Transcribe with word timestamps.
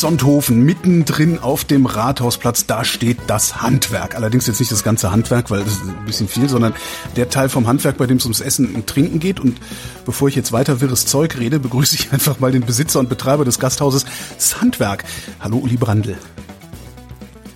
Sonthofen, 0.00 0.62
mittendrin 0.62 1.40
auf 1.40 1.64
dem 1.64 1.84
Rathausplatz, 1.86 2.66
da 2.66 2.84
steht 2.84 3.18
das 3.26 3.62
Handwerk. 3.62 4.14
Allerdings 4.14 4.46
jetzt 4.46 4.60
nicht 4.60 4.70
das 4.70 4.84
ganze 4.84 5.10
Handwerk, 5.10 5.50
weil 5.50 5.64
das 5.64 5.72
ist 5.74 5.82
ein 5.82 6.04
bisschen 6.06 6.28
viel, 6.28 6.48
sondern 6.48 6.72
der 7.16 7.28
Teil 7.30 7.48
vom 7.48 7.66
Handwerk, 7.66 7.96
bei 7.96 8.06
dem 8.06 8.18
es 8.18 8.24
ums 8.24 8.40
Essen 8.40 8.74
und 8.74 8.86
Trinken 8.86 9.18
geht. 9.18 9.40
Und 9.40 9.60
bevor 10.06 10.28
ich 10.28 10.36
jetzt 10.36 10.52
weiter 10.52 10.80
wirres 10.80 11.06
Zeug 11.06 11.36
rede, 11.38 11.58
begrüße 11.58 11.96
ich 11.96 12.12
einfach 12.12 12.38
mal 12.38 12.52
den 12.52 12.64
Besitzer 12.64 13.00
und 13.00 13.08
Betreiber 13.08 13.44
des 13.44 13.58
Gasthauses, 13.58 14.06
das 14.36 14.60
Handwerk. 14.60 15.04
Hallo 15.40 15.58
Uli 15.58 15.76
Brandl. 15.76 16.16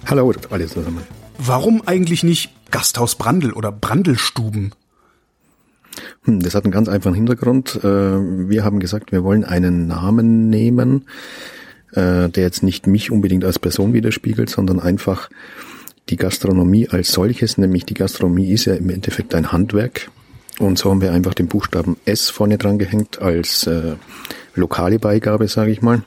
Hallo 0.07 0.33
alle 0.51 0.67
zusammen. 0.67 1.03
Warum 1.39 1.83
eigentlich 1.87 2.25
nicht 2.25 2.53
Gasthaus 2.73 3.15
Brandl 3.15 3.53
oder 3.53 3.71
Brandelstuben? 3.71 4.73
Hm, 6.25 6.41
das 6.41 6.57
hat 6.57 6.65
einen 6.65 6.73
ganz 6.73 6.89
einfachen 6.89 7.15
Hintergrund. 7.15 7.77
Äh, 7.85 7.89
wir 8.49 8.65
haben 8.65 8.81
gesagt, 8.81 9.13
wir 9.13 9.23
wollen 9.23 9.45
einen 9.45 9.87
Namen 9.87 10.51
nehmen, 10.51 11.07
äh, 11.93 12.29
der 12.29 12.45
jetzt 12.45 12.63
nicht 12.63 12.87
mich 12.87 13.11
unbedingt 13.11 13.45
als 13.45 13.59
Person 13.59 13.93
widerspiegelt, 13.93 14.51
sondern 14.51 14.81
einfach 14.81 15.31
die 16.09 16.17
Gastronomie 16.17 16.89
als 16.89 17.13
solches, 17.13 17.59
nämlich 17.59 17.85
die 17.85 17.95
Gastronomie 17.95 18.51
ist 18.51 18.65
ja 18.65 18.75
im 18.75 18.91
Endeffekt 18.91 19.35
ein 19.35 19.53
Handwerk. 19.53 20.11
Und 20.59 20.79
so 20.79 20.91
haben 20.91 21.01
wir 21.01 21.13
einfach 21.13 21.35
den 21.35 21.49
Buchstaben 21.49 21.97
S 22.05 22.29
vorne 22.29 22.59
dran 22.59 22.79
gehängt 22.79 23.21
als 23.21 23.67
äh, 23.67 23.95
lokale 24.55 24.99
Beigabe, 24.99 25.49
sage 25.49 25.71
ich 25.71 25.83
mal, 25.83 26.03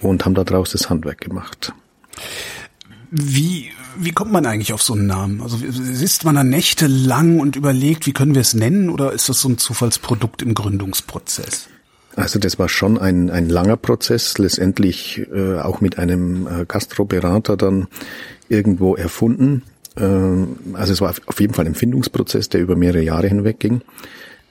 und 0.00 0.24
haben 0.24 0.34
daraus 0.34 0.70
das 0.70 0.90
Handwerk 0.90 1.20
gemacht. 1.20 1.72
Wie, 3.10 3.70
wie 3.98 4.12
kommt 4.12 4.32
man 4.32 4.46
eigentlich 4.46 4.72
auf 4.72 4.82
so 4.82 4.94
einen 4.94 5.06
Namen? 5.06 5.40
Also 5.42 5.56
sitzt 5.56 6.24
man 6.24 6.34
da 6.36 6.44
nächtelang 6.44 7.40
und 7.40 7.56
überlegt, 7.56 8.06
wie 8.06 8.12
können 8.12 8.34
wir 8.34 8.42
es 8.42 8.54
nennen, 8.54 8.90
oder 8.90 9.12
ist 9.12 9.28
das 9.28 9.40
so 9.40 9.48
ein 9.48 9.58
Zufallsprodukt 9.58 10.42
im 10.42 10.54
Gründungsprozess? 10.54 11.68
Also 12.16 12.38
das 12.38 12.58
war 12.58 12.68
schon 12.68 12.98
ein, 12.98 13.30
ein 13.30 13.48
langer 13.48 13.76
Prozess, 13.76 14.38
letztendlich 14.38 15.26
äh, 15.32 15.58
auch 15.58 15.80
mit 15.80 15.98
einem 15.98 16.46
äh, 16.46 16.64
Gastroberater 16.66 17.56
dann 17.56 17.88
irgendwo 18.48 18.94
erfunden. 18.94 19.62
Ähm, 19.96 20.56
also 20.74 20.92
es 20.92 21.00
war 21.00 21.14
auf 21.26 21.40
jeden 21.40 21.54
Fall 21.54 21.66
ein 21.66 21.74
Findungsprozess, 21.74 22.48
der 22.48 22.60
über 22.60 22.76
mehrere 22.76 23.02
Jahre 23.02 23.26
hinweg 23.26 23.58
ging. 23.58 23.82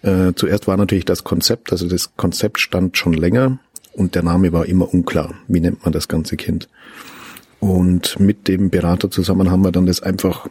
Äh, 0.02 0.33
zuerst 0.36 0.67
war 0.67 0.75
natürlich 0.75 1.05
das 1.05 1.23
Konzept, 1.23 1.72
also 1.72 1.88
das 1.88 2.16
Konzept 2.17 2.59
stand 2.59 2.97
schon 2.97 3.14
länger 3.14 3.59
und 3.94 4.16
der 4.16 4.23
Name 4.23 4.52
war 4.52 4.66
immer 4.66 4.94
unklar. 4.94 5.33
Wie 5.48 5.61
nennt 5.61 5.83
man 5.83 5.94
das 5.94 6.09
ganze 6.09 6.36
Kind? 6.36 6.67
Und 7.61 8.20
mit 8.20 8.50
dem 8.50 8.70
Berater 8.70 9.09
zusammen 9.09 9.50
haben 9.50 9.64
wir 9.64 9.72
dann 9.72 9.86
das 9.86 10.03
einfach 10.03 10.50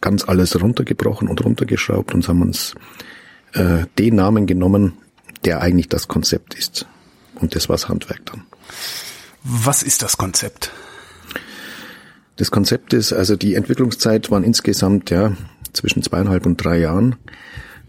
ganz 0.00 0.28
alles 0.28 0.60
runtergebrochen 0.60 1.28
und 1.28 1.44
runtergeschraubt 1.44 2.14
und 2.14 2.28
haben 2.28 2.42
uns 2.42 2.74
äh, 3.54 3.86
den 3.98 4.16
Namen 4.16 4.46
genommen, 4.46 4.92
der 5.44 5.60
eigentlich 5.60 5.88
das 5.88 6.08
Konzept 6.08 6.54
ist. 6.54 6.86
Und 7.36 7.54
das 7.54 7.68
war 7.68 7.74
das 7.74 7.88
Handwerk 7.88 8.24
dann. 8.26 8.42
Was 9.42 9.82
ist 9.82 10.02
das 10.02 10.16
Konzept? 10.16 10.70
Das 12.36 12.50
Konzept 12.50 12.92
ist, 12.92 13.12
also 13.12 13.36
die 13.36 13.54
Entwicklungszeit 13.54 14.30
waren 14.30 14.42
insgesamt 14.42 15.10
ja 15.10 15.36
zwischen 15.72 16.02
zweieinhalb 16.02 16.46
und 16.46 16.56
drei 16.56 16.78
Jahren. 16.78 17.16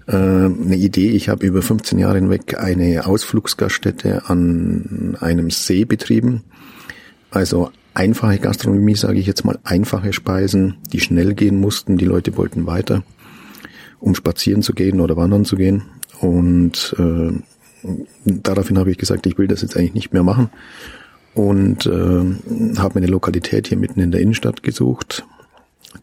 Äh, 0.07 0.15
eine 0.15 0.75
Idee, 0.75 1.09
ich 1.09 1.29
habe 1.29 1.45
über 1.45 1.61
15 1.61 1.97
Jahre 1.97 2.15
hinweg 2.15 2.59
eine 2.59 3.05
Ausflugsgaststätte 3.05 4.23
an 4.27 5.17
einem 5.19 5.49
See 5.49 5.85
betrieben. 5.85 6.43
Also 7.31 7.71
einfache 7.93 8.37
Gastronomie, 8.39 8.95
sage 8.95 9.19
ich 9.19 9.25
jetzt 9.25 9.45
mal, 9.45 9.57
einfache 9.63 10.13
Speisen, 10.13 10.77
die 10.91 10.99
schnell 10.99 11.33
gehen 11.33 11.59
mussten. 11.59 11.97
Die 11.97 12.05
Leute 12.05 12.37
wollten 12.37 12.67
weiter, 12.67 13.03
um 13.99 14.13
spazieren 14.13 14.61
zu 14.61 14.73
gehen 14.73 14.99
oder 14.99 15.17
wandern 15.17 15.45
zu 15.45 15.55
gehen. 15.55 15.83
Und 16.25 16.95
äh, 16.97 17.39
daraufhin 18.25 18.79
habe 18.79 18.89
ich 18.89 18.97
gesagt, 18.97 19.27
ich 19.27 19.37
will 19.37 19.47
das 19.47 19.61
jetzt 19.61 19.77
eigentlich 19.77 19.93
nicht 19.93 20.13
mehr 20.13 20.23
machen 20.23 20.49
und 21.35 21.85
äh, 21.85 21.89
habe 22.79 22.95
mir 22.95 23.05
eine 23.05 23.07
Lokalität 23.07 23.67
hier 23.67 23.77
mitten 23.77 23.99
in 23.99 24.11
der 24.11 24.21
Innenstadt 24.21 24.63
gesucht, 24.63 25.23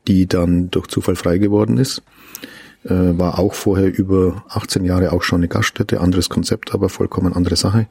die 0.07 0.27
dann 0.27 0.71
durch 0.71 0.87
Zufall 0.87 1.17
frei 1.17 1.39
geworden 1.39 1.77
ist. 1.77 2.03
Äh, 2.85 3.19
war 3.19 3.41
auch 3.41 3.55
vorher 3.55 3.93
über 3.93 4.45
18 4.49 4.85
Jahre 4.85 5.13
auch 5.13 5.25
schon 5.25 5.41
eine 5.41 5.49
Gaststätte, 5.49 6.01
anderes 6.01 6.29
Konzept, 6.29 6.73
aber 6.73 6.89
vollkommen 6.89 7.33
andere 7.33 7.57
Sache. 7.57 7.89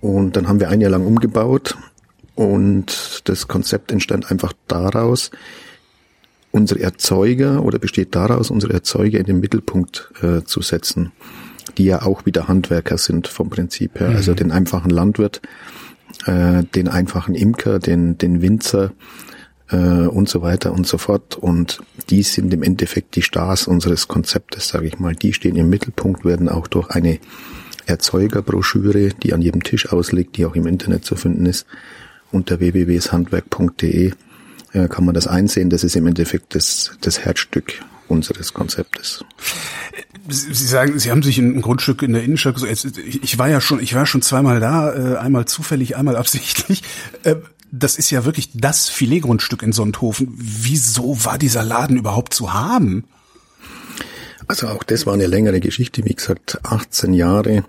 Und 0.00 0.36
dann 0.36 0.48
haben 0.48 0.60
wir 0.60 0.70
ein 0.70 0.80
Jahr 0.80 0.92
lang 0.92 1.04
umgebaut 1.04 1.76
und 2.36 3.20
das 3.28 3.48
Konzept 3.48 3.92
entstand 3.92 4.30
einfach 4.30 4.54
daraus, 4.66 5.30
unsere 6.50 6.80
Erzeuger 6.80 7.62
oder 7.62 7.78
besteht 7.78 8.14
daraus, 8.14 8.50
unsere 8.50 8.72
Erzeuger 8.72 9.18
in 9.18 9.26
den 9.26 9.40
Mittelpunkt 9.40 10.10
äh, 10.22 10.42
zu 10.44 10.62
setzen, 10.62 11.12
die 11.76 11.84
ja 11.84 12.02
auch 12.02 12.26
wieder 12.26 12.48
Handwerker 12.48 12.98
sind 12.98 13.28
vom 13.28 13.50
Prinzip 13.50 14.00
her. 14.00 14.08
Also 14.08 14.12
mhm. 14.12 14.16
Also 14.16 14.34
den 14.34 14.52
einfachen 14.52 14.90
Landwirt, 14.90 15.42
äh, 16.26 16.64
den 16.64 16.88
einfachen 16.88 17.34
Imker, 17.34 17.78
den, 17.78 18.18
den 18.18 18.40
Winzer 18.40 18.92
äh, 19.70 19.76
und 19.76 20.28
so 20.28 20.42
weiter 20.42 20.72
und 20.72 20.86
so 20.86 20.98
fort. 20.98 21.36
Und 21.36 21.80
die 22.10 22.22
sind 22.22 22.52
im 22.52 22.62
Endeffekt 22.62 23.16
die 23.16 23.22
Stars 23.22 23.66
unseres 23.66 24.08
Konzeptes, 24.08 24.68
sage 24.68 24.86
ich 24.86 24.98
mal. 24.98 25.14
Die 25.14 25.32
stehen 25.32 25.56
im 25.56 25.68
Mittelpunkt, 25.68 26.24
werden 26.24 26.48
auch 26.48 26.66
durch 26.66 26.90
eine 26.90 27.18
Erzeugerbroschüre, 27.86 29.10
die 29.10 29.32
an 29.32 29.42
jedem 29.42 29.62
Tisch 29.62 29.92
ausliegt, 29.92 30.36
die 30.36 30.44
auch 30.44 30.54
im 30.54 30.66
Internet 30.66 31.04
zu 31.04 31.16
finden 31.16 31.46
ist, 31.46 31.66
unter 32.30 32.60
www.handwerk.de 32.60 34.12
äh, 34.72 34.88
kann 34.88 35.04
man 35.04 35.14
das 35.14 35.26
einsehen. 35.26 35.70
Das 35.70 35.84
ist 35.84 35.96
im 35.96 36.06
Endeffekt 36.06 36.54
das, 36.54 36.92
das 37.00 37.20
Herzstück 37.20 37.80
unseres 38.08 38.54
Konzeptes. 38.54 39.24
Sie 40.28 40.66
sagen, 40.66 40.98
Sie 40.98 41.10
haben 41.10 41.22
sich 41.22 41.38
ein 41.38 41.60
Grundstück 41.60 42.02
in 42.02 42.12
der 42.12 42.22
Innenstadt 42.22 42.54
gesucht. 42.54 42.98
Ich 42.98 43.38
war 43.38 43.48
ja 43.48 43.60
schon, 43.60 43.80
ich 43.80 43.94
war 43.94 44.06
schon 44.06 44.22
zweimal 44.22 44.60
da, 44.60 44.92
äh, 44.92 45.16
einmal 45.16 45.46
zufällig, 45.46 45.96
einmal 45.96 46.16
absichtlich. 46.22 46.82
Äh, 47.22 47.36
das 47.70 47.96
ist 47.96 48.10
ja 48.10 48.24
wirklich 48.24 48.50
das 48.54 48.88
Filetgrundstück 48.88 49.62
in 49.62 49.72
Sonthofen. 49.72 50.28
Wieso 50.34 51.24
war 51.24 51.38
dieser 51.38 51.64
Laden 51.64 51.98
überhaupt 51.98 52.32
zu 52.32 52.54
haben? 52.54 53.04
Also 54.46 54.68
auch 54.68 54.82
das 54.82 55.04
war 55.04 55.12
eine 55.12 55.26
längere 55.26 55.60
Geschichte. 55.60 56.04
Wie 56.06 56.14
gesagt, 56.14 56.58
18 56.62 57.12
Jahre 57.12 57.64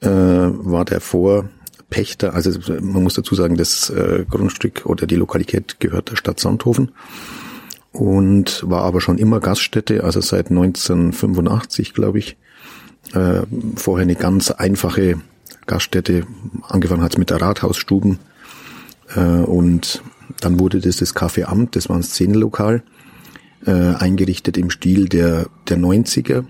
äh, 0.00 0.08
war 0.08 0.84
der 0.84 1.00
vor 1.00 1.48
Pächter, 1.94 2.34
also 2.34 2.50
man 2.80 3.04
muss 3.04 3.14
dazu 3.14 3.36
sagen, 3.36 3.56
das 3.56 3.88
äh, 3.88 4.24
Grundstück 4.28 4.84
oder 4.84 5.06
die 5.06 5.14
Lokalität 5.14 5.78
gehört 5.78 6.10
der 6.10 6.16
Stadt 6.16 6.40
Sonthofen 6.40 6.90
und 7.92 8.68
war 8.68 8.82
aber 8.82 9.00
schon 9.00 9.16
immer 9.16 9.38
Gaststätte, 9.38 10.02
also 10.02 10.20
seit 10.20 10.50
1985, 10.50 11.94
glaube 11.94 12.18
ich. 12.18 12.36
Äh, 13.12 13.42
vorher 13.76 14.02
eine 14.02 14.16
ganz 14.16 14.50
einfache 14.50 15.20
Gaststätte, 15.66 16.26
angefangen 16.68 17.02
hat 17.02 17.12
es 17.12 17.18
mit 17.18 17.30
der 17.30 17.40
Rathausstuben 17.40 18.18
äh, 19.14 19.20
und 19.20 20.02
dann 20.40 20.58
wurde 20.58 20.80
das 20.80 20.96
das 20.96 21.14
Café 21.14 21.44
Amt, 21.44 21.76
das 21.76 21.88
war 21.88 21.94
ein 21.94 22.02
Szenelokal, 22.02 22.82
äh, 23.66 23.70
eingerichtet 23.70 24.56
im 24.56 24.70
Stil 24.70 25.08
der, 25.08 25.46
der 25.68 25.78
90er, 25.78 26.44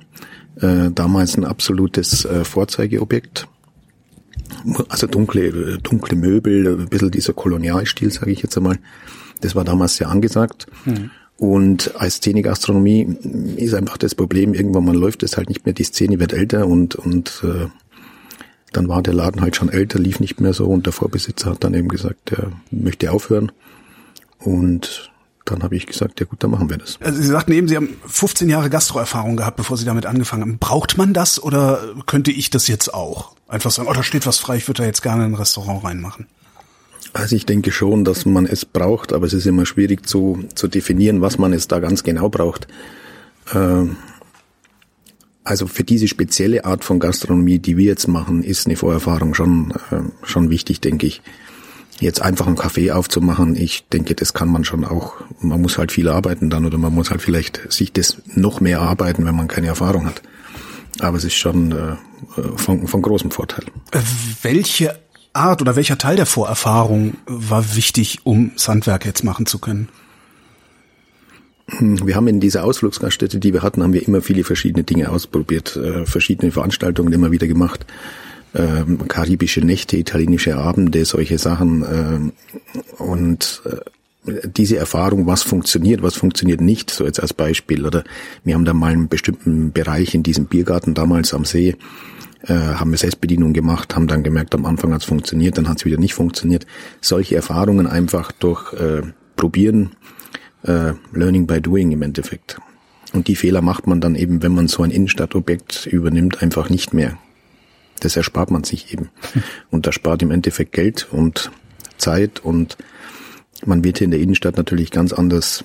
äh, 0.62 0.91
damals 0.91 1.37
ein 1.37 1.44
absolutes 1.44 2.25
äh, 2.25 2.44
Vorzeigeobjekt 2.44 3.47
also 4.88 5.06
dunkle, 5.06 5.78
dunkle 5.78 6.16
Möbel, 6.16 6.81
ein 6.81 6.88
bisschen 6.88 7.10
dieser 7.10 7.32
Kolonialstil, 7.32 8.10
sage 8.10 8.31
ich 8.31 8.43
jetzt 8.43 8.56
einmal. 8.56 8.78
Das 9.41 9.55
war 9.55 9.65
damals 9.65 9.97
sehr 9.97 10.09
angesagt. 10.09 10.66
Mhm. 10.84 11.10
Und 11.37 11.93
als 11.97 12.16
Szene-Gastronomie 12.16 13.16
ist 13.56 13.75
einfach 13.75 13.97
das 13.99 14.15
Problem, 14.15 14.55
irgendwann 14.55 14.84
mal 14.84 14.97
läuft 14.97 15.22
es 15.25 15.37
halt 15.37 15.49
nicht 15.49 15.66
mehr, 15.66 15.75
die 15.75 15.82
Szene 15.82 16.21
wird 16.21 16.32
älter 16.32 16.66
und, 16.66 16.94
und 16.94 17.43
äh, 17.44 17.66
dann 18.72 18.88
war 18.88 19.03
der 19.03 19.15
Laden 19.15 19.41
halt 19.41 19.56
schon 19.56 19.69
älter, 19.69 19.99
lief 19.99 20.21
nicht 20.21 20.41
mehr 20.41 20.53
so 20.53 20.66
und 20.66 20.87
der 20.87 20.93
Vorbesitzer 20.93 21.50
hat 21.50 21.64
dann 21.64 21.75
eben 21.75 21.88
gesagt, 21.88 22.32
er 22.32 22.52
möchte 22.70 23.11
aufhören. 23.11 23.50
Und 24.38 25.11
dann 25.44 25.62
habe 25.62 25.76
ich 25.76 25.87
gesagt, 25.87 26.20
ja 26.20 26.26
gut, 26.26 26.43
dann 26.43 26.50
machen 26.50 26.70
wir 26.70 26.79
das. 26.79 26.99
Also 27.00 27.20
Sie 27.20 27.29
sagten 27.29 27.52
eben, 27.52 27.69
Sie 27.69 27.76
haben 27.76 27.96
15 28.06 28.49
Jahre 28.49 28.70
Gastroerfahrung 28.70 29.37
gehabt, 29.37 29.56
bevor 29.56 29.76
Sie 29.76 29.85
damit 29.85 30.06
angefangen 30.06 30.43
haben. 30.43 30.58
Braucht 30.58 30.96
man 30.96 31.12
das 31.12 31.43
oder 31.43 31.81
könnte 32.06 32.31
ich 32.31 32.50
das 32.50 32.67
jetzt 32.67 32.94
auch? 32.94 33.37
Einfach 33.46 33.70
sagen, 33.70 33.88
oh, 33.88 33.93
da 33.93 34.02
steht 34.02 34.26
was 34.26 34.38
frei, 34.38 34.56
ich 34.56 34.69
würde 34.69 34.82
da 34.82 34.87
jetzt 34.87 35.02
gerne 35.02 35.25
ein 35.25 35.35
Restaurant 35.35 35.85
reinmachen. 35.85 36.26
Also 37.12 37.37
ich 37.37 37.46
denke 37.46 37.70
schon, 37.70 38.05
dass 38.05 38.25
man 38.25 38.46
es 38.46 38.64
braucht, 38.64 39.12
aber 39.12 39.26
es 39.26 39.35
ist 39.35 39.46
immer 39.46 39.67
schwierig 39.67 40.06
zu, 40.06 40.44
zu 40.55 40.67
definieren, 40.67 41.20
was 41.20 41.38
man 41.38 41.52
es 41.52 41.69
da 41.69 41.79
ganz 41.79 42.02
genau 42.02 42.29
braucht. 42.29 42.67
Ähm, 43.55 43.97
also 45.44 45.67
für 45.67 45.85
diese 45.85 46.08
spezielle 46.08 46.64
Art 46.64 46.85
von 46.85 46.99
Gastronomie, 46.99 47.58
die 47.58 47.76
wir 47.76 47.85
jetzt 47.85 48.08
machen, 48.08 48.43
ist 48.43 48.67
eine 48.67 48.76
Vorerfahrung 48.76 49.35
schon, 49.35 49.75
äh, 49.90 50.00
schon 50.26 50.49
wichtig, 50.49 50.81
denke 50.81 51.06
ich 51.06 51.20
jetzt 52.00 52.23
einfach 52.23 52.46
einen 52.46 52.56
Kaffee 52.56 52.93
aufzumachen, 52.93 53.56
ich 53.56 53.87
denke, 53.88 54.14
das 54.14 54.35
kann 54.35 54.49
man 54.49 54.64
schon 54.64 54.85
auch. 54.85 55.14
Man 55.41 55.61
muss 55.61 55.79
halt 55.79 55.93
viel 55.93 56.08
arbeiten 56.08 56.50
dann 56.50 56.64
oder 56.64 56.79
man 56.79 56.94
muss 56.94 57.11
halt 57.11 57.23
vielleicht 57.23 57.73
sich 57.73 57.93
das 57.93 58.19
noch 58.35 58.61
mehr 58.61 58.81
arbeiten, 58.81 59.25
wenn 59.26 59.37
man 59.37 59.49
keine 59.49 59.69
Erfahrung 59.69 60.06
hat. 60.06 60.23
Aber 61.00 61.17
es 61.17 61.25
ist 61.25 61.35
schon 61.35 61.73
äh, 61.73 61.96
von, 62.56 62.87
von 62.87 63.02
großem 63.02 63.31
Vorteil. 63.31 63.64
Welche 64.43 64.99
Art 65.32 65.61
oder 65.61 65.76
welcher 65.76 65.99
Teil 65.99 66.17
der 66.17 66.26
Vorerfahrung 66.26 67.14
war 67.26 67.75
wichtig, 67.75 68.20
um 68.25 68.52
Sandwerk 68.56 69.05
jetzt 69.05 69.25
machen 69.25 69.47
zu 69.47 69.58
können? 69.58 69.88
Hm, 71.67 72.06
wir 72.06 72.14
haben 72.14 72.29
in 72.29 72.40
dieser 72.40 72.64
Ausflugsgaststätte, 72.64 73.38
die 73.38 73.52
wir 73.52 73.62
hatten, 73.62 73.82
haben 73.82 73.93
wir 73.93 74.06
immer 74.06 74.20
viele 74.20 74.44
verschiedene 74.44 74.85
Dinge 74.85 75.11
ausprobiert, 75.11 75.76
äh, 75.76 76.06
verschiedene 76.06 76.52
Veranstaltungen 76.52 77.12
immer 77.12 77.31
wieder 77.31 77.47
gemacht 77.47 77.87
ähm, 78.54 79.08
karibische 79.08 79.60
Nächte, 79.60 79.96
italienische 79.96 80.56
Abende, 80.56 81.04
solche 81.04 81.38
Sachen. 81.38 81.84
Ähm, 81.90 82.32
und 82.98 83.62
äh, 83.66 83.76
diese 84.46 84.76
Erfahrung, 84.76 85.26
was 85.26 85.42
funktioniert, 85.42 86.02
was 86.02 86.16
funktioniert 86.16 86.60
nicht, 86.60 86.90
so 86.90 87.04
jetzt 87.04 87.20
als 87.20 87.34
Beispiel. 87.34 87.84
Oder 87.86 88.04
wir 88.42 88.54
haben 88.54 88.64
da 88.64 88.72
mal 88.72 88.92
einen 88.92 89.08
bestimmten 89.08 89.72
Bereich 89.72 90.14
in 90.14 90.22
diesem 90.22 90.46
Biergarten 90.46 90.94
damals 90.94 91.34
am 91.34 91.44
See, 91.44 91.76
äh, 92.46 92.54
haben 92.54 92.90
wir 92.90 92.98
Selbstbedienung 92.98 93.52
gemacht, 93.52 93.94
haben 93.96 94.06
dann 94.06 94.22
gemerkt, 94.22 94.54
am 94.54 94.66
Anfang 94.66 94.92
hat 94.92 95.02
es 95.02 95.06
funktioniert, 95.06 95.58
dann 95.58 95.68
hat 95.68 95.78
es 95.78 95.84
wieder 95.84 95.98
nicht 95.98 96.14
funktioniert. 96.14 96.66
Solche 97.00 97.36
Erfahrungen 97.36 97.86
einfach 97.86 98.32
durch 98.32 98.72
äh, 98.74 99.02
Probieren, 99.36 99.92
äh, 100.62 100.92
Learning 101.12 101.46
by 101.46 101.60
Doing 101.60 101.90
im 101.90 102.02
Endeffekt. 102.02 102.58
Und 103.12 103.28
die 103.28 103.36
Fehler 103.36 103.62
macht 103.62 103.86
man 103.86 104.00
dann 104.00 104.14
eben, 104.14 104.42
wenn 104.42 104.54
man 104.54 104.68
so 104.68 104.82
ein 104.82 104.90
Innenstadtobjekt 104.90 105.86
übernimmt, 105.86 106.42
einfach 106.42 106.68
nicht 106.68 106.94
mehr. 106.94 107.18
Das 108.00 108.17
erspart 108.17 108.50
man 108.50 108.64
sich 108.64 108.93
eben. 108.93 109.11
Und 109.70 109.87
das 109.87 109.94
spart 109.94 110.23
im 110.23 110.31
Endeffekt 110.31 110.73
Geld 110.73 111.08
und 111.11 111.50
Zeit 111.96 112.41
und 112.41 112.76
man 113.64 113.85
wird 113.85 113.99
hier 113.99 114.06
in 114.06 114.11
der 114.11 114.20
Innenstadt 114.20 114.56
natürlich 114.56 114.91
ganz 114.91 115.12
anders 115.12 115.64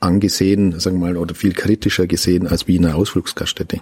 angesehen, 0.00 0.78
sagen 0.78 1.00
wir 1.00 1.06
mal, 1.06 1.16
oder 1.16 1.34
viel 1.34 1.52
kritischer 1.52 2.06
gesehen 2.06 2.46
als 2.46 2.68
wie 2.68 2.76
in 2.76 2.84
einer 2.84 2.96
Ausflugsgaststätte. 2.96 3.80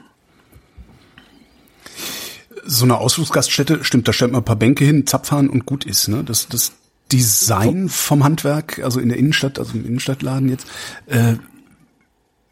So 2.65 2.85
eine 2.85 2.99
Ausflugsgaststätte, 2.99 3.83
stimmt, 3.83 4.07
da 4.07 4.13
stellt 4.13 4.33
man 4.33 4.43
ein 4.43 4.45
paar 4.45 4.57
Bänke 4.57 4.85
hin, 4.85 5.07
Zapfhahn 5.07 5.51
und 5.51 5.67
gut 5.67 5.85
ist, 5.85 6.09
ne? 6.09 6.23
Das, 6.23 6.49
das 6.49 6.73
Design 7.11 7.89
vom 7.89 8.25
Handwerk, 8.25 8.81
also 8.83 9.01
in 9.01 9.09
der 9.09 9.19
Innenstadt, 9.19 9.59
also 9.59 9.75
im 9.75 9.85
Innenstadtladen 9.85 10.49
jetzt, 10.49 10.67
äh, 11.07 11.35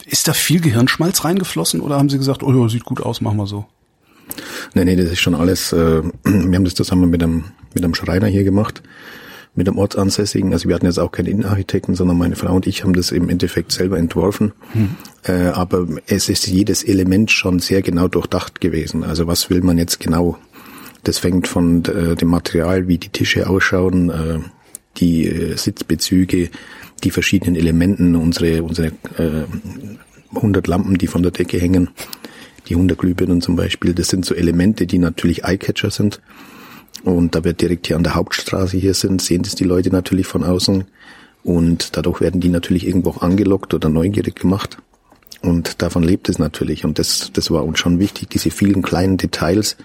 ist 0.05 0.27
da 0.27 0.33
viel 0.33 0.61
Gehirnschmalz 0.61 1.25
reingeflossen 1.25 1.81
oder 1.81 1.97
haben 1.97 2.09
Sie 2.09 2.19
gesagt, 2.19 2.43
oh 2.43 2.53
ja, 2.53 2.69
sieht 2.69 2.85
gut 2.85 3.01
aus, 3.01 3.21
machen 3.21 3.37
wir 3.37 3.47
so? 3.47 3.67
Nee, 4.75 4.85
nee, 4.85 4.97
das 4.97 5.11
ist 5.11 5.21
schon 5.21 5.35
alles, 5.35 5.73
äh, 5.73 6.03
wir 6.25 6.57
haben 6.57 6.65
das 6.65 6.75
zusammen 6.75 7.11
mit 7.11 7.23
einem, 7.23 7.45
mit 7.75 7.85
einem 7.85 7.95
Schreiner 7.95 8.27
hier 8.27 8.45
gemacht, 8.45 8.83
mit 9.55 9.69
einem 9.69 9.79
Ortsansässigen. 9.79 10.53
Also 10.53 10.69
wir 10.69 10.75
hatten 10.75 10.87
jetzt 10.87 10.99
auch 10.99 11.13
keinen 11.13 11.27
Innenarchitekten, 11.27 11.95
sondern 11.95 12.19
meine 12.19 12.37
Frau 12.37 12.55
und 12.55 12.67
ich 12.67 12.85
haben 12.85 12.95
das 12.95 13.11
im 13.11 13.29
Endeffekt 13.29 13.73
selber 13.73 13.99
entworfen. 13.99 14.53
Hm. 14.73 14.97
Äh, 15.25 15.49
aber 15.49 15.87
es 16.07 16.29
ist 16.29 16.47
jedes 16.47 16.83
Element 16.83 17.31
schon 17.31 17.59
sehr 17.59 17.83
genau 17.83 18.09
durchdacht 18.09 18.61
gewesen. 18.61 19.05
Also 19.05 19.27
was 19.27 19.51
will 19.51 19.63
man 19.63 19.79
jetzt 19.79 20.01
genau? 20.01 20.39
Das 21.03 21.19
fängt 21.19 21.49
von 21.49 21.85
äh, 21.87 22.15
dem 22.15 22.29
Material, 22.29 22.87
wie 22.87 22.99
die 22.99 23.09
Tische 23.09 23.49
ausschauen, 23.49 24.11
äh, 24.11 24.39
die 24.99 25.27
äh, 25.27 25.57
Sitzbezüge, 25.57 26.51
die 27.03 27.11
verschiedenen 27.11 27.57
Elementen, 27.57 28.17
unsere, 28.17 28.63
unsere 28.63 28.89
äh, 29.17 29.45
100 30.35 30.67
Lampen, 30.67 30.99
die 30.99 31.07
von 31.07 31.23
der 31.23 31.33
Decke 31.33 31.59
hängen, 31.59 31.89
die 32.69 32.75
100 32.75 32.99
Glühbirnen 32.99 33.41
zum 33.41 33.57
Beispiel, 33.57 33.95
das 33.95 34.09
sind 34.09 34.25
so 34.25 34.35
Elemente, 34.35 34.87
die 34.87 34.99
natürlich 34.99 35.45
Eyecatcher 35.45 35.91
sind. 35.91 36.21
Und 37.03 37.35
da 37.35 37.45
wir 37.45 37.53
direkt 37.53 37.87
hier 37.87 37.97
an 37.97 38.05
der 38.05 38.15
Hauptstraße 38.15 38.77
hier 38.77 38.95
sind, 38.95 39.23
sehen 39.23 39.43
das 39.43 39.55
die 39.55 39.65
Leute 39.65 39.91
natürlich 39.91 40.27
von 40.27 40.45
außen. 40.45 40.85
Und 41.43 41.97
dadurch 41.97 42.21
werden 42.21 42.41
die 42.41 42.51
natürlich 42.51 42.87
irgendwo 42.87 43.11
auch 43.11 43.23
angelockt 43.23 43.73
oder 43.73 43.89
neugierig 43.89 44.37
gemacht. 44.37 44.79
Und 45.43 45.81
davon 45.81 46.03
lebt 46.03 46.29
es 46.29 46.39
natürlich. 46.39 46.85
Und 46.85 46.99
das, 46.99 47.31
das 47.33 47.51
war 47.51 47.65
uns 47.65 47.79
schon 47.79 47.99
wichtig, 47.99 48.29
diese 48.29 48.51
vielen 48.51 48.83
kleinen 48.83 49.17
Details, 49.17 49.77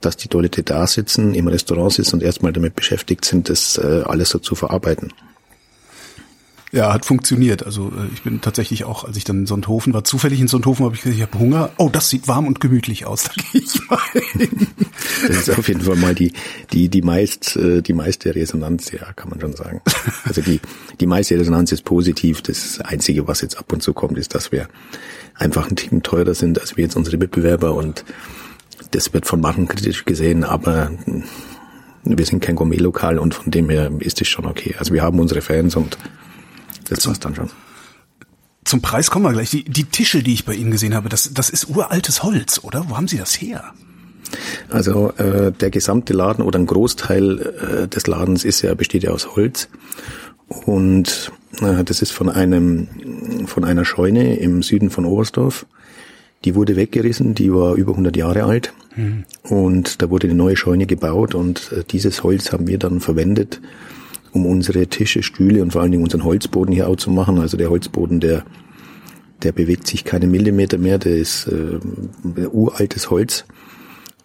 dass 0.00 0.16
die 0.16 0.28
Leute 0.30 0.62
da 0.62 0.86
sitzen, 0.86 1.34
im 1.34 1.48
Restaurant 1.48 1.92
sitzen 1.92 2.16
und 2.16 2.22
erstmal 2.22 2.52
damit 2.52 2.74
beschäftigt 2.74 3.24
sind, 3.24 3.48
das 3.48 3.78
äh, 3.78 4.02
alles 4.04 4.28
so 4.28 4.38
zu 4.38 4.54
verarbeiten. 4.54 5.12
Ja, 6.74 6.92
hat 6.92 7.06
funktioniert. 7.06 7.64
Also 7.64 7.92
äh, 7.96 8.12
ich 8.12 8.22
bin 8.22 8.40
tatsächlich 8.40 8.82
auch, 8.82 9.04
als 9.04 9.16
ich 9.16 9.22
dann 9.22 9.40
in 9.40 9.46
Sonthofen 9.46 9.94
war, 9.94 10.02
zufällig 10.02 10.40
in 10.40 10.48
Sonthofen, 10.48 10.84
habe 10.84 10.96
ich 10.96 11.02
gesagt, 11.02 11.16
ich 11.16 11.22
habe 11.22 11.38
Hunger. 11.38 11.70
Oh, 11.76 11.88
das 11.88 12.10
sieht 12.10 12.26
warm 12.26 12.48
und 12.48 12.58
gemütlich 12.60 13.06
aus. 13.06 13.24
Da 13.34 13.42
gehe 13.52 13.62
ich 13.62 13.88
mal 13.88 13.98
hin. 14.32 14.66
Das 15.28 15.36
ist 15.36 15.50
auf 15.50 15.68
jeden 15.68 15.82
Fall 15.82 15.94
mal 15.96 16.14
die 16.16 16.32
die 16.72 16.88
die 16.88 17.02
meist 17.02 17.56
äh, 17.56 17.80
die 17.80 17.92
meiste 17.92 18.34
Resonanz, 18.34 18.90
ja, 18.90 19.12
kann 19.12 19.30
man 19.30 19.40
schon 19.40 19.54
sagen. 19.54 19.82
Also 20.24 20.42
die 20.42 20.60
die 21.00 21.06
meiste 21.06 21.38
Resonanz 21.38 21.70
ist 21.70 21.84
positiv. 21.84 22.42
Das 22.42 22.80
einzige, 22.80 23.28
was 23.28 23.40
jetzt 23.40 23.56
ab 23.56 23.72
und 23.72 23.80
zu 23.80 23.92
kommt, 23.92 24.18
ist, 24.18 24.34
dass 24.34 24.50
wir 24.50 24.66
einfach 25.36 25.70
ein 25.70 25.76
Ticken 25.76 26.02
teurer 26.02 26.34
sind 26.34 26.60
als 26.60 26.76
wir 26.76 26.84
jetzt 26.84 26.96
unsere 26.96 27.18
Mitbewerber 27.18 27.74
und 27.74 28.04
das 28.90 29.12
wird 29.12 29.26
von 29.26 29.40
manchen 29.40 29.68
kritisch 29.68 30.04
gesehen, 30.04 30.42
aber 30.42 30.90
wir 32.04 32.26
sind 32.26 32.40
kein 32.40 32.56
Gourmet-Lokal 32.56 33.18
und 33.18 33.34
von 33.34 33.50
dem 33.52 33.70
her 33.70 33.92
ist 34.00 34.20
es 34.20 34.28
schon 34.28 34.46
okay. 34.46 34.74
Also 34.78 34.92
wir 34.92 35.02
haben 35.02 35.20
unsere 35.20 35.40
Fans 35.40 35.76
und 35.76 35.96
das 36.88 37.06
war's 37.06 37.20
dann 37.20 37.34
schon. 37.34 37.50
Zum 38.64 38.80
Preis 38.80 39.10
kommen 39.10 39.26
wir 39.26 39.32
gleich. 39.32 39.50
Die, 39.50 39.64
die 39.64 39.84
Tische, 39.84 40.22
die 40.22 40.32
ich 40.32 40.44
bei 40.44 40.54
Ihnen 40.54 40.70
gesehen 40.70 40.94
habe, 40.94 41.08
das, 41.08 41.30
das 41.34 41.50
ist 41.50 41.68
uraltes 41.68 42.22
Holz, 42.22 42.60
oder? 42.62 42.88
Wo 42.88 42.96
haben 42.96 43.08
Sie 43.08 43.18
das 43.18 43.34
her? 43.40 43.74
Also 44.70 45.12
äh, 45.12 45.52
der 45.52 45.70
gesamte 45.70 46.12
Laden 46.12 46.44
oder 46.44 46.58
ein 46.58 46.66
Großteil 46.66 47.84
äh, 47.84 47.88
des 47.88 48.06
Ladens 48.06 48.44
ist 48.44 48.62
ja 48.62 48.74
besteht 48.74 49.02
ja 49.02 49.10
aus 49.10 49.36
Holz 49.36 49.68
und 50.48 51.30
äh, 51.60 51.84
das 51.84 52.02
ist 52.02 52.10
von 52.10 52.28
einem 52.28 53.46
von 53.46 53.64
einer 53.64 53.84
Scheune 53.84 54.36
im 54.36 54.62
Süden 54.62 54.90
von 54.90 55.04
Oberstdorf. 55.04 55.66
Die 56.44 56.54
wurde 56.54 56.76
weggerissen, 56.76 57.34
die 57.34 57.52
war 57.52 57.74
über 57.74 57.92
100 57.92 58.16
Jahre 58.16 58.44
alt 58.44 58.72
mhm. 58.96 59.24
und 59.42 60.02
da 60.02 60.10
wurde 60.10 60.26
eine 60.26 60.36
neue 60.36 60.56
Scheune 60.56 60.86
gebaut 60.86 61.34
und 61.34 61.70
äh, 61.72 61.84
dieses 61.84 62.22
Holz 62.22 62.52
haben 62.52 62.66
wir 62.66 62.78
dann 62.78 63.00
verwendet 63.00 63.60
um 64.34 64.46
unsere 64.46 64.88
Tische, 64.88 65.22
Stühle 65.22 65.62
und 65.62 65.72
vor 65.72 65.80
allen 65.80 65.92
Dingen 65.92 66.02
unseren 66.02 66.24
Holzboden 66.24 66.74
hier 66.74 66.88
auch 66.88 66.96
zu 66.96 67.10
machen. 67.10 67.38
Also 67.38 67.56
der 67.56 67.70
Holzboden, 67.70 68.20
der, 68.20 68.44
der 69.42 69.52
bewegt 69.52 69.86
sich 69.86 70.04
keine 70.04 70.26
Millimeter 70.26 70.76
mehr, 70.76 70.98
der 70.98 71.16
ist 71.16 71.46
äh, 71.46 72.46
uraltes 72.48 73.10
Holz. 73.10 73.44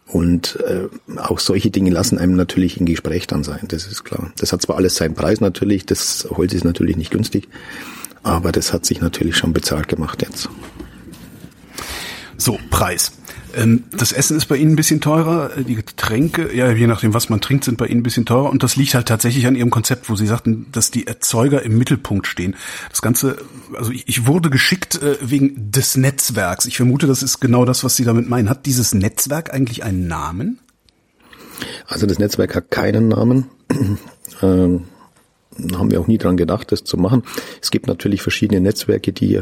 Und 0.08 0.58
äh, 0.66 0.88
auch 1.18 1.38
solche 1.38 1.70
Dinge 1.70 1.92
lassen 1.92 2.18
einem 2.18 2.36
natürlich 2.36 2.80
in 2.80 2.88
Gespräch 2.88 3.28
dann 3.28 3.44
sein, 3.44 3.60
das 3.68 3.86
ist 3.86 4.04
klar. 4.04 4.34
Das 4.40 4.52
hat 4.52 4.64
zwar 4.64 4.78
alles 4.78 4.96
seinen 4.96 5.14
Preis 5.14 5.40
natürlich, 5.40 5.86
das 5.86 6.28
Holz 6.32 6.54
ist 6.54 6.66
natürlich 6.66 6.98
nicht 6.98 7.12
günstig, 7.12 7.48
aber 8.24 8.52
das 8.52 8.74
hat 8.74 8.88
sich 8.88 9.02
natürlich 9.02 9.38
schon 9.38 9.54
bezahlt 9.54 9.88
gemacht 9.88 10.24
jetzt. 10.24 10.50
So, 12.38 12.58
Preis. 12.72 13.12
Ähm, 13.56 13.84
das 13.92 14.12
Essen 14.12 14.38
ist 14.38 14.46
bei 14.46 14.58
Ihnen 14.58 14.74
ein 14.74 14.76
bisschen 14.76 15.02
teurer, 15.02 15.52
die 15.58 15.76
Getränke, 15.76 16.56
ja, 16.56 16.72
je 16.72 16.88
nachdem, 16.88 17.14
was 17.14 17.30
man 17.30 17.42
trinkt, 17.42 17.64
sind 17.64 17.78
bei 17.78 17.88
Ihnen 17.88 18.02
ein 18.02 18.04
bisschen 18.04 18.26
teurer 18.26 18.50
und 18.50 18.64
das 18.64 18.76
liegt 18.76 18.94
halt 18.94 19.08
tatsächlich 19.08 19.48
an 19.48 19.56
Ihrem 19.56 19.70
Konzept, 19.70 20.10
wo 20.10 20.16
Sie 20.16 20.28
sagten, 20.28 20.68
dass 20.72 20.92
die 20.92 21.08
Erzeuger 21.08 21.64
im 21.64 21.78
Mittelpunkt 21.78 22.28
stehen. 22.28 22.56
Das 22.90 23.02
Ganze, 23.02 23.38
also 23.76 23.92
ich, 23.92 24.08
ich 24.08 24.28
wurde 24.28 24.50
geschickt 24.50 25.02
äh, 25.02 25.18
wegen 25.22 25.72
des 25.72 25.98
Netzwerks. 25.98 26.66
Ich 26.66 26.78
vermute, 26.78 27.08
das 27.08 27.24
ist 27.24 27.40
genau 27.40 27.66
das, 27.66 27.84
was 27.84 27.96
Sie 27.96 28.04
damit 28.04 28.30
meinen. 28.30 28.50
Hat 28.50 28.66
dieses 28.66 28.94
Netzwerk 28.94 29.54
eigentlich 29.54 29.84
einen 29.84 30.08
Namen? 30.08 30.60
Also 31.88 32.06
das 32.06 32.20
Netzwerk 32.20 32.56
hat 32.56 32.72
keinen 32.72 33.08
Namen. 33.08 33.48
ähm, 34.42 34.86
haben 35.74 35.92
wir 35.92 36.00
auch 36.00 36.08
nie 36.08 36.18
dran 36.18 36.38
gedacht, 36.38 36.72
das 36.72 36.84
zu 36.84 36.98
machen. 36.98 37.24
Es 37.62 37.72
gibt 37.72 37.88
natürlich 37.88 38.22
verschiedene 38.22 38.62
Netzwerke, 38.62 39.12
die 39.12 39.42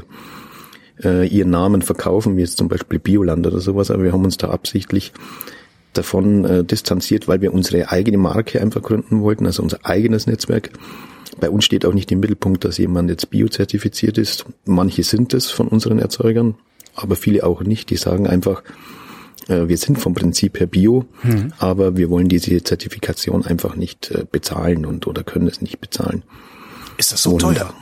äh, 1.03 1.27
ihren 1.27 1.49
Namen 1.49 1.81
verkaufen, 1.81 2.37
wie 2.37 2.41
jetzt 2.41 2.57
zum 2.57 2.67
Beispiel 2.67 2.99
Bioland 2.99 3.45
oder 3.45 3.59
sowas, 3.59 3.91
aber 3.91 4.03
wir 4.03 4.13
haben 4.13 4.25
uns 4.25 4.37
da 4.37 4.49
absichtlich 4.49 5.13
davon 5.93 6.45
äh, 6.45 6.63
distanziert, 6.63 7.27
weil 7.27 7.41
wir 7.41 7.53
unsere 7.53 7.89
eigene 7.91 8.17
Marke 8.17 8.61
einfach 8.61 8.81
gründen 8.81 9.21
wollten, 9.21 9.45
also 9.45 9.63
unser 9.63 9.85
eigenes 9.85 10.27
Netzwerk. 10.27 10.71
Bei 11.39 11.49
uns 11.49 11.65
steht 11.65 11.85
auch 11.85 11.93
nicht 11.93 12.11
im 12.11 12.19
Mittelpunkt, 12.19 12.65
dass 12.65 12.77
jemand 12.77 13.09
jetzt 13.09 13.29
biozertifiziert 13.29 14.17
ist. 14.17 14.45
Manche 14.65 15.03
sind 15.03 15.33
es 15.33 15.49
von 15.51 15.67
unseren 15.67 15.99
Erzeugern, 15.99 16.55
aber 16.95 17.15
viele 17.15 17.45
auch 17.45 17.61
nicht. 17.61 17.89
Die 17.89 17.97
sagen 17.97 18.27
einfach, 18.27 18.63
äh, 19.47 19.67
wir 19.67 19.77
sind 19.77 19.99
vom 19.99 20.13
Prinzip 20.13 20.59
her 20.59 20.67
Bio, 20.67 21.05
mhm. 21.23 21.53
aber 21.59 21.97
wir 21.97 22.09
wollen 22.09 22.27
diese 22.27 22.63
Zertifikation 22.63 23.45
einfach 23.45 23.75
nicht 23.75 24.11
äh, 24.11 24.25
bezahlen 24.29 24.85
und 24.85 25.07
oder 25.07 25.23
können 25.23 25.47
es 25.47 25.61
nicht 25.61 25.79
bezahlen. 25.79 26.23
Ist 26.97 27.11
das 27.11 27.23
so 27.23 27.33
und, 27.33 27.39
teuer? 27.39 27.73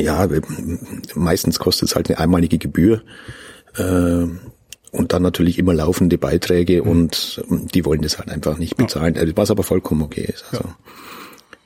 Ja, 0.00 0.28
meistens 1.14 1.58
kostet 1.58 1.88
es 1.88 1.96
halt 1.96 2.10
eine 2.10 2.18
einmalige 2.18 2.58
Gebühr. 2.58 3.02
Äh, 3.76 4.26
und 4.94 5.12
dann 5.12 5.22
natürlich 5.22 5.58
immer 5.58 5.74
laufende 5.74 6.18
Beiträge 6.18 6.82
mhm. 6.82 6.88
und 6.88 7.44
die 7.48 7.84
wollen 7.84 8.02
das 8.02 8.18
halt 8.18 8.30
einfach 8.30 8.58
nicht 8.58 8.76
bezahlen, 8.76 9.16
ja. 9.16 9.22
was 9.34 9.50
aber 9.50 9.64
vollkommen 9.64 10.02
okay 10.02 10.30
ist. 10.32 10.44
Also 10.52 10.64
ja. 10.64 10.76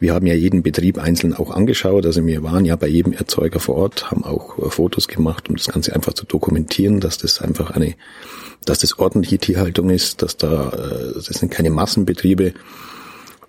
wir 0.00 0.14
haben 0.14 0.26
ja 0.26 0.34
jeden 0.34 0.62
Betrieb 0.62 0.98
einzeln 0.98 1.34
auch 1.34 1.50
angeschaut, 1.50 2.06
also 2.06 2.24
wir 2.24 2.42
waren 2.42 2.64
ja 2.64 2.74
bei 2.76 2.86
jedem 2.86 3.12
Erzeuger 3.12 3.60
vor 3.60 3.76
Ort, 3.76 4.10
haben 4.10 4.24
auch 4.24 4.58
äh, 4.58 4.70
Fotos 4.70 5.08
gemacht, 5.08 5.50
um 5.50 5.56
das 5.56 5.66
Ganze 5.66 5.94
einfach 5.94 6.14
zu 6.14 6.24
dokumentieren, 6.24 7.00
dass 7.00 7.18
das 7.18 7.42
einfach 7.42 7.70
eine, 7.72 7.94
dass 8.64 8.78
das 8.78 8.98
ordentliche 8.98 9.38
Tierhaltung 9.38 9.90
ist, 9.90 10.22
dass 10.22 10.38
da, 10.38 10.70
äh, 10.70 11.12
das 11.14 11.26
sind 11.26 11.50
keine 11.50 11.68
Massenbetriebe, 11.68 12.54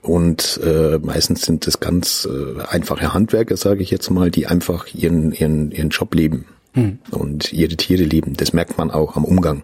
und 0.02 0.60
äh, 0.64 0.98
meistens 1.00 1.42
sind 1.42 1.68
es 1.68 1.80
ganz 1.80 2.28
äh, 2.30 2.62
einfache 2.64 3.14
Handwerker, 3.14 3.58
sage 3.58 3.84
ich 3.84 3.92
jetzt 3.92 4.10
mal, 4.10 4.32
die 4.32 4.48
einfach 4.48 4.88
ihren, 4.94 5.34
ihren, 5.34 5.72
ihren 5.72 5.90
Job 5.90 6.16
leben 6.16 6.46
hm. 6.74 7.00
und 7.12 7.52
ihre 7.52 7.76
Tiere 7.76 8.04
lieben. 8.04 8.36
Das 8.38 8.54
merkt 8.54 8.78
man 8.78 8.92
auch 8.92 9.16
am 9.18 9.26
Umgang. 9.26 9.64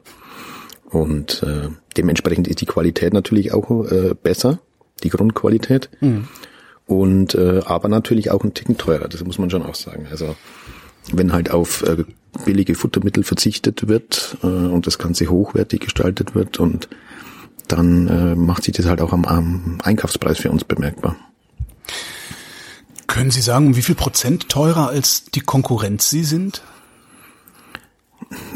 Und 0.90 1.42
äh, 1.44 1.70
dementsprechend 1.98 2.48
ist 2.48 2.62
die 2.62 2.66
Qualität 2.66 3.14
natürlich 3.14 3.54
auch 3.54 3.90
äh, 3.90 4.14
besser, 4.22 4.60
die 5.04 5.10
Grundqualität. 5.10 5.90
Hm. 6.00 6.28
Und 6.86 7.34
äh, 7.36 7.62
aber 7.66 7.88
natürlich 7.88 8.30
auch 8.30 8.44
ein 8.44 8.54
Ticken 8.54 8.78
teurer, 8.78 9.08
das 9.08 9.24
muss 9.24 9.40
man 9.40 9.50
schon 9.50 9.64
auch 9.64 9.76
sagen. 9.76 10.08
Also 10.12 10.36
wenn 11.12 11.34
halt 11.34 11.50
auf 11.50 11.84
äh, 11.84 12.04
billige 12.44 12.76
Futtermittel 12.76 13.24
verzichtet 13.24 13.88
wird 13.88 14.38
äh, 14.44 14.48
und 14.48 14.86
das 14.86 14.98
Ganze 14.98 15.28
hochwertig 15.28 15.80
gestaltet 15.80 16.36
wird 16.36 16.60
und 16.60 16.90
dann 17.68 18.08
äh, 18.08 18.36
macht 18.36 18.64
sich 18.64 18.76
das 18.76 18.86
halt 18.86 19.02
auch 19.02 19.14
am, 19.14 19.26
am 19.26 19.78
Einkaufspreis 19.84 20.38
für 20.38 20.52
uns 20.52 20.64
bemerkbar. 20.64 21.16
Können 23.08 23.32
Sie 23.32 23.42
sagen, 23.42 23.68
um 23.68 23.76
wie 23.76 23.82
viel 23.82 23.96
Prozent 23.96 24.50
teurer 24.50 24.90
als 24.90 25.26
die 25.26 25.40
Konkurrenz 25.40 26.10
Sie 26.10 26.24
sind? 26.24 26.62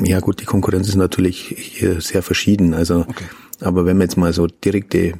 Ja 0.04 0.20
gut, 0.20 0.42
die 0.42 0.46
Konkurrenz 0.46 0.88
ist 0.90 0.96
natürlich 0.96 1.56
hier 1.58 2.02
sehr 2.02 2.24
verschieden. 2.24 2.74
Also, 2.74 3.06
okay. 3.08 3.26
aber 3.62 3.86
wenn 3.86 3.98
wir 3.98 4.04
jetzt 4.04 4.18
mal 4.18 4.34
so 4.34 4.48
direkte 4.48 5.14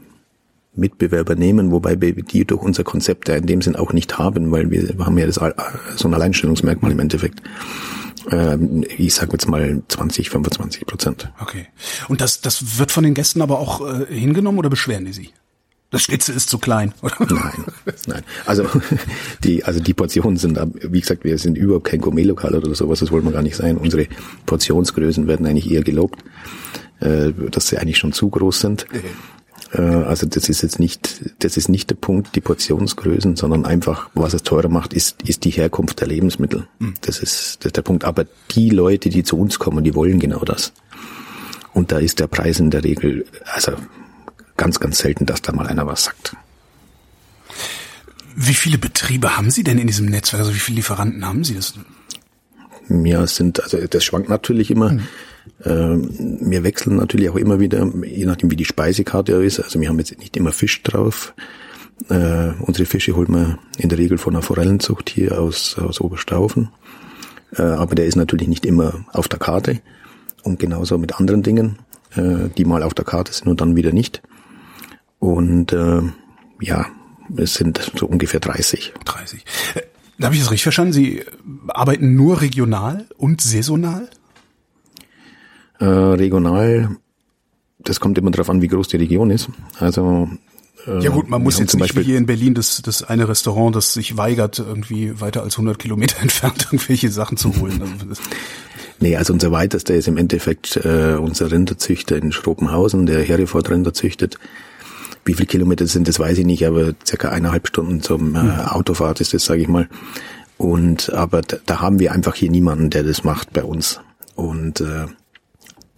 Mitbewerber 0.76 1.36
nehmen, 1.36 1.72
wobei 1.72 2.00
wir 2.02 2.14
die 2.14 2.46
durch 2.46 2.62
unser 2.62 2.84
Konzept 2.84 3.30
ja 3.30 3.36
in 3.36 3.46
dem 3.46 3.62
Sinn 3.62 3.76
auch 3.76 3.94
nicht 3.94 4.18
haben, 4.18 4.52
weil 4.52 4.72
wir, 4.72 4.98
wir 4.98 5.06
haben 5.06 5.18
ja 5.18 5.26
das 5.26 5.40
so 5.96 6.08
ein 6.08 6.14
Alleinstellungsmerkmal 6.14 6.92
im 6.92 7.00
Endeffekt. 7.00 7.42
Ähm, 8.32 8.86
ich 8.98 9.14
sage 9.14 9.32
jetzt 9.34 9.48
mal 9.48 9.82
20, 9.88 10.30
25 10.30 10.86
Prozent. 10.86 11.32
Okay. 11.40 11.68
Und 12.08 12.22
das, 12.22 12.42
das 12.42 12.78
wird 12.78 12.92
von 12.92 13.04
den 13.04 13.14
Gästen 13.14 13.42
aber 13.42 13.60
auch 13.60 13.82
äh, 13.82 14.06
hingenommen 14.08 14.60
oder 14.60 14.70
beschweren 14.70 15.06
die 15.06 15.14
sich? 15.14 15.34
Das 15.92 16.04
Schnitzel 16.04 16.36
ist 16.36 16.50
zu 16.50 16.60
klein. 16.60 16.94
Oder? 17.02 17.16
Nein, 17.20 17.66
nein. 18.06 18.24
Also 18.46 18.68
die, 19.44 19.64
also 19.64 19.80
die 19.80 19.94
Portionen 19.96 20.38
sind, 20.38 20.60
wie 20.82 21.02
gesagt, 21.02 21.24
wir 21.24 21.38
sind 21.40 21.58
überhaupt 21.58 21.86
kein 21.86 22.00
Gourmetlokal 22.00 22.54
oder 22.54 22.76
sowas. 22.76 23.00
Das 23.00 23.12
wollen 23.12 23.26
wir 23.26 23.32
gar 23.32 23.42
nicht 23.42 23.56
sein. 23.56 23.78
Unsere 23.78 24.08
Portionsgrößen 24.46 25.28
werden 25.28 25.48
eigentlich 25.48 25.72
eher 25.72 25.84
gelobt, 25.84 26.24
äh, 27.00 27.32
dass 27.50 27.70
sie 27.70 27.80
eigentlich 27.80 27.98
schon 27.98 28.14
zu 28.14 28.30
groß 28.30 28.60
sind. 28.60 28.86
Äh, 29.72 29.82
also 29.82 30.26
das 30.26 30.50
ist 30.50 30.62
jetzt 30.62 30.80
nicht, 30.80 31.34
das 31.40 31.58
ist 31.58 31.70
nicht 31.70 31.90
der 31.90 31.96
Punkt, 31.96 32.36
die 32.36 32.42
Portionsgrößen, 32.42 33.36
sondern 33.36 33.66
einfach, 33.66 34.10
was 34.14 34.34
es 34.34 34.44
teurer 34.44 34.70
macht, 34.70 34.94
ist, 34.94 35.22
ist 35.24 35.46
die 35.46 35.52
Herkunft 35.52 36.00
der 36.00 36.08
Lebensmittel. 36.08 36.68
Mhm. 36.80 36.96
Das, 37.02 37.20
ist, 37.20 37.58
das 37.60 37.68
ist 37.68 37.78
der 37.78 37.82
Punkt. 37.82 38.04
Aber 38.04 38.26
die 38.52 38.70
Leute, 38.70 39.10
die 39.10 39.24
zu 39.24 39.38
uns 39.38 39.60
kommen, 39.60 39.84
die 39.84 39.96
wollen 39.96 40.20
genau 40.20 40.40
das. 40.40 40.74
Und 41.74 41.92
da 41.92 42.00
ist 42.00 42.20
der 42.20 42.28
Preis 42.28 42.60
in 42.60 42.72
der 42.72 42.84
Regel, 42.84 43.26
also 43.54 43.74
ganz, 44.58 44.80
ganz 44.80 45.00
selten, 45.00 45.26
dass 45.26 45.42
da 45.42 45.52
mal 45.52 45.68
einer 45.68 45.86
was 45.86 46.06
sagt. 46.06 46.36
Wie 48.36 48.54
viele 48.54 48.78
Betriebe 48.78 49.38
haben 49.38 49.52
Sie 49.52 49.64
denn 49.64 49.78
in 49.78 49.88
diesem 49.88 50.08
Netzwerk? 50.08 50.42
Also 50.42 50.56
wie 50.56 50.60
viele 50.60 50.78
Lieferanten 50.78 51.26
haben 51.26 51.44
Sie? 51.44 51.56
Das 51.56 51.74
ja, 52.90 53.24
es 53.24 53.36
sind, 53.36 53.62
also 53.62 53.78
das 53.86 54.04
schwankt 54.04 54.30
natürlich 54.30 54.72
immer. 54.72 54.94
Mhm. 54.94 55.08
Ähm, 55.64 56.40
wir 56.42 56.64
wechseln 56.64 56.98
natürlich 56.98 57.30
auch 57.30 57.36
immer 57.36 57.60
wieder, 57.60 57.86
je 58.06 58.26
nachdem 58.26 58.52
wie 58.52 58.56
die 58.56 58.66
Speisekarte 58.66 59.34
ist. 59.34 59.60
Also 59.60 59.80
wir 59.80 59.90
haben 59.90 60.00
jetzt 60.00 60.18
nicht 60.20 60.38
immer 60.38 60.52
Fisch 60.52 60.82
drauf. 60.84 61.34
Äh, 62.10 62.52
unsere 62.62 62.86
Fische 62.86 63.16
holen 63.16 63.34
wir 63.34 63.60
in 63.78 63.90
der 63.90 63.98
Regel 63.98 64.18
von 64.18 64.36
einer 64.36 64.42
Forellenzucht 64.42 65.10
hier 65.10 65.40
aus, 65.40 65.78
aus 65.78 66.00
Oberstaufen. 66.00 66.70
Äh, 67.56 67.64
aber 67.64 67.96
der 67.96 68.06
ist 68.06 68.16
natürlich 68.16 68.48
nicht 68.48 68.66
immer 68.66 69.06
auf 69.12 69.28
der 69.28 69.40
Karte. 69.40 69.82
Und 70.44 70.60
genauso 70.60 70.98
mit 70.98 71.20
anderen 71.20 71.44
Dingen, 71.44 71.80
äh, 72.16 72.50
die 72.58 72.66
mal 72.66 72.84
auf 72.84 72.94
der 72.94 73.06
Karte 73.06 73.34
sind 73.34 73.48
und 73.48 73.62
dann 73.62 73.76
wieder 73.76 73.92
nicht. 73.92 74.22
Und 75.20 75.74
äh, 75.74 76.02
ja, 76.62 76.86
es 77.36 77.56
sind 77.56 77.92
so 77.96 78.06
ungefähr 78.06 78.40
30. 78.40 78.94
30. 79.06 79.46
Äh, 79.76 80.24
Habe 80.24 80.36
ich 80.36 80.42
das 80.42 80.52
richtig 80.52 80.64
verstanden? 80.64 80.94
Sie 80.94 81.24
arbeiten 81.68 82.16
nur 82.16 82.42
regional 82.42 83.08
und 83.18 83.42
saisonal? 83.42 84.10
Äh, 85.80 85.86
regional, 85.86 86.98
das 87.80 88.00
kommt 88.00 88.18
immer 88.18 88.32
darauf 88.32 88.50
an, 88.50 88.62
wie 88.62 88.68
groß 88.68 88.90
die 88.90 88.98
Region 88.98 89.30
ist. 89.30 89.50
Also 89.80 90.30
äh, 90.86 91.00
ja 91.04 91.10
gut, 91.10 91.30
man 91.30 91.42
muss 91.42 91.60
jetzt 91.60 91.74
nicht 91.74 91.82
Beispiel, 91.82 92.04
wie 92.04 92.08
hier 92.08 92.18
in 92.18 92.26
Berlin 92.26 92.54
das, 92.54 92.82
das 92.82 93.04
eine 93.04 93.28
Restaurant, 93.28 93.76
das 93.76 93.94
sich 93.94 94.18
weigert, 94.18 94.60
irgendwie 94.60 95.20
weiter 95.20 95.44
als 95.44 95.56
100 95.56 95.80
Kilometer 95.80 96.18
entfernt 96.22 96.66
irgendwelche 96.66 97.10
Sachen 97.10 97.38
zu 97.38 97.56
holen. 97.60 97.82
Also 98.10 98.22
nee, 99.08 99.16
also 99.16 99.32
unser 99.32 99.52
weitester 99.54 99.96
ist 99.96 100.10
im 100.10 100.18
Endeffekt 100.18 100.76
äh, 100.76 101.16
unser 101.18 101.50
Rinderzüchter 101.52 102.18
in 102.18 102.34
Schrobenhausen, 102.34 103.06
der 103.06 103.24
Hereford 103.24 103.70
Rinder 103.70 103.94
züchtet. 103.94 104.38
Wie 105.24 105.34
viele 105.34 105.46
Kilometer 105.46 105.88
sind, 105.88 106.10
das 106.10 106.20
weiß 106.20 106.38
ich 106.40 106.46
nicht, 106.46 106.66
aber 106.68 106.94
circa 107.06 107.30
eineinhalb 107.30 107.68
Stunden 107.70 108.02
zum 108.02 108.36
äh, 108.36 108.44
mhm. 108.44 108.50
Autofahrt 108.50 109.22
ist 109.22 109.34
das, 109.34 109.46
sage 109.46 109.62
ich 109.62 109.70
mal. 109.70 109.88
Und 110.58 111.14
aber 111.14 111.42
da, 111.42 111.58
da, 111.66 111.80
haben 111.80 112.00
wir 112.00 112.12
einfach 112.12 112.36
hier 112.36 112.52
niemanden, 112.52 112.90
der 112.90 113.04
das 113.04 113.24
macht 113.24 113.54
bei 113.54 113.64
uns. 113.64 114.02
Und 114.36 114.82
äh, 114.82 115.06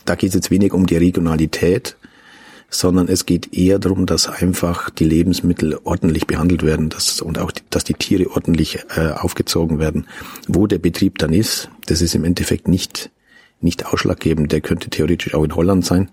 da 0.06 0.16
geht 0.16 0.30
es 0.30 0.36
jetzt 0.36 0.52
wenig 0.52 0.74
um 0.74 0.86
die 0.86 0.98
Regionalität, 0.98 1.98
sondern 2.70 3.08
es 3.10 3.26
geht 3.26 3.54
eher 3.54 3.80
darum, 3.80 4.06
dass 4.06 4.28
einfach 4.28 4.90
die 4.90 5.04
Lebensmittel 5.04 5.78
ordentlich 5.84 6.26
behandelt 6.26 6.64
werden 6.64 6.90
dass, 6.90 7.20
und 7.20 7.38
auch, 7.38 7.52
dass 7.70 7.84
die 7.84 7.96
Tiere 7.96 8.32
ordentlich 8.32 8.80
äh, 8.96 9.10
aufgezogen 9.10 9.80
werden. 9.80 10.08
Wo 10.48 10.68
der 10.68 10.80
Betrieb 10.80 11.18
dann 11.18 11.34
ist, 11.34 11.70
das 11.88 12.02
ist 12.02 12.16
im 12.16 12.24
Endeffekt 12.24 12.68
nicht, 12.68 13.12
nicht 13.60 13.86
ausschlaggebend. 13.88 14.52
Der 14.52 14.62
könnte 14.62 14.90
theoretisch 14.90 15.34
auch 15.34 15.44
in 15.44 15.56
Holland 15.56 15.86
sein 15.86 16.10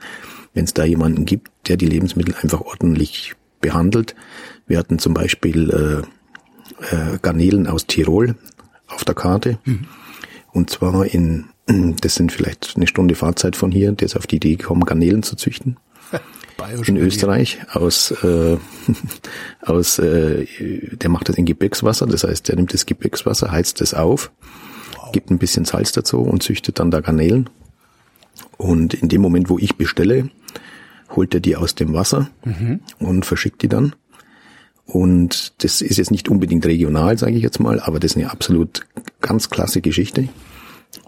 wenn 0.54 0.64
es 0.64 0.75
da 0.75 0.85
jemanden 0.85 1.25
gibt, 1.25 1.50
der 1.68 1.76
die 1.76 1.87
Lebensmittel 1.87 2.35
einfach 2.42 2.61
ordentlich 2.61 3.35
behandelt. 3.61 4.14
Wir 4.66 4.78
hatten 4.78 4.99
zum 4.99 5.14
Beispiel 5.14 6.04
äh, 6.90 6.95
äh, 6.95 7.18
Garnelen 7.23 7.66
aus 7.66 7.87
Tirol 7.87 8.35
auf 8.88 9.04
der 9.04 9.14
Karte. 9.14 9.59
Mhm. 9.64 9.87
Und 10.52 10.71
zwar 10.71 11.07
in, 11.07 11.47
das 12.00 12.14
sind 12.14 12.32
vielleicht 12.32 12.75
eine 12.76 12.87
Stunde 12.87 13.14
Fahrzeit 13.14 13.56
von 13.56 13.70
hier, 13.70 13.92
der 13.92 14.06
ist 14.06 14.16
auf 14.16 14.26
die 14.26 14.37
Idee 14.37 14.56
gekommen, 14.56 14.84
Garnelen 14.84 15.22
zu 15.22 15.37
züchten. 15.37 15.76
in 16.87 16.96
Österreich 16.96 17.58
aus 17.72 18.10
äh, 18.22 18.56
aus 19.62 19.98
äh, 19.98 20.46
der 20.96 21.10
macht 21.10 21.28
das 21.28 21.37
in 21.37 21.44
Gebirgswasser, 21.44 22.06
das 22.06 22.25
heißt, 22.25 22.48
der 22.48 22.56
nimmt 22.56 22.75
das 22.75 22.87
Gebirgswasser, 22.87 23.52
heizt 23.52 23.80
es 23.80 23.94
auf, 23.94 24.32
wow. 24.96 25.12
gibt 25.12 25.30
ein 25.30 25.38
bisschen 25.38 25.64
Salz 25.64 25.92
dazu 25.92 26.20
und 26.20 26.42
züchtet 26.42 26.78
dann 26.78 26.90
da 26.90 27.00
Garnelen. 27.00 27.48
Und 28.56 28.94
in 28.94 29.08
dem 29.08 29.20
Moment, 29.20 29.50
wo 29.50 29.58
ich 29.58 29.76
bestelle, 29.76 30.30
holt 31.14 31.34
er 31.34 31.40
die 31.40 31.56
aus 31.56 31.75
dem 31.75 31.94
Wasser 31.94 32.30
mhm. 32.44 32.80
und 32.98 33.25
verschickt 33.25 33.62
die 33.62 33.68
dann. 33.68 33.94
Und 34.84 35.62
das 35.62 35.82
ist 35.82 35.98
jetzt 35.98 36.10
nicht 36.10 36.28
unbedingt 36.28 36.64
regional, 36.64 37.18
sage 37.18 37.37
ich 37.37 37.42
jetzt 37.42 37.60
mal, 37.60 37.78
aber 37.80 38.00
das 38.00 38.12
ist 38.12 38.16
eine 38.16 38.30
absolut 38.30 38.87
ganz 39.20 39.50
klasse 39.50 39.80
Geschichte. 39.80 40.28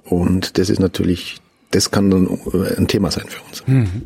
Und 0.05 0.59
das 0.59 0.71
ist 0.71 0.81
natürlich, 0.81 1.41
das 1.71 1.91
kann 1.91 2.11
dann 2.11 2.29
ein 2.77 2.89
Thema 2.89 3.11
sein 3.11 3.27
für 3.29 3.43
uns. 3.49 3.67
Mhm. 3.67 4.03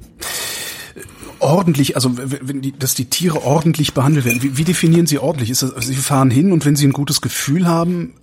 Ordentlich, 1.41 1.97
also 1.97 2.13
wenn 2.17 2.63
die, 2.63 2.73
dass 2.73 2.95
die 2.95 3.07
Tiere 3.07 3.45
ordentlich 3.45 3.93
behandelt 3.93 4.25
werden. 4.25 4.43
Wie, 4.43 4.57
wie 4.57 4.65
definieren 4.65 5.07
Sie 5.07 5.19
ordentlich? 5.19 5.51
Ist 5.51 5.63
das, 5.63 5.75
also 5.75 5.89
Sie 5.89 5.95
fahren 5.97 6.31
hin 6.31 6.53
und 6.53 6.65
wenn 6.65 6.77
Sie 6.77 6.87
ein 6.87 6.93
gutes 6.93 7.21
Gefühl 7.21 7.67
haben, 7.67 8.15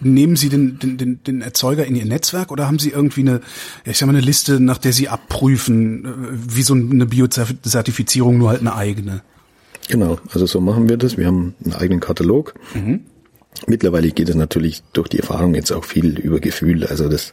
nehmen 0.00 0.36
Sie 0.36 0.48
den, 0.48 0.78
den, 0.78 0.96
den, 0.96 1.22
den 1.22 1.40
Erzeuger 1.42 1.84
in 1.86 1.96
Ihr 1.96 2.06
Netzwerk 2.06 2.50
oder 2.50 2.66
haben 2.66 2.78
Sie 2.78 2.90
irgendwie 2.90 3.20
eine, 3.20 3.40
ich 3.84 3.98
sag 3.98 4.06
mal, 4.06 4.14
eine 4.14 4.24
Liste, 4.24 4.60
nach 4.60 4.78
der 4.78 4.92
Sie 4.92 5.08
abprüfen, 5.08 6.04
äh, 6.04 6.08
wie 6.56 6.62
so 6.62 6.74
eine 6.74 7.06
Biozertifizierung, 7.06 8.38
nur 8.38 8.50
halt 8.50 8.60
eine 8.60 8.74
eigene? 8.74 9.22
Genau, 9.88 10.18
also 10.32 10.46
so 10.46 10.60
machen 10.60 10.88
wir 10.88 10.96
das. 10.96 11.16
Wir 11.16 11.26
haben 11.26 11.54
einen 11.64 11.74
eigenen 11.74 12.00
Katalog. 12.00 12.54
Mhm. 12.74 13.00
Mittlerweile 13.66 14.10
geht 14.10 14.28
es 14.28 14.36
natürlich 14.36 14.82
durch 14.92 15.08
die 15.08 15.18
Erfahrung 15.18 15.54
jetzt 15.54 15.72
auch 15.72 15.84
viel 15.84 16.18
über 16.18 16.40
Gefühl. 16.40 16.86
Also 16.86 17.08
das, 17.08 17.32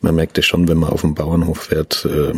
man 0.00 0.14
merkt 0.14 0.38
es 0.38 0.46
schon, 0.46 0.68
wenn 0.68 0.78
man 0.78 0.90
auf 0.90 1.02
dem 1.02 1.14
Bauernhof 1.14 1.58
fährt, 1.58 2.04
äh, 2.04 2.32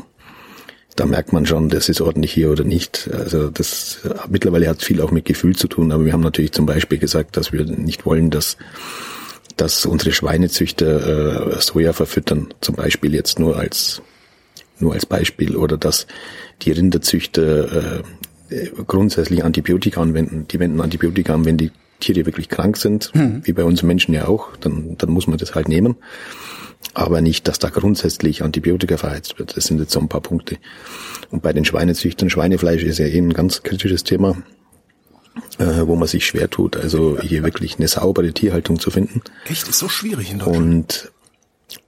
da 0.97 1.07
merkt 1.07 1.33
man 1.33 1.45
schon, 1.45 1.69
das 1.69 1.89
ist 1.89 2.01
ordentlich 2.01 2.33
hier 2.33 2.51
oder 2.51 2.65
nicht. 2.65 3.11
Also 3.13 3.51
das 3.51 4.01
mittlerweile 4.29 4.69
hat 4.69 4.83
viel 4.83 5.01
auch 5.01 5.11
mit 5.11 5.25
Gefühl 5.25 5.57
zu 5.57 5.67
tun, 5.67 5.91
aber 5.91 6.05
wir 6.05 6.13
haben 6.13 6.21
natürlich 6.21 6.53
zum 6.53 6.67
Beispiel 6.67 6.99
gesagt, 6.99 7.37
dass 7.37 7.53
wir 7.53 7.65
nicht 7.65 8.07
wollen, 8.07 8.31
dass 8.31 8.57
dass 9.57 9.87
unsere 9.87 10.13
Schweinezüchter 10.13 11.57
äh, 11.57 11.61
Soja 11.61 11.93
verfüttern, 11.93 12.53
zum 12.61 12.75
Beispiel 12.75 13.15
jetzt 13.15 13.39
nur 13.39 13.57
als 13.57 14.03
nur 14.81 14.95
als 14.95 15.07
Beispiel, 15.07 15.57
oder 15.57 15.77
dass 15.77 16.07
die 16.63 16.73
Rinderzüchter 16.73 18.03
äh, 18.51 18.71
grundsätzlich 18.87 19.45
Antibiotika 19.45 20.01
anwenden. 20.01 20.47
Die 20.49 20.59
wenden 20.59 20.81
Antibiotika 20.81 21.35
an, 21.35 21.45
wenn 21.45 21.57
die 21.57 21.71
Tiere 22.01 22.27
wirklich 22.27 22.49
krank 22.49 22.77
sind, 22.77 23.15
mhm. 23.15 23.43
wie 23.45 23.53
bei 23.53 23.65
uns 23.65 23.83
Menschen 23.83 24.15
ja 24.15 24.27
auch, 24.27 24.57
dann, 24.57 24.97
dann 24.99 25.11
muss 25.11 25.27
man 25.27 25.39
das 25.39 25.55
halt 25.55 25.69
nehmen. 25.69 25.97
Aber 26.93 27.21
nicht, 27.21 27.49
dass 27.49 27.59
da 27.59 27.71
grundsätzlich 27.71 28.43
Antibiotika 28.43 28.97
verheizt 28.97 29.39
wird. 29.39 29.57
Das 29.57 29.65
sind 29.65 29.81
jetzt 29.81 29.93
so 29.93 30.01
ein 30.01 30.09
paar 30.09 30.21
Punkte. 30.21 30.59
Und 31.31 31.43
bei 31.43 31.53
den 31.53 31.65
Schweinezüchtern, 31.65 32.31
Schweinefleisch 32.31 32.83
ist 32.83 32.99
ja 32.99 33.07
eben 33.07 33.29
ein 33.29 33.33
ganz 33.33 33.63
kritisches 33.63 34.05
Thema 34.05 34.37
äh, 35.59 35.87
wo 35.87 35.97
man 35.97 36.09
sich 36.09 36.27
schwer 36.27 36.49
tut, 36.49 36.77
also 36.77 37.19
hier 37.21 37.43
wirklich 37.43 37.77
eine 37.79 37.89
saubere 37.89 38.33
Tierhaltung 38.33 38.79
zu 38.79 38.91
finden. 38.91 39.23
Echt, 39.47 39.69
ist 39.69 39.79
so 39.79 39.89
schwierig 39.89 40.31
in 40.31 40.39
Deutschland. 40.39 40.59
Und 40.59 41.13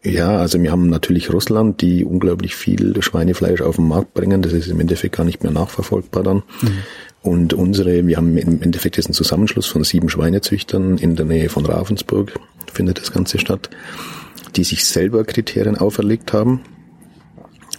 ja, 0.02 0.38
also 0.38 0.60
wir 0.60 0.70
haben 0.70 0.88
natürlich 0.88 1.32
Russland, 1.32 1.80
die 1.80 2.04
unglaublich 2.04 2.56
viel 2.56 3.00
Schweinefleisch 3.02 3.60
auf 3.60 3.76
den 3.76 3.88
Markt 3.88 4.14
bringen. 4.14 4.42
Das 4.42 4.52
ist 4.52 4.68
im 4.68 4.80
Endeffekt 4.80 5.16
gar 5.16 5.24
nicht 5.24 5.42
mehr 5.42 5.52
nachverfolgbar 5.52 6.22
dann. 6.22 6.42
Mhm. 6.62 6.78
Und 7.26 7.54
unsere, 7.54 8.06
wir 8.06 8.18
haben 8.18 8.36
im 8.38 8.62
Endeffekt 8.62 8.96
jetzt 8.96 9.06
einen 9.06 9.14
Zusammenschluss 9.14 9.66
von 9.66 9.82
sieben 9.82 10.08
Schweinezüchtern 10.08 10.96
in 10.96 11.16
der 11.16 11.26
Nähe 11.26 11.48
von 11.48 11.66
Ravensburg, 11.66 12.38
findet 12.72 13.00
das 13.00 13.10
Ganze 13.10 13.40
statt, 13.40 13.68
die 14.54 14.62
sich 14.62 14.84
selber 14.84 15.24
Kriterien 15.24 15.76
auferlegt 15.76 16.32
haben. 16.32 16.60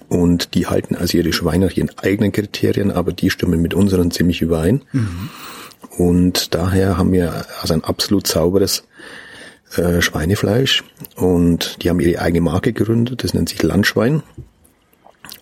Und 0.09 0.53
die 0.53 0.67
halten 0.67 0.95
also 0.95 1.17
ihre 1.17 1.31
Schweine 1.31 1.67
nach 1.67 1.77
ihren 1.77 1.97
eigenen 1.97 2.33
Kriterien, 2.33 2.91
aber 2.91 3.13
die 3.13 3.29
stimmen 3.29 3.61
mit 3.61 3.73
unseren 3.73 4.11
ziemlich 4.11 4.41
überein. 4.41 4.83
Mhm. 4.91 5.29
Und 5.97 6.53
daher 6.53 6.97
haben 6.97 7.13
wir 7.13 7.45
also 7.61 7.73
ein 7.73 7.85
absolut 7.85 8.27
sauberes 8.27 8.83
äh, 9.77 10.01
Schweinefleisch 10.01 10.83
und 11.15 11.81
die 11.83 11.89
haben 11.89 12.01
ihre 12.01 12.21
eigene 12.21 12.41
Marke 12.41 12.73
gegründet, 12.73 13.23
das 13.23 13.33
nennt 13.33 13.47
sich 13.47 13.63
Landschwein. 13.63 14.23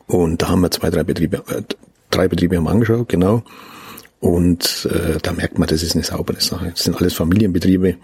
Und 0.06 0.44
da 0.44 0.50
haben 0.50 0.62
wir 0.62 0.70
zwei, 0.70 0.92
drei 0.92 1.04
Betriebe, 1.04 1.38
äh, 1.48 1.64
drei 2.12 2.28
Betriebe 2.28 2.56
haben 2.56 2.68
angeschaut, 2.68 3.10
genau. 3.10 3.42
Und 4.26 4.90
äh, 4.92 5.20
da 5.22 5.34
merkt 5.34 5.60
man, 5.60 5.68
das 5.68 5.84
ist 5.84 5.94
eine 5.94 6.04
saubere 6.04 6.42
Sache. 6.42 6.72
Das 6.72 6.84
sind 6.84 6.98
alles 6.98 7.14
Familienbetriebe 7.14 7.98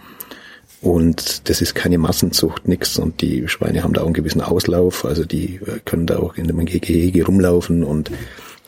und 0.80 1.50
das 1.50 1.62
ist 1.62 1.74
keine 1.74 1.98
Massenzucht, 1.98 2.68
nix. 2.68 3.00
Und 3.00 3.22
die 3.22 3.48
Schweine 3.48 3.82
haben 3.82 3.94
da 3.94 4.02
auch 4.02 4.06
einen 4.06 4.14
gewissen 4.14 4.42
Auslauf, 4.42 5.04
also 5.04 5.26
die 5.26 5.56
äh, 5.56 5.80
können 5.84 6.06
da 6.06 6.20
auch 6.20 6.36
in 6.36 6.48
einem 6.48 6.68
Gehege 6.68 7.26
rumlaufen 7.26 7.84
und 7.84 8.12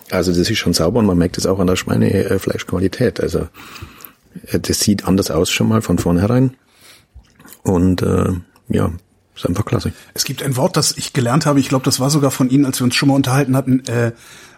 also 0.10 0.32
das 0.34 0.50
ist 0.50 0.58
schon 0.58 0.74
sauber 0.74 0.98
und 0.98 1.06
man 1.06 1.20
merkt 1.20 1.38
es 1.38 1.46
auch 1.46 1.60
an 1.60 1.68
der 1.68 1.76
Schweinefleischqualität. 1.76 3.22
Also 3.22 3.48
äh, 4.48 4.60
das 4.60 4.80
sieht 4.80 5.06
anders 5.06 5.30
aus 5.30 5.52
schon 5.52 5.68
mal 5.68 5.84
von 5.84 6.00
vornherein. 6.00 6.56
Und 7.62 8.02
äh, 8.02 8.32
ja, 8.70 8.92
ist 9.36 9.46
einfach 9.46 9.66
klasse. 9.66 9.94
Es 10.16 10.24
gibt 10.24 10.42
ein 10.42 10.58
Wort, 10.58 10.76
das 10.76 10.98
ich 10.98 11.14
gelernt 11.14 11.46
habe, 11.46 11.60
ich 11.60 11.70
glaube, 11.70 11.86
das 11.86 12.00
war 12.00 12.10
sogar 12.10 12.32
von 12.32 12.50
Ihnen, 12.50 12.66
als 12.66 12.80
wir 12.80 12.86
uns 12.86 12.96
schon 12.96 13.10
mal 13.10 13.16
unterhalten 13.16 13.56
hatten, 13.56 13.86
äh, 13.86 14.14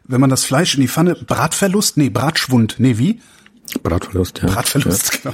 wenn 0.08 0.22
man 0.22 0.30
das 0.30 0.44
Fleisch 0.44 0.76
in 0.76 0.82
die 0.82 0.88
Pfanne, 0.88 1.16
Bratverlust, 1.16 1.98
nee, 1.98 2.10
Bratschwund, 2.10 2.76
nee, 2.78 2.98
wie? 2.98 3.20
Bratverlust, 3.82 4.42
ja. 4.42 4.48
Bratverlust, 4.48 5.20
ja. 5.24 5.34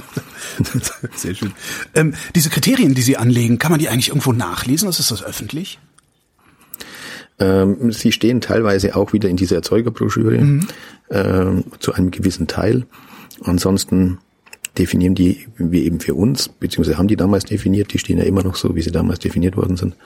genau. 0.58 0.80
Sehr 1.14 1.34
schön. 1.34 1.52
Ähm, 1.94 2.14
diese 2.34 2.50
Kriterien, 2.50 2.94
die 2.94 3.02
Sie 3.02 3.16
anlegen, 3.16 3.58
kann 3.58 3.70
man 3.70 3.78
die 3.78 3.88
eigentlich 3.88 4.08
irgendwo 4.08 4.32
nachlesen? 4.32 4.88
ist 4.88 5.10
das 5.10 5.22
öffentlich? 5.22 5.78
Ähm, 7.38 7.92
sie 7.92 8.12
stehen 8.12 8.40
teilweise 8.40 8.94
auch 8.94 9.12
wieder 9.12 9.28
in 9.28 9.36
dieser 9.36 9.56
Erzeugerbroschüre 9.56 10.38
mhm. 10.38 10.68
ähm, 11.10 11.64
zu 11.78 11.92
einem 11.92 12.10
gewissen 12.10 12.46
Teil. 12.46 12.86
Ansonsten 13.42 14.18
definieren 14.78 15.14
die 15.14 15.46
wir 15.56 15.82
eben 15.82 16.00
für 16.00 16.14
uns, 16.14 16.48
beziehungsweise 16.48 16.98
haben 16.98 17.08
die 17.08 17.16
damals 17.16 17.44
definiert, 17.44 17.92
die 17.92 17.98
stehen 17.98 18.18
ja 18.18 18.24
immer 18.24 18.42
noch 18.42 18.56
so, 18.56 18.74
wie 18.74 18.82
sie 18.82 18.92
damals 18.92 19.18
definiert 19.18 19.56
worden 19.56 19.76
sind. 19.76 19.96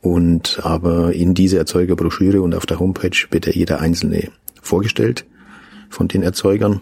Und 0.00 0.60
aber 0.62 1.12
in 1.12 1.34
dieser 1.34 1.58
Erzeugerbroschüre 1.58 2.40
und 2.40 2.54
auf 2.54 2.66
der 2.66 2.78
Homepage 2.78 3.16
wird 3.30 3.46
ja 3.46 3.52
jeder 3.52 3.80
einzelne 3.80 4.28
vorgestellt 4.62 5.24
von 5.88 6.08
den 6.08 6.22
Erzeugern. 6.22 6.80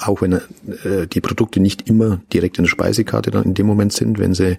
Auch 0.00 0.22
wenn 0.22 0.32
äh, 0.32 1.06
die 1.12 1.20
Produkte 1.20 1.60
nicht 1.60 1.88
immer 1.88 2.20
direkt 2.32 2.56
in 2.58 2.64
der 2.64 2.70
Speisekarte 2.70 3.30
dann 3.30 3.44
in 3.44 3.54
dem 3.54 3.66
Moment 3.66 3.92
sind, 3.92 4.18
wenn 4.18 4.32
sie 4.32 4.58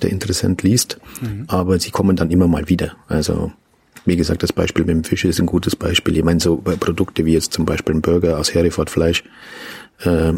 der 0.00 0.10
Interessent 0.10 0.62
liest, 0.62 0.98
mhm. 1.20 1.44
aber 1.48 1.78
sie 1.80 1.90
kommen 1.90 2.16
dann 2.16 2.30
immer 2.30 2.46
mal 2.46 2.68
wieder. 2.68 2.96
Also 3.08 3.52
wie 4.04 4.16
gesagt, 4.16 4.42
das 4.42 4.52
Beispiel 4.52 4.84
mit 4.84 4.94
dem 4.96 5.04
Fisch 5.04 5.24
ist 5.24 5.40
ein 5.40 5.46
gutes 5.46 5.76
Beispiel. 5.76 6.16
Ich 6.16 6.24
meine, 6.24 6.40
so 6.40 6.56
Produkte 6.56 7.24
wie 7.24 7.34
jetzt 7.34 7.52
zum 7.52 7.64
Beispiel 7.64 7.94
ein 7.94 8.02
Burger 8.02 8.38
aus 8.38 8.52
Herefordfleisch 8.52 9.22
äh, 10.00 10.32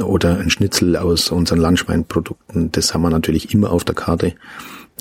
oder 0.02 0.38
ein 0.38 0.50
Schnitzel 0.50 0.96
aus 0.96 1.30
unseren 1.30 1.58
Landschweinprodukten, 1.58 2.72
das 2.72 2.92
haben 2.92 3.02
wir 3.02 3.10
natürlich 3.10 3.54
immer 3.54 3.70
auf 3.70 3.84
der 3.84 3.94
Karte. 3.94 4.34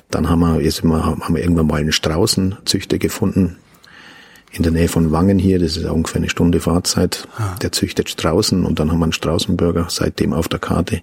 Dann 0.10 0.30
haben 0.30 0.40
wir, 0.40 0.62
jetzt 0.62 0.80
immer, 0.82 1.06
haben 1.06 1.36
wir 1.36 1.42
irgendwann 1.42 1.68
mal 1.68 1.80
einen 1.80 1.92
Straußenzüchter 1.92 2.98
gefunden, 2.98 3.58
in 4.52 4.64
der 4.64 4.72
Nähe 4.72 4.88
von 4.88 5.12
Wangen 5.12 5.38
hier, 5.38 5.60
das 5.60 5.78
ist 5.78 5.86
ungefähr 5.86 6.18
eine 6.18 6.30
Stunde 6.30 6.60
Fahrzeit. 6.60 7.28
Ah. 7.38 7.56
Der 7.62 7.72
züchtet 7.72 8.10
Straußen 8.10 8.66
und 8.66 8.80
dann 8.80 8.92
haben 8.92 9.00
wir 9.00 9.06
einen 9.06 9.14
Straußenburger 9.14 9.88
seitdem 9.90 10.34
auf 10.34 10.48
der 10.48 10.60
Karte. 10.60 11.02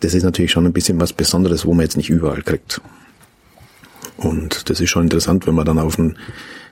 Das 0.00 0.14
ist 0.14 0.22
natürlich 0.22 0.52
schon 0.52 0.64
ein 0.64 0.72
bisschen 0.72 1.00
was 1.00 1.12
Besonderes, 1.12 1.66
wo 1.66 1.74
man 1.74 1.82
jetzt 1.84 1.96
nicht 1.96 2.10
überall 2.10 2.42
kriegt. 2.42 2.80
Und 4.16 4.70
das 4.70 4.80
ist 4.80 4.90
schon 4.90 5.04
interessant, 5.04 5.46
wenn 5.46 5.56
man 5.56 5.66
dann 5.66 5.78
auf 5.80 5.98
ein, 5.98 6.16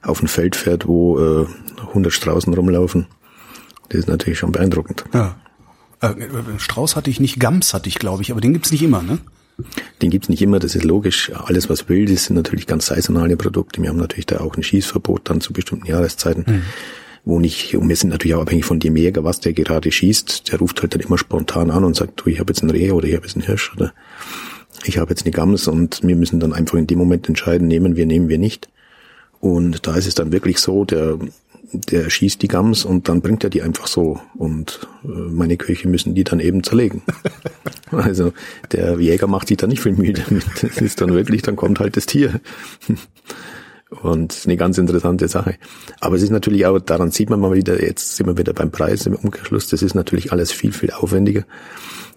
auf 0.02 0.22
ein 0.22 0.28
Feld 0.28 0.54
fährt, 0.54 0.86
wo 0.86 1.18
äh, 1.18 1.46
100 1.88 2.12
Straußen 2.12 2.54
rumlaufen. 2.54 3.06
Das 3.88 4.00
ist 4.00 4.08
natürlich 4.08 4.38
schon 4.38 4.52
beeindruckend. 4.52 5.04
Ja. 5.12 5.36
Äh, 6.00 6.14
Strauß 6.58 6.94
hatte 6.94 7.10
ich 7.10 7.18
nicht, 7.18 7.40
Gams 7.40 7.74
hatte 7.74 7.88
ich, 7.88 7.98
glaube 7.98 8.22
ich, 8.22 8.30
aber 8.30 8.40
den 8.40 8.52
gibt's 8.52 8.70
nicht 8.70 8.82
immer, 8.82 9.02
ne? 9.02 9.18
Den 10.00 10.10
gibt's 10.10 10.28
nicht 10.28 10.42
immer, 10.42 10.58
das 10.58 10.74
ist 10.74 10.84
logisch. 10.84 11.30
Alles, 11.34 11.68
was 11.68 11.88
wild 11.88 12.10
ist, 12.10 12.24
sind 12.26 12.36
natürlich 12.36 12.66
ganz 12.66 12.86
saisonale 12.86 13.36
Produkte. 13.36 13.80
Wir 13.82 13.90
haben 13.90 13.98
natürlich 13.98 14.26
da 14.26 14.40
auch 14.40 14.56
ein 14.56 14.62
Schießverbot 14.62 15.28
dann 15.30 15.40
zu 15.40 15.52
bestimmten 15.52 15.86
Jahreszeiten. 15.86 16.44
Mhm. 16.46 16.62
Wo 17.24 17.38
nicht, 17.38 17.76
und 17.76 17.88
wir 17.88 17.94
sind 17.94 18.10
natürlich 18.10 18.34
auch 18.34 18.42
abhängig 18.42 18.64
von 18.64 18.80
dem 18.80 18.96
Jäger, 18.96 19.22
was 19.22 19.38
der 19.38 19.52
gerade 19.52 19.92
schießt. 19.92 20.50
Der 20.50 20.58
ruft 20.58 20.82
halt 20.82 20.94
dann 20.94 21.02
immer 21.02 21.18
spontan 21.18 21.70
an 21.70 21.84
und 21.84 21.94
sagt, 21.94 22.20
du, 22.20 22.30
ich 22.30 22.40
habe 22.40 22.52
jetzt 22.52 22.62
ein 22.62 22.70
Reh 22.70 22.90
oder 22.90 23.06
ich 23.06 23.14
habe 23.14 23.24
jetzt 23.24 23.36
einen 23.36 23.46
Hirsch 23.46 23.72
oder 23.76 23.92
ich 24.84 24.98
habe 24.98 25.10
jetzt 25.10 25.24
eine 25.24 25.30
Gams 25.30 25.68
und 25.68 26.00
wir 26.02 26.16
müssen 26.16 26.40
dann 26.40 26.52
einfach 26.52 26.78
in 26.78 26.88
dem 26.88 26.98
Moment 26.98 27.28
entscheiden, 27.28 27.68
nehmen 27.68 27.94
wir, 27.94 28.06
nehmen 28.06 28.28
wir 28.28 28.38
nicht. 28.38 28.68
Und 29.38 29.86
da 29.86 29.94
ist 29.94 30.06
es 30.06 30.14
dann 30.14 30.32
wirklich 30.32 30.58
so, 30.58 30.84
der, 30.84 31.18
der 31.72 32.11
schießt 32.11 32.42
die 32.42 32.48
Gams 32.48 32.85
und 32.85 33.08
dann 33.08 33.20
bringt 33.20 33.44
er 33.44 33.50
die 33.50 33.62
einfach 33.62 33.87
so 33.87 34.20
und 34.37 34.87
äh, 35.04 35.08
meine 35.08 35.56
Köche 35.56 35.88
müssen 35.88 36.14
die 36.14 36.24
dann 36.24 36.40
eben 36.40 36.62
zerlegen. 36.62 37.02
also 37.90 38.32
der 38.72 38.98
Jäger 38.98 39.26
macht 39.26 39.48
sich 39.48 39.56
da 39.56 39.66
nicht 39.66 39.82
viel 39.82 39.92
Mühe 39.92 40.12
damit. 40.12 40.44
Das 40.61 40.78
ist 40.78 41.00
dann 41.00 41.14
wirklich, 41.14 41.42
dann 41.42 41.56
kommt 41.56 41.80
halt 41.80 41.96
das 41.96 42.06
Tier. 42.06 42.40
Und 44.00 44.42
eine 44.44 44.56
ganz 44.56 44.78
interessante 44.78 45.28
Sache. 45.28 45.56
Aber 46.00 46.16
es 46.16 46.22
ist 46.22 46.30
natürlich 46.30 46.64
auch, 46.64 46.78
daran 46.78 47.11
sieht 47.11 47.28
man 47.28 47.40
mal 47.40 47.52
wieder, 47.52 47.82
jetzt 47.82 48.16
sind 48.16 48.26
wir 48.26 48.38
wieder 48.38 48.54
beim 48.54 48.70
Preis 48.70 49.04
im 49.06 49.14
Umkehrschluss, 49.14 49.68
das 49.68 49.82
ist 49.82 49.94
natürlich 49.94 50.32
alles 50.32 50.50
viel, 50.50 50.72
viel 50.72 50.92
aufwendiger, 50.92 51.44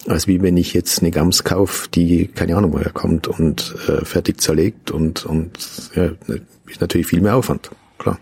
als 0.07 0.27
wie 0.27 0.41
wenn 0.41 0.55
ich 0.55 0.73
jetzt 0.73 0.99
eine 0.99 1.11
Gams 1.11 1.43
kaufe, 1.43 1.89
die 1.89 2.27
keine 2.27 2.55
Ahnung 2.55 2.71
woher 2.71 2.91
kommt 2.91 3.27
und 3.27 3.75
äh, 3.87 4.05
fertig 4.05 4.39
zerlegt 4.39 4.91
und, 4.91 5.25
und 5.25 5.51
ja, 5.95 6.11
ist 6.67 6.79
natürlich 6.79 7.07
viel 7.07 7.21
mehr 7.21 7.35
Aufwand, 7.35 7.71
klar. 7.97 8.19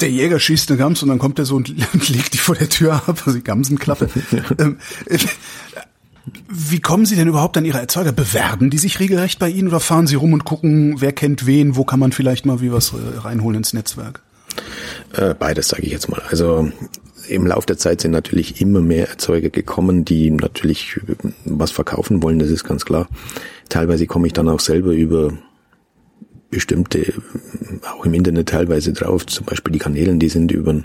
Der 0.00 0.10
Jäger 0.10 0.38
schießt 0.38 0.70
eine 0.70 0.78
Gams 0.78 1.02
und 1.02 1.08
dann 1.08 1.18
kommt 1.18 1.38
er 1.38 1.44
so 1.44 1.56
und 1.56 1.68
legt 2.08 2.34
die 2.34 2.38
vor 2.38 2.54
der 2.54 2.68
Tür 2.68 2.94
ab, 2.94 3.22
also 3.24 3.38
die 3.38 3.44
Gamsenklappe. 3.44 4.08
ähm, 4.58 4.78
äh, 5.06 5.18
wie 6.48 6.80
kommen 6.80 7.06
Sie 7.06 7.16
denn 7.16 7.28
überhaupt 7.28 7.56
an 7.56 7.64
Ihre 7.64 7.78
Erzeuger? 7.78 8.12
Bewerben 8.12 8.70
die 8.70 8.78
sich 8.78 9.00
regelrecht 9.00 9.38
bei 9.38 9.48
Ihnen 9.48 9.68
oder 9.68 9.80
fahren 9.80 10.06
Sie 10.06 10.14
rum 10.14 10.32
und 10.32 10.44
gucken, 10.44 11.00
wer 11.00 11.12
kennt 11.12 11.46
wen, 11.46 11.76
wo 11.76 11.84
kann 11.84 12.00
man 12.00 12.12
vielleicht 12.12 12.46
mal 12.46 12.60
wie 12.60 12.72
was 12.72 12.92
äh, 12.92 13.18
reinholen 13.18 13.58
ins 13.58 13.72
Netzwerk? 13.72 14.22
Äh, 15.14 15.34
beides 15.34 15.68
sage 15.68 15.82
ich 15.82 15.92
jetzt 15.92 16.08
mal. 16.08 16.22
Also 16.28 16.70
im 17.28 17.46
Laufe 17.46 17.66
der 17.66 17.78
Zeit 17.78 18.00
sind 18.00 18.10
natürlich 18.10 18.60
immer 18.60 18.80
mehr 18.80 19.08
Erzeuger 19.08 19.50
gekommen, 19.50 20.04
die 20.04 20.30
natürlich 20.30 21.00
was 21.44 21.70
verkaufen 21.70 22.22
wollen, 22.22 22.38
das 22.38 22.50
ist 22.50 22.64
ganz 22.64 22.84
klar. 22.84 23.08
Teilweise 23.68 24.06
komme 24.06 24.26
ich 24.26 24.32
dann 24.32 24.48
auch 24.48 24.60
selber 24.60 24.92
über 24.92 25.32
bestimmte, 26.50 27.12
auch 27.82 28.04
im 28.04 28.14
Internet 28.14 28.48
teilweise 28.48 28.92
drauf, 28.92 29.26
zum 29.26 29.46
Beispiel 29.46 29.72
die 29.72 29.78
Kanälen, 29.78 30.18
die 30.18 30.28
sind 30.28 30.50
über, 30.50 30.82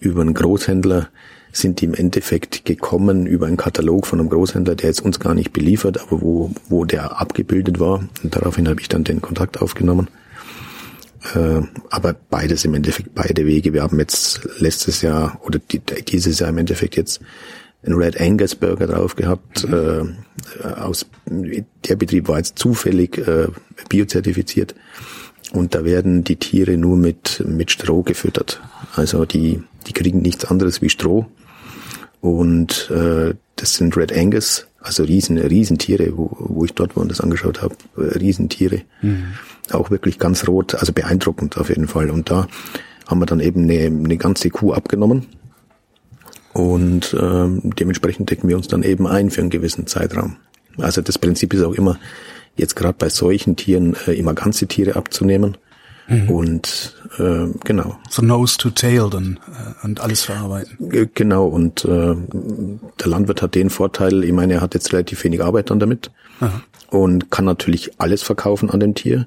über 0.00 0.20
einen 0.20 0.34
Großhändler 0.34 1.08
sind 1.56 1.80
die 1.80 1.84
im 1.86 1.94
Endeffekt 1.94 2.64
gekommen 2.64 3.26
über 3.26 3.46
einen 3.46 3.56
Katalog 3.56 4.06
von 4.06 4.20
einem 4.20 4.28
Großhändler, 4.28 4.74
der 4.74 4.90
jetzt 4.90 5.00
uns 5.00 5.20
gar 5.20 5.34
nicht 5.34 5.52
beliefert, 5.52 6.00
aber 6.00 6.20
wo, 6.20 6.50
wo 6.68 6.84
der 6.84 7.20
abgebildet 7.20 7.80
war. 7.80 8.04
Und 8.22 8.34
daraufhin 8.34 8.68
habe 8.68 8.80
ich 8.80 8.88
dann 8.88 9.04
den 9.04 9.22
Kontakt 9.22 9.62
aufgenommen. 9.62 10.08
Äh, 11.34 11.62
aber 11.90 12.14
beides 12.30 12.64
im 12.64 12.74
Endeffekt, 12.74 13.14
beide 13.14 13.46
Wege. 13.46 13.72
Wir 13.72 13.82
haben 13.82 13.98
jetzt 13.98 14.40
letztes 14.58 15.00
Jahr 15.02 15.40
oder 15.44 15.58
die, 15.58 15.80
dieses 15.80 16.40
Jahr 16.40 16.50
im 16.50 16.58
Endeffekt 16.58 16.96
jetzt 16.96 17.20
einen 17.84 17.96
Red 17.96 18.20
Angus 18.20 18.54
Burger 18.54 18.86
drauf 18.86 19.16
gehabt. 19.16 19.68
Mhm. 19.68 20.16
Äh, 20.62 20.66
aus, 20.66 21.06
der 21.26 21.96
Betrieb 21.96 22.28
war 22.28 22.38
jetzt 22.38 22.58
zufällig 22.58 23.18
äh, 23.18 23.48
biozertifiziert. 23.88 24.74
Und 25.52 25.74
da 25.74 25.84
werden 25.84 26.24
die 26.24 26.36
Tiere 26.36 26.76
nur 26.76 26.96
mit, 26.96 27.42
mit 27.46 27.70
Stroh 27.70 28.02
gefüttert. 28.02 28.60
Also 28.94 29.24
die, 29.24 29.62
die 29.86 29.92
kriegen 29.92 30.20
nichts 30.20 30.44
anderes 30.44 30.82
wie 30.82 30.88
Stroh. 30.88 31.26
Und 32.20 32.90
äh, 32.90 33.34
das 33.56 33.74
sind 33.74 33.96
Red 33.96 34.16
Angus, 34.16 34.66
also 34.80 35.04
riesen, 35.04 35.38
Riesentiere, 35.38 36.16
wo, 36.16 36.34
wo 36.38 36.64
ich 36.64 36.72
dort 36.72 36.96
wo 36.96 37.04
das 37.04 37.20
angeschaut 37.20 37.62
habe, 37.62 37.76
äh, 37.96 38.18
Riesentiere. 38.18 38.82
Mhm. 39.02 39.34
Auch 39.70 39.90
wirklich 39.90 40.18
ganz 40.18 40.48
rot, 40.48 40.74
also 40.74 40.92
beeindruckend 40.92 41.56
auf 41.58 41.68
jeden 41.68 41.86
Fall. 41.86 42.10
Und 42.10 42.30
da 42.30 42.48
haben 43.06 43.20
wir 43.20 43.26
dann 43.26 43.40
eben 43.40 43.64
eine, 43.64 43.86
eine 43.86 44.16
ganze 44.16 44.50
Kuh 44.50 44.72
abgenommen. 44.72 45.26
Und 46.54 47.14
ähm, 47.20 47.60
dementsprechend 47.78 48.30
decken 48.30 48.48
wir 48.48 48.56
uns 48.56 48.68
dann 48.68 48.82
eben 48.82 49.06
ein 49.06 49.30
für 49.30 49.42
einen 49.42 49.50
gewissen 49.50 49.86
Zeitraum. 49.86 50.36
Also 50.78 51.02
das 51.02 51.18
Prinzip 51.18 51.52
ist 51.52 51.62
auch 51.62 51.74
immer, 51.74 51.98
jetzt 52.56 52.76
gerade 52.76 52.96
bei 52.98 53.08
solchen 53.08 53.56
Tieren 53.56 53.96
äh, 54.06 54.12
immer 54.12 54.34
ganze 54.34 54.66
Tiere 54.66 54.96
abzunehmen 54.96 55.56
Mhm. 56.06 56.30
Und 56.30 56.94
äh, 57.18 57.46
genau. 57.64 57.98
So 58.10 58.22
Nose 58.22 58.58
to 58.58 58.70
Tail 58.70 59.08
dann 59.10 59.38
äh, 59.46 59.84
und 59.84 60.00
alles 60.00 60.22
verarbeiten. 60.22 61.08
Genau, 61.14 61.46
und 61.46 61.84
äh, 61.84 62.14
der 63.00 63.06
Landwirt 63.06 63.42
hat 63.42 63.54
den 63.54 63.70
Vorteil, 63.70 64.24
ich 64.24 64.32
meine, 64.32 64.54
er 64.54 64.60
hat 64.60 64.74
jetzt 64.74 64.92
relativ 64.92 65.24
wenig 65.24 65.42
Arbeit 65.42 65.70
dann 65.70 65.80
damit 65.80 66.10
Aha. 66.40 66.62
und 66.90 67.30
kann 67.30 67.44
natürlich 67.44 67.92
alles 67.98 68.22
verkaufen 68.22 68.70
an 68.70 68.80
dem 68.80 68.94
Tier. 68.94 69.26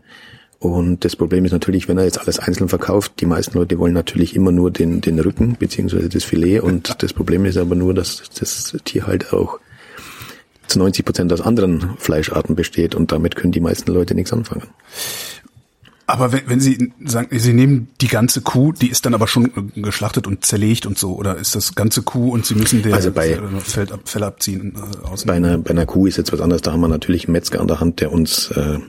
Und 0.60 1.06
das 1.06 1.16
Problem 1.16 1.46
ist 1.46 1.52
natürlich, 1.52 1.88
wenn 1.88 1.98
er 1.98 2.06
jetzt 2.06 2.20
alles 2.20 2.40
einzeln 2.40 2.68
verkauft, 2.68 3.14
die 3.20 3.28
meisten 3.28 3.58
Leute 3.58 3.78
wollen 3.78 3.94
natürlich 3.94 4.36
immer 4.36 4.52
nur 4.52 4.72
den, 4.72 5.02
den 5.02 5.20
Rücken 5.20 5.56
beziehungsweise 5.60 6.10
das 6.10 6.24
Filet. 6.24 6.62
Und 6.62 7.04
das 7.04 7.14
Problem 7.14 7.46
ist 7.46 7.58
aber 7.58 7.76
nur, 7.76 7.94
dass 7.94 8.24
das 8.40 8.76
Tier 8.84 9.06
halt 9.06 9.34
auch 9.34 9.60
zu 10.68 10.80
90 10.80 11.06
Prozent 11.06 11.32
aus 11.32 11.42
anderen 11.42 11.96
Fleischarten 11.98 12.56
besteht 12.56 12.96
und 12.96 13.12
damit 13.12 13.36
können 13.36 13.52
die 13.52 13.60
meisten 13.60 13.92
Leute 13.92 14.16
nichts 14.16 14.34
anfangen. 14.34 14.64
Aber 16.10 16.32
wenn, 16.32 16.50
wenn 16.50 16.60
Sie 16.62 16.94
sagen, 17.06 17.38
Sie 17.38 17.54
nehmen 17.54 17.90
die 18.00 18.08
ganze 18.08 18.42
Kuh, 18.42 18.72
die 18.72 18.90
ist 18.90 19.06
dann 19.06 19.14
aber 19.14 19.28
schon 19.28 19.72
geschlachtet 19.76 20.26
und 20.26 20.46
zerlegt 20.46 20.86
und 20.86 20.98
so, 20.98 21.16
oder 21.16 21.36
ist 21.38 21.54
das 21.54 21.76
ganze 21.76 22.02
Kuh 22.02 22.32
und 22.32 22.46
Sie 22.46 22.56
müssen 22.56 22.82
der 22.82 22.96
also 22.96 23.12
bei, 23.12 23.38
Fell, 23.60 23.92
ab, 23.92 24.00
Fell 24.06 24.24
abziehen? 24.24 24.74
Äh, 24.76 25.26
bei, 25.26 25.34
einer, 25.34 25.58
bei 25.58 25.72
einer 25.72 25.86
Kuh 25.86 26.08
ist 26.08 26.18
jetzt 26.18 26.32
was 26.32 26.40
anderes, 26.40 26.62
da 26.62 26.72
haben 26.72 26.80
wir 26.80 26.88
natürlich 26.88 27.26
einen 27.26 27.34
Metzger 27.34 27.60
an 27.60 27.68
der 27.68 27.82
Hand, 27.82 28.00
der 28.00 28.14
uns 28.14 28.52
äh, 28.52 28.80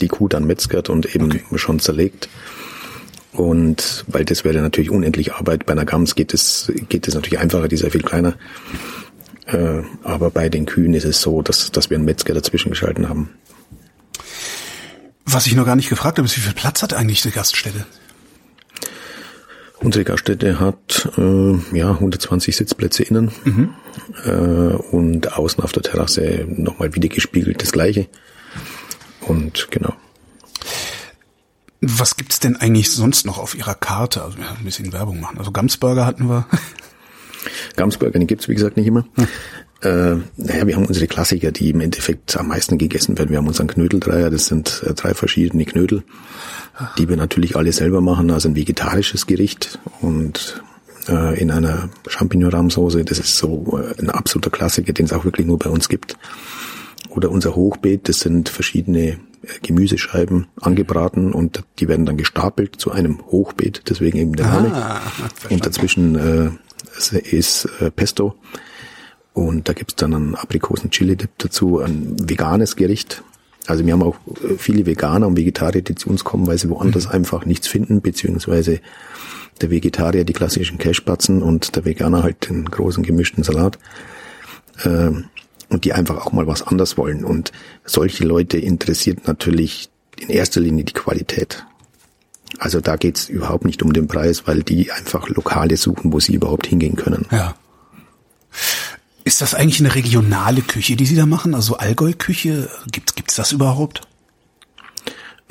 die 0.00 0.08
Kuh 0.08 0.28
dann 0.28 0.44
metzgert 0.46 0.90
und 0.90 1.14
eben 1.14 1.26
okay. 1.26 1.58
schon 1.58 1.78
zerlegt. 1.78 2.28
Und 3.32 4.04
weil 4.06 4.24
das 4.24 4.44
wäre 4.44 4.60
natürlich 4.60 4.90
unendlich 4.90 5.34
Arbeit. 5.34 5.66
Bei 5.66 5.72
einer 5.72 5.84
Gams 5.84 6.14
geht 6.14 6.32
es, 6.32 6.72
geht 6.88 7.08
es 7.08 7.14
natürlich 7.14 7.40
einfacher, 7.40 7.68
die 7.68 7.74
ist 7.74 7.82
ja 7.82 7.90
viel 7.90 8.02
kleiner. 8.02 8.34
Äh, 9.46 9.82
aber 10.02 10.30
bei 10.30 10.48
den 10.48 10.66
Kühen 10.66 10.94
ist 10.94 11.04
es 11.04 11.20
so, 11.20 11.42
dass, 11.42 11.70
dass 11.72 11.90
wir 11.90 11.96
einen 11.96 12.04
Metzger 12.04 12.32
dazwischen 12.32 12.70
geschalten 12.70 13.08
haben. 13.08 13.30
Was 15.26 15.46
ich 15.46 15.54
noch 15.54 15.66
gar 15.66 15.76
nicht 15.76 15.88
gefragt 15.88 16.18
habe, 16.18 16.26
ist, 16.26 16.36
wie 16.36 16.42
viel 16.42 16.52
Platz 16.52 16.82
hat 16.82 16.94
eigentlich 16.94 17.22
die 17.22 17.30
Gaststätte? 17.30 17.86
Unsere 19.80 20.04
Gaststätte 20.04 20.60
hat 20.60 21.10
äh, 21.18 21.76
ja 21.76 21.90
120 21.90 22.56
Sitzplätze 22.56 23.02
innen 23.02 23.32
mhm. 23.44 23.74
äh, 24.24 24.30
und 24.30 25.36
außen 25.36 25.62
auf 25.62 25.72
der 25.72 25.82
Terrasse 25.82 26.46
nochmal 26.48 26.94
wieder 26.94 27.08
gespiegelt 27.08 27.62
das 27.62 27.72
gleiche. 27.72 28.06
Und 29.26 29.68
genau. 29.70 29.94
Was 31.80 32.16
gibt's 32.16 32.40
denn 32.40 32.56
eigentlich 32.56 32.90
sonst 32.90 33.26
noch 33.26 33.38
auf 33.38 33.54
Ihrer 33.54 33.74
Karte? 33.74 34.22
Also 34.22 34.38
ja, 34.38 34.54
ein 34.58 34.64
bisschen 34.64 34.92
Werbung 34.92 35.20
machen. 35.20 35.38
Also 35.38 35.52
Gamsburger 35.52 36.06
hatten 36.06 36.28
wir. 36.28 36.46
Gamsburger, 37.76 38.18
die 38.18 38.26
gibt's 38.26 38.48
wie 38.48 38.54
gesagt 38.54 38.76
nicht 38.76 38.86
immer. 38.86 39.04
Hm. 39.16 39.28
Äh, 39.82 40.16
naja, 40.38 40.66
wir 40.66 40.76
haben 40.76 40.86
unsere 40.86 41.06
Klassiker, 41.06 41.52
die 41.52 41.70
im 41.70 41.80
Endeffekt 41.80 42.36
am 42.38 42.48
meisten 42.48 42.78
gegessen 42.78 43.18
werden. 43.18 43.30
Wir 43.30 43.36
haben 43.36 43.46
unseren 43.46 43.66
Knödeldreier, 43.66 44.30
das 44.30 44.46
sind 44.46 44.82
äh, 44.86 44.94
drei 44.94 45.12
verschiedene 45.12 45.66
Knödel, 45.66 46.04
die 46.96 47.08
wir 47.08 47.16
natürlich 47.16 47.54
alle 47.56 47.72
selber 47.72 48.00
machen, 48.00 48.30
also 48.30 48.48
ein 48.48 48.56
vegetarisches 48.56 49.26
Gericht 49.26 49.78
und 50.00 50.62
äh, 51.08 51.38
in 51.38 51.50
einer 51.50 51.90
Champignon-Rahmsoße. 52.08 53.04
Das 53.04 53.18
ist 53.18 53.36
so 53.36 53.78
äh, 53.78 54.00
ein 54.00 54.08
absoluter 54.08 54.50
Klassiker, 54.50 54.94
den 54.94 55.04
es 55.04 55.12
auch 55.12 55.26
wirklich 55.26 55.46
nur 55.46 55.58
bei 55.58 55.68
uns 55.68 55.90
gibt. 55.90 56.16
Oder 57.10 57.30
unser 57.30 57.54
Hochbeet, 57.54 58.08
das 58.08 58.20
sind 58.20 58.48
verschiedene 58.48 59.08
äh, 59.08 59.18
Gemüsescheiben 59.62 60.46
angebraten 60.60 61.32
und 61.32 61.62
die 61.78 61.88
werden 61.88 62.06
dann 62.06 62.16
gestapelt 62.16 62.76
zu 62.76 62.90
einem 62.90 63.20
Hochbeet, 63.26 63.82
deswegen 63.88 64.18
eben 64.18 64.36
der 64.36 64.46
Name. 64.46 64.74
Ah, 64.74 65.00
und 65.50 65.64
dazwischen 65.64 66.16
äh, 66.16 66.50
ist 67.30 67.68
äh, 67.80 67.90
Pesto 67.90 68.36
und 69.34 69.68
da 69.68 69.72
gibt's 69.72 69.96
dann 69.96 70.14
einen 70.14 70.34
Aprikosen-Chili-Dip 70.36 71.30
dazu, 71.38 71.80
ein 71.80 72.16
veganes 72.28 72.76
Gericht. 72.76 73.22
Also 73.66 73.84
wir 73.84 73.92
haben 73.92 74.02
auch 74.02 74.16
äh, 74.42 74.56
viele 74.56 74.86
Veganer 74.86 75.26
und 75.26 75.36
Vegetarier, 75.36 75.82
die 75.82 75.96
zu 75.96 76.08
uns 76.08 76.22
kommen, 76.24 76.46
weil 76.46 76.56
sie 76.56 76.70
woanders 76.70 77.06
mhm. 77.06 77.12
einfach 77.12 77.44
nichts 77.44 77.66
finden, 77.66 78.00
beziehungsweise 78.00 78.80
der 79.60 79.70
Vegetarier 79.70 80.24
die 80.24 80.32
klassischen 80.32 80.78
Cashbatzen 80.78 81.42
und 81.42 81.76
der 81.76 81.84
Veganer 81.84 82.22
halt 82.22 82.48
den 82.48 82.64
großen 82.64 83.02
gemischten 83.02 83.42
Salat. 83.42 83.78
Ähm, 84.84 85.26
und 85.68 85.84
die 85.84 85.92
einfach 85.92 86.24
auch 86.24 86.32
mal 86.32 86.46
was 86.46 86.62
anders 86.62 86.96
wollen. 86.96 87.24
Und 87.24 87.52
solche 87.84 88.24
Leute 88.24 88.58
interessiert 88.58 89.26
natürlich 89.26 89.88
in 90.18 90.30
erster 90.30 90.60
Linie 90.60 90.84
die 90.84 90.92
Qualität. 90.92 91.64
Also 92.58 92.80
da 92.80 92.96
geht's 92.96 93.28
überhaupt 93.28 93.64
nicht 93.64 93.82
um 93.82 93.92
den 93.92 94.06
Preis, 94.06 94.46
weil 94.46 94.62
die 94.62 94.92
einfach 94.92 95.28
Lokale 95.28 95.76
suchen, 95.76 96.12
wo 96.12 96.20
sie 96.20 96.34
überhaupt 96.34 96.66
hingehen 96.66 96.96
können. 96.96 97.26
Ja. 97.30 97.56
Ist 99.24 99.40
das 99.40 99.54
eigentlich 99.54 99.80
eine 99.80 99.94
regionale 99.94 100.60
Küche, 100.60 100.96
die 100.96 101.06
Sie 101.06 101.16
da 101.16 101.26
machen? 101.26 101.54
Also 101.54 101.78
Allgäu-Küche? 101.78 102.68
Gibt, 102.92 103.16
gibt's 103.16 103.34
das 103.34 103.52
überhaupt? 103.52 104.02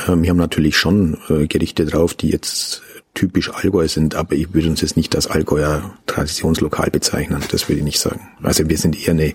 Ähm, 0.08 0.24
wir 0.24 0.30
haben 0.30 0.38
natürlich 0.38 0.78
schon 0.78 1.18
äh, 1.30 1.48
Gerichte 1.48 1.86
drauf, 1.86 2.14
die 2.14 2.30
jetzt 2.30 2.84
typisch 3.14 3.52
Allgäu 3.52 3.88
sind, 3.88 4.16
aber 4.16 4.34
ich 4.36 4.54
würde 4.54 4.70
uns 4.70 4.82
jetzt 4.82 4.98
nicht 4.98 5.16
als 5.16 5.28
Allgäuer 5.28 5.94
Traditionslokal 6.06 6.90
bezeichnen. 6.90 7.44
Das 7.52 7.68
würde 7.70 7.80
ich 7.80 7.86
nicht 7.86 8.00
sagen. 8.00 8.28
Also 8.42 8.68
wir 8.70 8.78
sind 8.78 9.00
eher 9.00 9.12
eine, 9.12 9.34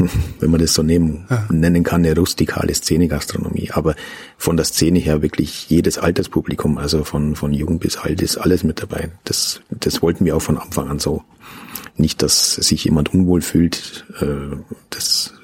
wenn 0.40 0.50
man 0.50 0.60
das 0.60 0.74
so 0.74 0.82
nehmen, 0.82 1.26
ja. 1.30 1.46
nennen 1.50 1.82
kann, 1.82 2.04
eine 2.04 2.16
rustikale 2.16 2.74
Szene-Gastronomie. 2.74 3.70
Aber 3.72 3.94
von 4.36 4.56
der 4.56 4.64
Szene 4.64 4.98
her 4.98 5.22
wirklich 5.22 5.68
jedes 5.68 5.98
Alterspublikum, 5.98 6.78
also 6.78 7.04
von, 7.04 7.36
von 7.36 7.52
jung 7.52 7.78
bis 7.78 7.96
alt 7.96 8.22
ist 8.22 8.38
alles 8.38 8.64
mit 8.64 8.82
dabei. 8.82 9.10
Das, 9.24 9.60
das 9.70 10.02
wollten 10.02 10.24
wir 10.24 10.36
auch 10.36 10.42
von 10.42 10.58
Anfang 10.58 10.88
an 10.88 10.98
so. 10.98 11.22
Nicht, 11.96 12.22
dass 12.22 12.54
sich 12.54 12.84
jemand 12.84 13.12
unwohl 13.12 13.42
fühlt. 13.42 14.06
Äh, 14.20 14.56
das 14.90 15.34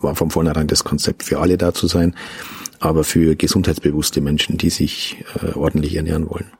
war 0.00 0.14
von 0.14 0.30
vornherein 0.30 0.66
das 0.66 0.84
Konzept 0.84 1.22
für 1.22 1.40
alle 1.40 1.58
da 1.58 1.74
zu 1.74 1.86
sein, 1.86 2.14
aber 2.80 3.04
für 3.04 3.36
gesundheitsbewusste 3.36 4.20
Menschen, 4.20 4.56
die 4.56 4.70
sich 4.70 5.24
äh, 5.42 5.52
ordentlich 5.52 5.94
ernähren 5.94 6.28
wollen. 6.28 6.50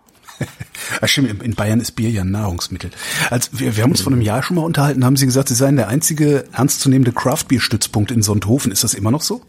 Ach 1.00 1.08
stimmt, 1.08 1.42
in 1.42 1.54
Bayern 1.54 1.80
ist 1.80 1.92
Bier 1.92 2.10
ja 2.10 2.22
ein 2.22 2.30
Nahrungsmittel. 2.30 2.90
Also 3.30 3.50
wir, 3.52 3.76
wir 3.76 3.82
haben 3.82 3.90
uns 3.90 4.00
vor 4.00 4.12
einem 4.12 4.22
Jahr 4.22 4.42
schon 4.42 4.56
mal 4.56 4.62
unterhalten, 4.64 5.04
haben 5.04 5.16
Sie 5.16 5.26
gesagt, 5.26 5.48
Sie 5.48 5.54
seien 5.54 5.76
der 5.76 5.88
einzige 5.88 6.44
ernstzunehmende 6.52 7.12
Craft-Bier-Stützpunkt 7.12 8.10
in 8.10 8.22
Sonthofen. 8.22 8.72
Ist 8.72 8.84
das 8.84 8.94
immer 8.94 9.10
noch 9.10 9.22
so? 9.22 9.42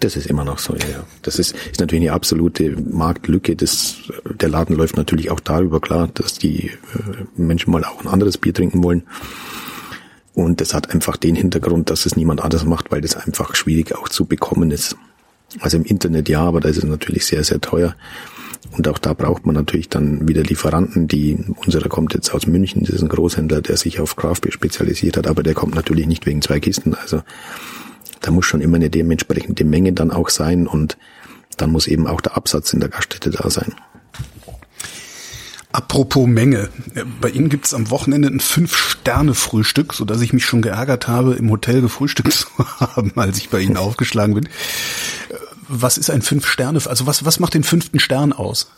Das 0.00 0.16
ist 0.16 0.26
immer 0.26 0.44
noch 0.44 0.58
so, 0.58 0.74
ja. 0.74 1.04
Das 1.22 1.38
ist, 1.38 1.54
ist 1.70 1.78
natürlich 1.78 2.04
eine 2.04 2.14
absolute 2.14 2.74
Marktlücke. 2.80 3.54
Das, 3.54 3.96
der 4.24 4.48
Laden 4.48 4.74
läuft 4.74 4.96
natürlich 4.96 5.30
auch 5.30 5.40
darüber 5.40 5.78
klar, 5.78 6.08
dass 6.08 6.38
die 6.38 6.68
äh, 6.68 6.70
Menschen 7.36 7.70
mal 7.70 7.84
auch 7.84 8.00
ein 8.02 8.08
anderes 8.08 8.38
Bier 8.38 8.54
trinken 8.54 8.82
wollen. 8.82 9.02
Und 10.32 10.62
das 10.62 10.72
hat 10.72 10.90
einfach 10.90 11.18
den 11.18 11.34
Hintergrund, 11.34 11.90
dass 11.90 12.06
es 12.06 12.16
niemand 12.16 12.40
anders 12.40 12.64
macht, 12.64 12.90
weil 12.90 13.02
das 13.02 13.14
einfach 13.14 13.54
schwierig 13.54 13.94
auch 13.94 14.08
zu 14.08 14.24
bekommen 14.24 14.70
ist. 14.70 14.96
Also 15.58 15.76
im 15.76 15.84
Internet 15.84 16.30
ja, 16.30 16.40
aber 16.40 16.60
da 16.60 16.70
ist 16.70 16.78
es 16.78 16.84
natürlich 16.84 17.26
sehr, 17.26 17.44
sehr 17.44 17.60
teuer. 17.60 17.94
Und 18.72 18.86
auch 18.88 18.98
da 18.98 19.14
braucht 19.14 19.46
man 19.46 19.54
natürlich 19.54 19.88
dann 19.88 20.28
wieder 20.28 20.42
Lieferanten, 20.42 21.08
die, 21.08 21.38
unserer 21.64 21.88
kommt 21.88 22.14
jetzt 22.14 22.32
aus 22.32 22.46
München, 22.46 22.84
das 22.84 22.90
ist 22.90 23.02
ein 23.02 23.08
Großhändler, 23.08 23.62
der 23.62 23.76
sich 23.76 24.00
auf 24.00 24.16
Craftbeer 24.16 24.52
spezialisiert 24.52 25.16
hat, 25.16 25.26
aber 25.26 25.42
der 25.42 25.54
kommt 25.54 25.74
natürlich 25.74 26.06
nicht 26.06 26.26
wegen 26.26 26.42
zwei 26.42 26.60
Kisten. 26.60 26.94
Also 26.94 27.22
da 28.20 28.30
muss 28.30 28.46
schon 28.46 28.60
immer 28.60 28.76
eine 28.76 28.90
dementsprechende 28.90 29.64
Menge 29.64 29.92
dann 29.92 30.10
auch 30.10 30.28
sein 30.28 30.66
und 30.66 30.98
dann 31.56 31.72
muss 31.72 31.86
eben 31.86 32.06
auch 32.06 32.20
der 32.20 32.36
Absatz 32.36 32.72
in 32.72 32.80
der 32.80 32.90
Gaststätte 32.90 33.30
da 33.30 33.50
sein. 33.50 33.74
Apropos 35.72 36.26
Menge. 36.26 36.68
Bei 37.20 37.28
Ihnen 37.28 37.48
gibt 37.48 37.66
es 37.66 37.74
am 37.74 37.90
Wochenende 37.90 38.28
ein 38.28 38.40
Fünf-Sterne-Frühstück, 38.40 39.94
so 39.94 40.04
dass 40.04 40.20
ich 40.20 40.32
mich 40.32 40.44
schon 40.44 40.62
geärgert 40.62 41.06
habe, 41.06 41.34
im 41.34 41.48
Hotel 41.48 41.80
gefrühstückt 41.80 42.32
zu 42.32 42.48
haben, 42.58 43.12
als 43.14 43.38
ich 43.38 43.50
bei 43.50 43.60
Ihnen 43.60 43.76
aufgeschlagen 43.76 44.34
bin. 44.34 44.48
Was 45.72 45.98
ist 45.98 46.10
ein 46.10 46.20
Fünf-Sterne? 46.20 46.80
Also 46.84 47.06
was, 47.06 47.24
was 47.24 47.38
macht 47.38 47.54
den 47.54 47.62
fünften 47.62 48.00
Stern 48.00 48.32
aus? 48.32 48.72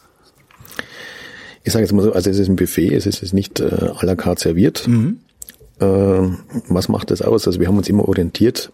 Ich 1.64 1.72
sage 1.72 1.84
jetzt 1.84 1.92
mal 1.92 2.02
so, 2.02 2.12
also 2.12 2.28
es 2.28 2.38
ist 2.38 2.48
ein 2.48 2.56
Buffet, 2.56 2.94
es 2.94 3.06
ist 3.06 3.32
nicht 3.32 3.60
äh, 3.60 3.64
à 3.64 4.04
la 4.04 4.14
carte 4.14 4.42
serviert. 4.42 4.86
Mhm. 4.86 5.20
Äh, 5.80 5.84
was 6.68 6.90
macht 6.90 7.10
das 7.10 7.22
aus? 7.22 7.46
Also 7.46 7.60
wir 7.60 7.68
haben 7.68 7.78
uns 7.78 7.88
immer 7.88 8.06
orientiert 8.06 8.72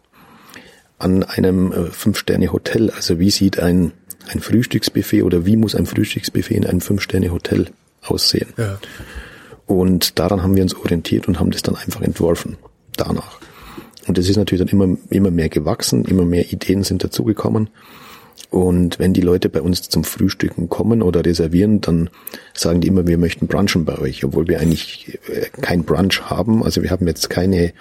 an 0.98 1.22
einem 1.22 1.72
äh, 1.72 1.85
Fünf-Sterne-Hotel. 1.90 2.90
Also 2.90 3.20
wie 3.20 3.31
sieht 3.31 3.61
ein, 3.61 3.92
ein 4.33 4.40
Frühstücksbuffet 4.40 5.22
oder 5.22 5.46
wie 5.46 5.57
muss 5.57 5.76
ein 5.76 5.87
Frühstücksbuffet 5.87 6.57
in 6.57 6.66
einem 6.66 6.81
Fünf-Sterne-Hotel 6.81 7.70
aussehen? 8.02 8.48
Ja. 8.57 8.81
Und 9.66 10.18
daran 10.18 10.42
haben 10.42 10.57
wir 10.57 10.64
uns 10.64 10.74
orientiert 10.74 11.28
und 11.28 11.38
haben 11.38 11.52
das 11.52 11.62
dann 11.62 11.76
einfach 11.76 12.00
entworfen. 12.00 12.57
Danach. 12.96 13.38
Und 14.09 14.18
das 14.18 14.28
ist 14.28 14.37
natürlich 14.37 14.66
dann 14.66 14.72
immer, 14.72 14.96
immer 15.11 15.31
mehr 15.31 15.50
gewachsen, 15.50 16.04
immer 16.04 16.24
mehr 16.24 16.50
Ideen 16.50 16.83
sind 16.83 17.04
dazugekommen. 17.04 17.70
Und 18.50 18.98
wenn 18.98 19.12
die 19.12 19.20
Leute 19.20 19.50
bei 19.50 19.61
uns 19.61 19.88
zum 19.88 20.04
Frühstücken 20.04 20.68
kommen 20.68 21.02
oder 21.02 21.24
reservieren, 21.24 21.80
dann 21.80 22.08
sagen 22.54 22.80
die 22.80 22.88
immer, 22.88 23.06
wir 23.06 23.18
möchten 23.18 23.46
brunchen 23.46 23.84
bei 23.84 23.98
euch, 23.98 24.24
obwohl 24.24 24.48
wir 24.48 24.61
eigentlich 24.61 25.18
äh, 25.28 25.48
kein 25.61 25.84
Brunch 25.84 26.30
haben. 26.30 26.62
Also 26.62 26.82
wir 26.82 26.90
haben 26.90 27.06
jetzt 27.06 27.28
keine 27.28 27.74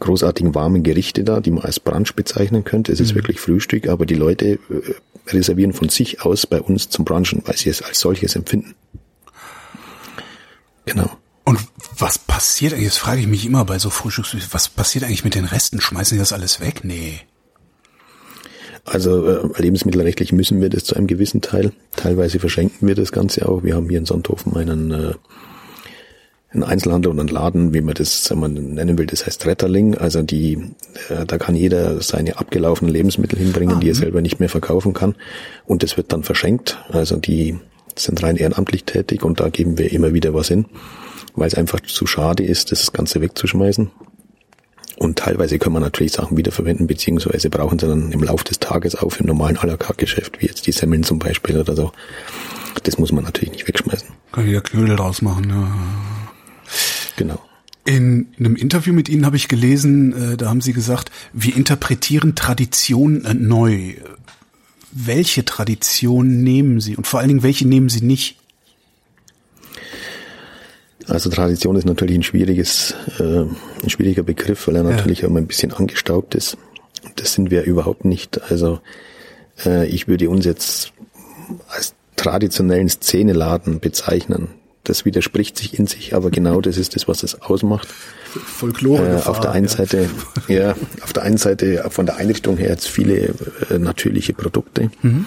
großartigen 0.00 0.54
warmen 0.54 0.82
Gerichte 0.82 1.22
da, 1.22 1.40
die 1.40 1.52
man 1.52 1.64
als 1.64 1.78
Brunch 1.78 2.14
bezeichnen 2.14 2.64
könnte. 2.64 2.92
Es 2.92 3.00
ist 3.00 3.12
mhm. 3.12 3.16
wirklich 3.16 3.40
Frühstück, 3.40 3.88
aber 3.88 4.06
die 4.06 4.14
Leute 4.14 4.58
äh, 4.70 4.94
reservieren 5.28 5.72
von 5.72 5.88
sich 5.88 6.22
aus 6.22 6.46
bei 6.46 6.60
uns 6.60 6.88
zum 6.88 7.04
Brunchen, 7.04 7.42
weil 7.44 7.56
sie 7.56 7.70
es 7.70 7.82
als 7.82 8.00
solches 8.00 8.34
empfinden. 8.34 8.74
Genau. 10.84 11.10
Und 11.44 11.60
was 11.96 12.18
passiert 12.18 12.72
eigentlich, 12.72 12.86
jetzt 12.86 12.98
frage 12.98 13.20
ich 13.20 13.28
mich 13.28 13.46
immer 13.46 13.64
bei 13.64 13.78
so 13.78 13.90
Frühstücks, 13.90 14.34
was 14.50 14.68
passiert 14.68 15.04
eigentlich 15.04 15.24
mit 15.24 15.36
den 15.36 15.44
Resten? 15.44 15.80
Schmeißen 15.80 16.16
die 16.16 16.18
das 16.18 16.32
alles 16.32 16.60
weg? 16.60 16.80
Nee. 16.82 17.20
Also 18.86 19.26
äh, 19.26 19.60
lebensmittelrechtlich 19.60 20.32
müssen 20.32 20.60
wir 20.60 20.70
das 20.70 20.84
zu 20.84 20.94
einem 20.94 21.08
gewissen 21.08 21.40
Teil. 21.40 21.72
Teilweise 21.96 22.38
verschenken 22.38 22.86
wir 22.86 22.94
das 22.94 23.12
Ganze 23.12 23.48
auch. 23.48 23.64
Wir 23.64 23.74
haben 23.74 23.88
hier 23.88 23.98
in 23.98 24.06
Sonthofen 24.06 24.56
einen 24.56 24.90
äh, 24.92 25.14
ein 26.56 26.62
Einzelhandel 26.62 27.10
und 27.10 27.20
ein 27.20 27.28
Laden, 27.28 27.74
wie 27.74 27.80
man 27.80 27.94
das 27.94 28.24
sagen 28.24 28.40
wir, 28.40 28.48
nennen 28.48 28.98
will, 28.98 29.06
das 29.06 29.26
heißt 29.26 29.46
Retterling. 29.46 29.96
Also 29.96 30.22
die, 30.22 30.54
äh, 31.08 31.26
da 31.26 31.38
kann 31.38 31.54
jeder 31.54 32.00
seine 32.00 32.38
abgelaufenen 32.38 32.92
Lebensmittel 32.92 33.38
hinbringen, 33.38 33.76
ah, 33.76 33.80
die 33.80 33.90
er 33.90 33.94
selber 33.94 34.22
nicht 34.22 34.40
mehr 34.40 34.48
verkaufen 34.48 34.92
kann. 34.92 35.14
Und 35.66 35.82
das 35.82 35.96
wird 35.96 36.12
dann 36.12 36.22
verschenkt. 36.22 36.78
Also 36.88 37.16
die 37.16 37.58
sind 37.96 38.22
rein 38.22 38.36
ehrenamtlich 38.36 38.84
tätig 38.84 39.22
und 39.22 39.40
da 39.40 39.48
geben 39.48 39.78
wir 39.78 39.92
immer 39.92 40.14
wieder 40.14 40.34
was 40.34 40.48
hin, 40.48 40.66
weil 41.34 41.48
es 41.48 41.54
einfach 41.54 41.80
zu 41.80 42.06
schade 42.06 42.44
ist, 42.44 42.72
das 42.72 42.92
Ganze 42.92 43.20
wegzuschmeißen. 43.20 43.90
Und 44.96 45.18
teilweise 45.18 45.58
können 45.58 45.74
wir 45.74 45.80
natürlich 45.80 46.12
Sachen 46.12 46.36
wiederverwenden, 46.36 46.86
beziehungsweise 46.86 47.50
brauchen 47.50 47.78
sie 47.78 47.86
dann 47.86 48.12
im 48.12 48.22
Laufe 48.22 48.44
des 48.44 48.58
Tages 48.58 48.94
auch 48.96 49.16
im 49.18 49.26
normalen 49.26 49.58
à 49.58 49.66
la 49.66 49.76
carte 49.76 50.00
Geschäft, 50.00 50.40
wie 50.40 50.46
jetzt 50.46 50.66
die 50.66 50.72
Semmeln 50.72 51.02
zum 51.02 51.18
Beispiel 51.18 51.58
oder 51.58 51.76
so. 51.76 51.92
Das 52.82 52.98
muss 52.98 53.12
man 53.12 53.24
natürlich 53.24 53.52
nicht 53.52 53.68
wegschmeißen. 53.68 54.08
Kann 54.32 54.46
jeder 54.46 54.60
Knödel 54.62 54.96
draus 54.96 55.22
machen, 55.22 55.50
ja. 55.50 55.70
Genau. 57.16 57.40
In 57.84 58.28
einem 58.38 58.56
Interview 58.56 58.92
mit 58.92 59.08
Ihnen 59.08 59.24
habe 59.24 59.36
ich 59.36 59.48
gelesen, 59.48 60.32
äh, 60.32 60.36
da 60.36 60.48
haben 60.48 60.60
Sie 60.60 60.72
gesagt, 60.72 61.10
wir 61.32 61.54
interpretieren 61.54 62.34
Tradition 62.34 63.24
äh, 63.24 63.34
neu. 63.34 63.94
welche 64.96 65.44
Tradition 65.44 66.42
nehmen 66.42 66.80
Sie 66.80 66.96
und 66.96 67.06
vor 67.06 67.20
allen 67.20 67.28
Dingen, 67.28 67.42
welche 67.42 67.68
nehmen 67.68 67.90
Sie 67.90 68.02
nicht? 68.02 68.38
Also 71.08 71.30
Tradition 71.30 71.76
ist 71.76 71.86
natürlich 71.86 72.16
ein 72.16 72.22
schwieriges, 72.22 72.94
äh, 73.18 73.42
ein 73.82 73.90
schwieriger 73.90 74.22
Begriff, 74.22 74.66
weil 74.66 74.76
er 74.76 74.82
natürlich 74.82 75.20
ja. 75.20 75.28
immer 75.28 75.38
ein 75.38 75.46
bisschen 75.46 75.72
angestaubt 75.72 76.34
ist. 76.34 76.56
Das 77.14 77.32
sind 77.32 77.50
wir 77.50 77.62
überhaupt 77.62 78.04
nicht. 78.04 78.50
Also 78.50 78.80
äh, 79.64 79.86
ich 79.86 80.08
würde 80.08 80.28
uns 80.28 80.44
jetzt 80.44 80.92
als 81.68 81.94
traditionellen 82.16 82.88
Szeneladen 82.88 83.78
bezeichnen. 83.78 84.48
Das 84.84 85.04
widerspricht 85.04 85.58
sich 85.58 85.78
in 85.78 85.86
sich, 85.86 86.14
aber 86.14 86.30
genau 86.30 86.60
das 86.60 86.76
ist 86.76 86.94
das, 86.94 87.08
was 87.08 87.22
es 87.22 87.40
ausmacht. 87.42 87.88
Folklore. 88.24 89.20
Äh, 89.20 89.28
auf 89.28 89.40
der 89.40 89.52
einen 89.52 89.66
ja. 89.66 89.72
Seite, 89.72 90.10
ja, 90.48 90.74
auf 91.02 91.12
der 91.12 91.22
einen 91.22 91.38
Seite 91.38 91.84
von 91.90 92.06
der 92.06 92.16
Einrichtung 92.16 92.56
her 92.56 92.70
jetzt 92.70 92.88
viele 92.88 93.34
äh, 93.70 93.78
natürliche 93.78 94.32
Produkte 94.32 94.90
mhm. 95.02 95.26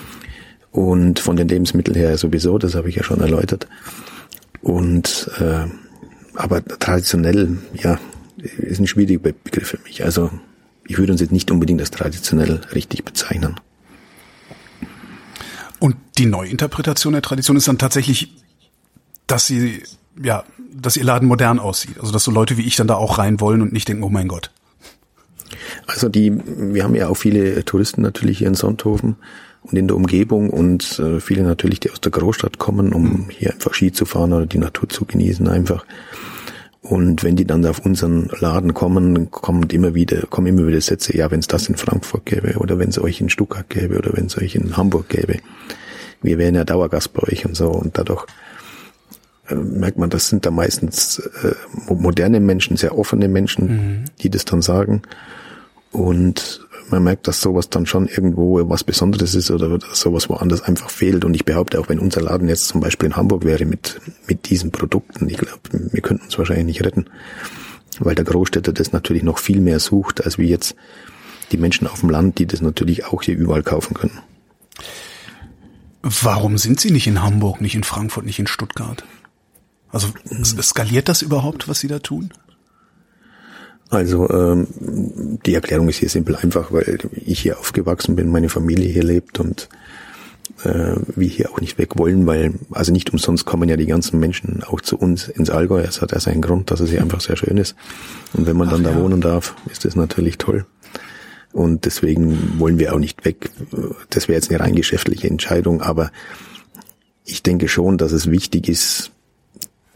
und 0.71 1.19
von 1.19 1.35
den 1.35 1.47
Lebensmitteln 1.47 1.95
her 1.95 2.17
sowieso, 2.17 2.57
das 2.57 2.75
habe 2.75 2.89
ich 2.89 2.95
ja 2.95 3.03
schon 3.03 3.21
erläutert. 3.21 3.67
Und 4.61 5.29
äh, 5.39 5.65
aber 6.35 6.63
traditionell, 6.63 7.57
ja, 7.73 7.99
ist 8.37 8.79
ein 8.79 8.87
schwieriger 8.87 9.19
Begriff 9.19 9.67
für 9.67 9.79
mich. 9.83 10.03
Also 10.03 10.31
ich 10.85 10.97
würde 10.97 11.11
uns 11.11 11.21
jetzt 11.21 11.31
nicht 11.31 11.51
unbedingt 11.51 11.81
als 11.81 11.91
traditionell 11.91 12.61
richtig 12.73 13.03
bezeichnen. 13.03 13.55
Und 15.79 15.95
die 16.17 16.25
Neuinterpretation 16.25 17.13
der 17.13 17.21
Tradition 17.21 17.57
ist 17.57 17.67
dann 17.67 17.77
tatsächlich, 17.77 18.33
dass 19.27 19.47
sie, 19.47 19.83
ja, 20.21 20.43
dass 20.73 20.97
ihr 20.97 21.03
Laden 21.03 21.27
modern 21.27 21.59
aussieht. 21.59 21.99
Also 21.99 22.11
dass 22.11 22.23
so 22.23 22.31
Leute 22.31 22.57
wie 22.57 22.65
ich 22.65 22.75
dann 22.75 22.87
da 22.87 22.95
auch 22.95 23.17
rein 23.17 23.39
wollen 23.39 23.61
und 23.61 23.73
nicht 23.73 23.87
denken, 23.87 24.03
oh 24.03 24.09
mein 24.09 24.27
Gott. 24.27 24.51
Also 25.87 26.09
die, 26.09 26.33
wir 26.45 26.83
haben 26.83 26.95
ja 26.95 27.07
auch 27.07 27.15
viele 27.15 27.63
Touristen 27.65 28.01
natürlich 28.01 28.39
hier 28.39 28.47
in 28.47 28.55
Sonthofen 28.55 29.15
und 29.63 29.77
in 29.77 29.87
der 29.87 29.95
Umgebung 29.95 30.49
und 30.49 30.99
äh, 30.99 31.19
viele 31.19 31.43
natürlich, 31.43 31.79
die 31.79 31.91
aus 31.91 32.01
der 32.01 32.11
Großstadt 32.11 32.59
kommen, 32.59 32.93
um 32.93 33.03
mhm. 33.03 33.29
hier 33.29 33.53
einfach 33.53 33.73
Ski 33.73 33.91
zu 33.91 34.05
fahren 34.05 34.33
oder 34.33 34.45
die 34.45 34.57
Natur 34.57 34.89
zu 34.89 35.05
genießen 35.05 35.47
einfach. 35.47 35.85
Und 36.81 37.23
wenn 37.23 37.35
die 37.35 37.45
dann 37.45 37.65
auf 37.65 37.85
unseren 37.85 38.29
Laden 38.39 38.73
kommen, 38.73 39.29
kommen 39.31 39.69
immer 39.69 39.95
wieder, 39.95 40.21
kommen 40.27 40.47
immer 40.47 40.65
wieder 40.65 40.79
Sätze, 40.79 41.15
ja, 41.15 41.29
wenn 41.29 41.41
es 41.41 41.47
das 41.47 41.67
in 41.67 41.75
Frankfurt 41.75 42.25
gäbe 42.25 42.57
oder 42.57 42.79
wenn 42.79 42.89
es 42.89 42.99
euch 42.99 43.19
in 43.19 43.29
Stuttgart 43.29 43.69
gäbe 43.69 43.97
oder 43.97 44.11
wenn 44.13 44.27
es 44.27 44.37
euch 44.37 44.55
in 44.55 44.77
Hamburg 44.77 45.09
gäbe. 45.09 45.39
Wir 46.21 46.37
wären 46.37 46.55
ja 46.55 46.63
Dauergast 46.63 47.13
bei 47.13 47.23
euch 47.23 47.45
und 47.45 47.55
so. 47.55 47.69
Und 47.69 47.97
dadurch 47.97 48.25
äh, 49.49 49.55
merkt 49.55 49.97
man, 49.97 50.09
das 50.09 50.29
sind 50.29 50.45
da 50.45 50.51
meistens 50.51 51.19
äh, 51.19 51.53
moderne 51.93 52.39
Menschen, 52.39 52.77
sehr 52.77 52.97
offene 52.97 53.27
Menschen, 53.27 53.67
mhm. 53.67 54.05
die 54.21 54.29
das 54.29 54.45
dann 54.45 54.61
sagen. 54.61 55.01
Und 55.91 56.65
man 56.91 57.03
merkt, 57.03 57.27
dass 57.27 57.41
sowas 57.41 57.69
dann 57.69 57.85
schon 57.85 58.07
irgendwo 58.07 58.67
was 58.69 58.83
Besonderes 58.83 59.35
ist 59.35 59.51
oder 59.51 59.77
dass 59.77 59.99
sowas 59.99 60.29
woanders 60.29 60.61
einfach 60.61 60.89
fehlt. 60.89 61.25
Und 61.25 61.33
ich 61.33 61.45
behaupte 61.45 61.79
auch, 61.79 61.89
wenn 61.89 61.99
unser 61.99 62.21
Laden 62.21 62.47
jetzt 62.47 62.67
zum 62.67 62.81
Beispiel 62.81 63.07
in 63.07 63.15
Hamburg 63.15 63.43
wäre 63.45 63.65
mit, 63.65 63.99
mit 64.27 64.49
diesen 64.49 64.71
Produkten, 64.71 65.29
ich 65.29 65.37
glaube, 65.37 65.59
wir 65.71 66.01
könnten 66.01 66.25
uns 66.25 66.37
wahrscheinlich 66.37 66.65
nicht 66.65 66.83
retten, 66.83 67.05
weil 67.99 68.15
der 68.15 68.25
Großstädter 68.25 68.73
das 68.73 68.91
natürlich 68.91 69.23
noch 69.23 69.39
viel 69.39 69.61
mehr 69.61 69.79
sucht, 69.79 70.23
als 70.23 70.37
wie 70.37 70.47
jetzt 70.47 70.75
die 71.51 71.57
Menschen 71.57 71.87
auf 71.87 72.01
dem 72.01 72.09
Land, 72.09 72.39
die 72.39 72.45
das 72.45 72.61
natürlich 72.61 73.05
auch 73.05 73.21
hier 73.21 73.35
überall 73.35 73.63
kaufen 73.63 73.93
können. 73.93 74.19
Warum 76.01 76.57
sind 76.57 76.79
Sie 76.79 76.91
nicht 76.91 77.07
in 77.07 77.21
Hamburg, 77.21 77.59
nicht 77.59 77.75
in 77.75 77.83
Frankfurt, 77.83 78.25
nicht 78.25 78.39
in 78.39 78.47
Stuttgart? 78.47 79.03
Also 79.91 80.09
skaliert 80.61 81.09
das 81.09 81.21
überhaupt, 81.21 81.67
was 81.67 81.79
Sie 81.79 81.87
da 81.87 81.99
tun? 81.99 82.31
Also 83.89 84.29
ähm, 84.29 84.67
die 85.45 85.55
Erklärung 85.55 85.89
ist 85.89 85.97
hier 85.97 86.09
simpel 86.09 86.35
einfach, 86.35 86.71
weil 86.71 86.99
ich 87.13 87.39
hier 87.39 87.57
aufgewachsen 87.57 88.15
bin, 88.15 88.31
meine 88.31 88.49
Familie 88.49 88.89
hier 88.89 89.03
lebt 89.03 89.39
und 89.39 89.67
äh, 90.63 90.95
wir 91.15 91.27
hier 91.27 91.51
auch 91.51 91.59
nicht 91.59 91.77
weg 91.77 91.97
wollen, 91.97 92.27
weil 92.27 92.53
also 92.71 92.91
nicht 92.91 93.11
umsonst 93.11 93.45
kommen 93.45 93.67
ja 93.67 93.77
die 93.77 93.87
ganzen 93.87 94.19
Menschen 94.19 94.63
auch 94.63 94.81
zu 94.81 94.97
uns 94.97 95.27
ins 95.27 95.49
Allgäu. 95.49 95.81
Es 95.81 96.01
hat 96.01 96.11
ja 96.11 96.19
seinen 96.19 96.41
Grund, 96.41 96.69
dass 96.69 96.81
es 96.81 96.91
hier 96.91 97.01
einfach 97.01 97.21
sehr 97.21 97.35
schön 97.35 97.57
ist. 97.57 97.75
Und 98.33 98.45
wenn 98.45 98.57
man 98.57 98.67
Ach, 98.67 98.73
dann 98.73 98.83
da 98.83 98.91
ja. 98.91 99.01
wohnen 99.01 99.21
darf, 99.21 99.55
ist 99.71 99.85
das 99.85 99.95
natürlich 99.95 100.37
toll. 100.37 100.65
Und 101.51 101.85
deswegen 101.85 102.59
wollen 102.59 102.77
wir 102.77 102.93
auch 102.93 102.99
nicht 102.99 103.25
weg. 103.25 103.49
Das 104.11 104.27
wäre 104.27 104.35
jetzt 104.37 104.51
eine 104.51 104.59
rein 104.59 104.75
geschäftliche 104.75 105.27
Entscheidung, 105.27 105.81
aber 105.81 106.11
ich 107.25 107.41
denke 107.41 107.67
schon, 107.67 107.97
dass 107.97 108.11
es 108.11 108.29
wichtig 108.29 108.69
ist, 108.69 109.11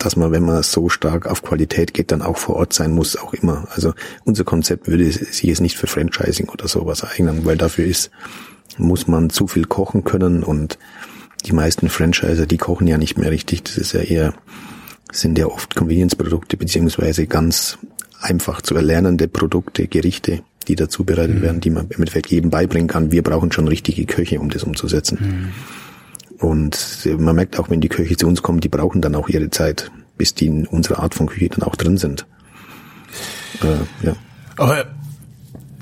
dass 0.03 0.15
man, 0.15 0.31
wenn 0.31 0.43
man 0.43 0.61
so 0.63 0.89
stark 0.89 1.27
auf 1.27 1.43
Qualität 1.43 1.93
geht, 1.93 2.11
dann 2.11 2.21
auch 2.21 2.37
vor 2.37 2.55
Ort 2.55 2.73
sein 2.73 2.91
muss, 2.91 3.15
auch 3.15 3.33
immer. 3.33 3.67
Also 3.73 3.93
unser 4.25 4.43
Konzept 4.43 4.87
würde 4.87 5.09
sich 5.09 5.43
jetzt 5.43 5.61
nicht 5.61 5.77
für 5.77 5.87
Franchising 5.87 6.49
oder 6.49 6.67
sowas 6.67 7.03
eignen, 7.03 7.45
weil 7.45 7.57
dafür 7.57 7.85
ist, 7.85 8.11
muss 8.77 9.07
man 9.07 9.29
zu 9.29 9.47
viel 9.47 9.65
kochen 9.65 10.03
können 10.03 10.43
und 10.43 10.77
die 11.45 11.53
meisten 11.53 11.89
Franchiser, 11.89 12.45
die 12.45 12.57
kochen 12.57 12.87
ja 12.87 12.97
nicht 12.97 13.17
mehr 13.17 13.31
richtig. 13.31 13.63
Das 13.63 13.77
ist 13.77 13.93
ja 13.93 14.01
eher, 14.01 14.33
sind 15.11 15.37
ja 15.37 15.47
oft 15.47 15.75
Convenience-Produkte 15.75 16.57
beziehungsweise 16.57 17.27
ganz 17.27 17.77
einfach 18.19 18.61
zu 18.61 18.75
erlernende 18.75 19.27
Produkte, 19.27 19.87
Gerichte, 19.87 20.41
die 20.67 20.75
dazu 20.75 21.03
bereitet 21.03 21.37
mhm. 21.37 21.41
werden, 21.41 21.61
die 21.61 21.69
man 21.69 21.87
im 21.89 21.99
Endeffekt 21.99 22.31
jedem 22.31 22.49
beibringen 22.49 22.87
kann. 22.87 23.11
Wir 23.11 23.21
brauchen 23.21 23.51
schon 23.51 23.67
richtige 23.67 24.05
Köche, 24.05 24.39
um 24.39 24.49
das 24.49 24.63
umzusetzen. 24.63 25.17
Mhm. 25.21 25.49
Und 26.43 27.07
man 27.19 27.37
merkt 27.37 27.57
auch, 27.57 27.69
wenn 27.69 27.79
die 27.79 27.87
Köche 27.87 28.17
zu 28.17 28.27
uns 28.27 28.41
kommen, 28.41 28.59
die 28.59 28.67
brauchen 28.67 29.01
dann 29.01 29.15
auch 29.15 29.29
ihre 29.29 29.49
Zeit, 29.49 29.91
bis 30.17 30.35
die 30.35 30.47
in 30.47 30.67
unserer 30.67 30.99
Art 30.99 31.15
von 31.15 31.27
Küche 31.27 31.47
dann 31.47 31.63
auch 31.63 31.77
drin 31.77 31.95
sind. 31.95 32.25
Äh, 33.61 34.05
ja. 34.05 34.15
Aber 34.57 34.83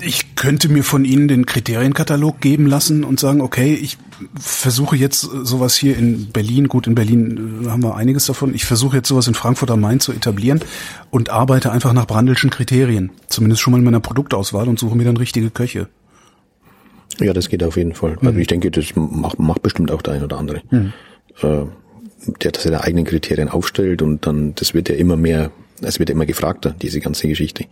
ich 0.00 0.36
könnte 0.36 0.68
mir 0.68 0.84
von 0.84 1.04
Ihnen 1.04 1.26
den 1.26 1.46
Kriterienkatalog 1.46 2.40
geben 2.40 2.66
lassen 2.66 3.02
und 3.02 3.18
sagen, 3.18 3.40
okay, 3.40 3.74
ich 3.74 3.98
versuche 4.38 4.94
jetzt 4.94 5.22
sowas 5.22 5.74
hier 5.74 5.96
in 5.96 6.30
Berlin, 6.30 6.68
gut, 6.68 6.86
in 6.86 6.94
Berlin 6.94 7.64
äh, 7.64 7.68
haben 7.68 7.82
wir 7.82 7.96
einiges 7.96 8.26
davon, 8.26 8.54
ich 8.54 8.64
versuche 8.64 8.98
jetzt 8.98 9.08
sowas 9.08 9.26
in 9.26 9.34
Frankfurt 9.34 9.72
am 9.72 9.80
Main 9.80 9.98
zu 9.98 10.12
etablieren 10.12 10.60
und 11.10 11.30
arbeite 11.30 11.72
einfach 11.72 11.92
nach 11.92 12.06
Brandelschen 12.06 12.50
Kriterien, 12.50 13.10
zumindest 13.26 13.62
schon 13.62 13.72
mal 13.72 13.78
in 13.78 13.84
meiner 13.84 13.98
Produktauswahl 13.98 14.68
und 14.68 14.78
suche 14.78 14.96
mir 14.96 15.04
dann 15.04 15.16
richtige 15.16 15.50
Köche. 15.50 15.88
Ja, 17.22 17.32
das 17.32 17.48
geht 17.48 17.62
auf 17.62 17.76
jeden 17.76 17.94
Fall. 17.94 18.16
Mhm. 18.20 18.28
Also 18.28 18.38
ich 18.38 18.46
denke, 18.46 18.70
das 18.70 18.86
macht, 18.94 19.38
macht 19.38 19.62
bestimmt 19.62 19.90
auch 19.90 20.02
der 20.02 20.14
ein 20.14 20.24
oder 20.24 20.38
andere. 20.38 20.62
Mhm. 20.70 20.92
Äh, 21.42 21.64
der 22.40 22.52
das 22.52 22.62
seine 22.62 22.82
eigenen 22.82 23.04
Kriterien 23.04 23.48
aufstellt 23.48 24.02
und 24.02 24.26
dann, 24.26 24.54
das 24.54 24.74
wird 24.74 24.88
ja 24.88 24.94
immer 24.94 25.16
mehr, 25.16 25.50
es 25.80 25.98
wird 25.98 26.08
ja 26.08 26.14
immer 26.14 26.26
gefragter, 26.26 26.74
diese 26.80 27.00
ganze 27.00 27.26
Geschichte. 27.26 27.64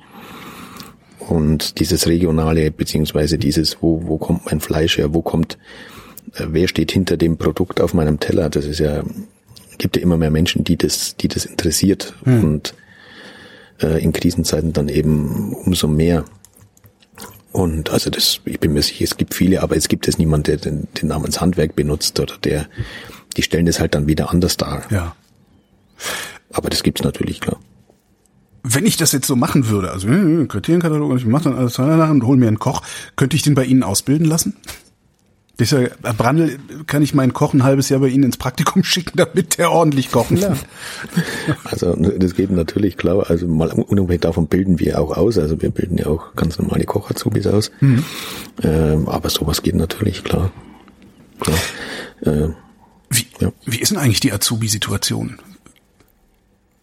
Und 1.21 1.79
dieses 1.79 2.09
regionale, 2.09 2.71
beziehungsweise 2.71 3.39
dieses, 3.39 3.81
wo, 3.81 4.03
wo 4.07 4.19
kommt 4.19 4.47
mein 4.47 4.61
Fleisch 4.61 4.99
her, 4.99 5.15
wo 5.15 5.23
kommt, 5.23 5.59
äh, 6.35 6.47
wer 6.49 6.67
steht 6.67 6.91
hinter 6.93 7.17
dem 7.17 7.37
Produkt 7.37 7.81
auf 7.81 7.95
meinem 7.95 8.19
Teller, 8.19 8.51
das 8.51 8.67
ist 8.67 8.81
ja, 8.81 9.05
gibt 9.79 9.97
ja 9.97 10.03
immer 10.03 10.17
mehr 10.17 10.31
Menschen, 10.31 10.65
die 10.65 10.77
das, 10.77 11.17
die 11.17 11.29
das 11.29 11.47
interessiert 11.47 12.15
mhm. 12.25 12.45
und 12.45 12.75
äh, 13.83 14.03
in 14.03 14.13
Krisenzeiten 14.13 14.73
dann 14.73 14.89
eben 14.89 15.55
umso 15.55 15.87
mehr. 15.87 16.25
Und 17.53 17.91
also 17.91 18.11
das, 18.11 18.41
ich 18.45 18.61
bin 18.61 18.73
mir 18.73 18.83
sicher, 18.83 19.05
es 19.05 19.17
gibt 19.17 19.35
viele, 19.35 19.63
aber 19.63 19.77
es 19.77 19.89
gibt 19.89 20.07
es 20.07 20.19
niemand, 20.19 20.47
der 20.47 20.57
den, 20.57 20.87
den 21.01 21.09
Namenshandwerk 21.09 21.75
benutzt 21.75 22.21
oder 22.21 22.37
der, 22.39 22.67
die 23.37 23.43
stellen 23.43 23.67
das 23.67 23.81
halt 23.81 23.95
dann 23.95 24.07
wieder 24.07 24.31
anders 24.31 24.57
dar. 24.57 24.85
Ja. 24.91 25.17
Aber 26.53 26.71
das 26.71 26.83
gibt's 26.83 27.03
natürlich, 27.03 27.41
klar. 27.41 27.59
Wenn 28.63 28.87
ich 28.87 28.97
das 28.97 29.13
jetzt 29.13 29.27
so 29.27 29.37
machen 29.37 29.69
würde, 29.69 29.91
also 29.91 30.09
äh, 30.09 30.47
Kriterienkatalog, 30.47 31.17
ich 31.17 31.25
mache 31.25 31.45
dann 31.45 31.57
alles 31.57 31.79
und 31.79 32.25
hol 32.25 32.37
mir 32.37 32.49
einen 32.49 32.59
Koch, 32.59 32.83
könnte 33.17 33.37
ich 33.37 33.43
den 33.43 33.55
bei 33.55 33.65
Ihnen 33.65 33.83
ausbilden 33.83 34.27
lassen? 34.27 34.57
Ich 35.61 35.68
sage, 35.68 35.92
Herr 36.03 36.14
Brandl, 36.14 36.59
kann 36.87 37.03
ich 37.03 37.14
meinen 37.14 37.33
Koch 37.33 37.53
ein 37.53 37.62
halbes 37.62 37.88
Jahr 37.88 38.01
bei 38.01 38.09
Ihnen 38.09 38.25
ins 38.25 38.37
Praktikum 38.37 38.83
schicken, 38.85 39.16
damit 39.16 39.59
der 39.59 39.70
ordentlich 39.70 40.11
kochen 40.11 40.37
lernt? 40.37 40.64
Also 41.64 41.94
das 41.94 42.35
geht 42.35 42.51
natürlich 42.51 42.96
klar. 42.96 43.29
Also 43.29 43.46
mal 43.46 43.70
unabhängig 43.70 44.23
davon 44.23 44.46
bilden 44.46 44.79
wir 44.79 45.01
auch 45.01 45.16
aus. 45.16 45.38
Also 45.38 45.61
wir 45.61 45.70
bilden 45.70 45.99
ja 45.99 46.07
auch 46.07 46.35
ganz 46.35 46.59
normale 46.59 46.85
Kochazubis 46.85 47.46
aus. 47.46 47.70
Mhm. 47.81 48.05
Ähm, 48.62 49.09
aber 49.09 49.29
sowas 49.31 49.62
geht 49.62 49.75
natürlich 49.75 50.25
klar. 50.25 50.51
klar. 51.40 51.59
Äh, 52.23 52.49
wie, 53.11 53.27
ja. 53.40 53.53
wie 53.64 53.81
ist 53.81 53.90
denn 53.90 53.99
eigentlich 53.99 54.20
die 54.20 54.33
Azubi-Situation? 54.33 55.38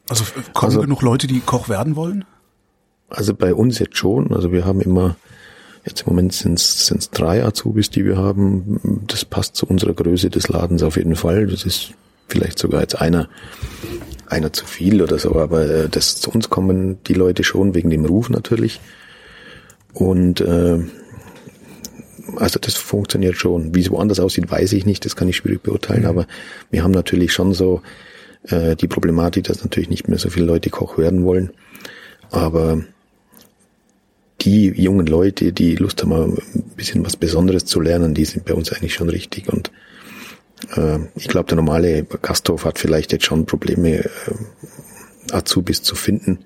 Also 0.10 0.24
kommen 0.54 0.72
also, 0.72 0.82
genug 0.82 1.02
Leute, 1.02 1.28
die 1.28 1.40
Koch 1.40 1.70
werden 1.70 1.96
wollen? 1.96 2.26
Also 3.10 3.34
bei 3.34 3.54
uns 3.54 3.80
jetzt 3.80 3.98
schon. 3.98 4.34
Also 4.34 4.52
wir 4.52 4.66
haben 4.66 4.82
immer 4.82 5.16
Jetzt 5.88 6.02
im 6.02 6.10
Moment 6.10 6.34
sind 6.34 6.60
es 6.60 7.10
drei 7.12 7.46
Azubis, 7.46 7.90
die 7.90 8.04
wir 8.04 8.18
haben. 8.18 9.06
Das 9.08 9.24
passt 9.24 9.56
zu 9.56 9.66
unserer 9.66 9.94
Größe 9.94 10.30
des 10.30 10.50
Ladens 10.50 10.84
auf 10.84 10.98
jeden 10.98 11.16
Fall. 11.16 11.48
Das 11.48 11.64
ist 11.64 11.94
vielleicht 12.28 12.60
sogar 12.60 12.82
jetzt 12.82 13.00
einer, 13.00 13.30
einer 14.26 14.52
zu 14.52 14.66
viel 14.66 15.02
oder 15.02 15.18
so, 15.18 15.38
aber 15.38 15.70
äh, 15.70 15.90
das 15.90 16.18
zu 16.18 16.30
uns 16.30 16.50
kommen 16.50 17.02
die 17.06 17.14
Leute 17.14 17.46
schon 17.46 17.74
wegen 17.74 17.90
dem 17.90 18.04
Ruf 18.04 18.30
natürlich. 18.30 18.82
Und 19.94 20.42
äh, 20.42 20.80
also 22.36 22.60
das 22.60 22.76
funktioniert 22.76 23.38
schon. 23.38 23.74
Wie 23.74 23.80
es 23.80 23.90
woanders 23.90 24.20
aussieht, 24.20 24.52
weiß 24.52 24.74
ich 24.74 24.86
nicht, 24.86 25.06
das 25.06 25.16
kann 25.16 25.30
ich 25.30 25.38
schwierig 25.38 25.64
beurteilen, 25.64 26.02
mhm. 26.02 26.10
aber 26.10 26.28
wir 26.70 26.84
haben 26.84 26.92
natürlich 26.92 27.32
schon 27.32 27.54
so 27.54 27.82
äh, 28.44 28.76
die 28.76 28.90
Problematik, 28.90 29.46
dass 29.46 29.64
natürlich 29.64 29.90
nicht 29.90 30.10
mehr 30.10 30.20
so 30.20 30.30
viele 30.30 30.48
Leute 30.48 30.70
Koch 30.70 30.98
werden 30.98 31.24
wollen. 31.24 31.52
Aber 32.30 32.84
die 34.42 34.68
jungen 34.68 35.08
Leute, 35.08 35.52
die 35.52 35.76
Lust 35.76 36.04
haben, 36.04 36.38
ein 36.54 36.64
bisschen 36.76 37.06
was 37.06 37.18
Besonderes 37.18 37.66
zu 37.66 37.80
lernen, 37.80 38.14
die 38.14 38.26
sind 38.26 38.46
bei 38.46 38.54
uns 38.54 38.72
eigentlich 38.72 38.94
schon 38.94 39.10
richtig. 39.10 39.52
Und 39.52 39.72
äh, 40.76 41.00
ich 41.16 41.28
glaube, 41.28 41.48
der 41.48 41.56
normale 41.56 42.04
Gasthof 42.04 42.66
hat 42.66 42.80
vielleicht 42.80 43.12
jetzt 43.12 43.26
schon 43.26 43.46
Probleme, 43.46 44.06
äh, 44.06 44.10
Azubis 45.32 45.82
zu 45.82 45.96
finden. 45.96 46.40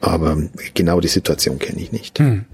Aber 0.00 0.36
genau 0.74 1.00
die 1.00 1.08
Situation 1.08 1.58
kenne 1.58 1.80
ich 1.80 1.92
nicht. 1.92 2.18
Hm. 2.18 2.44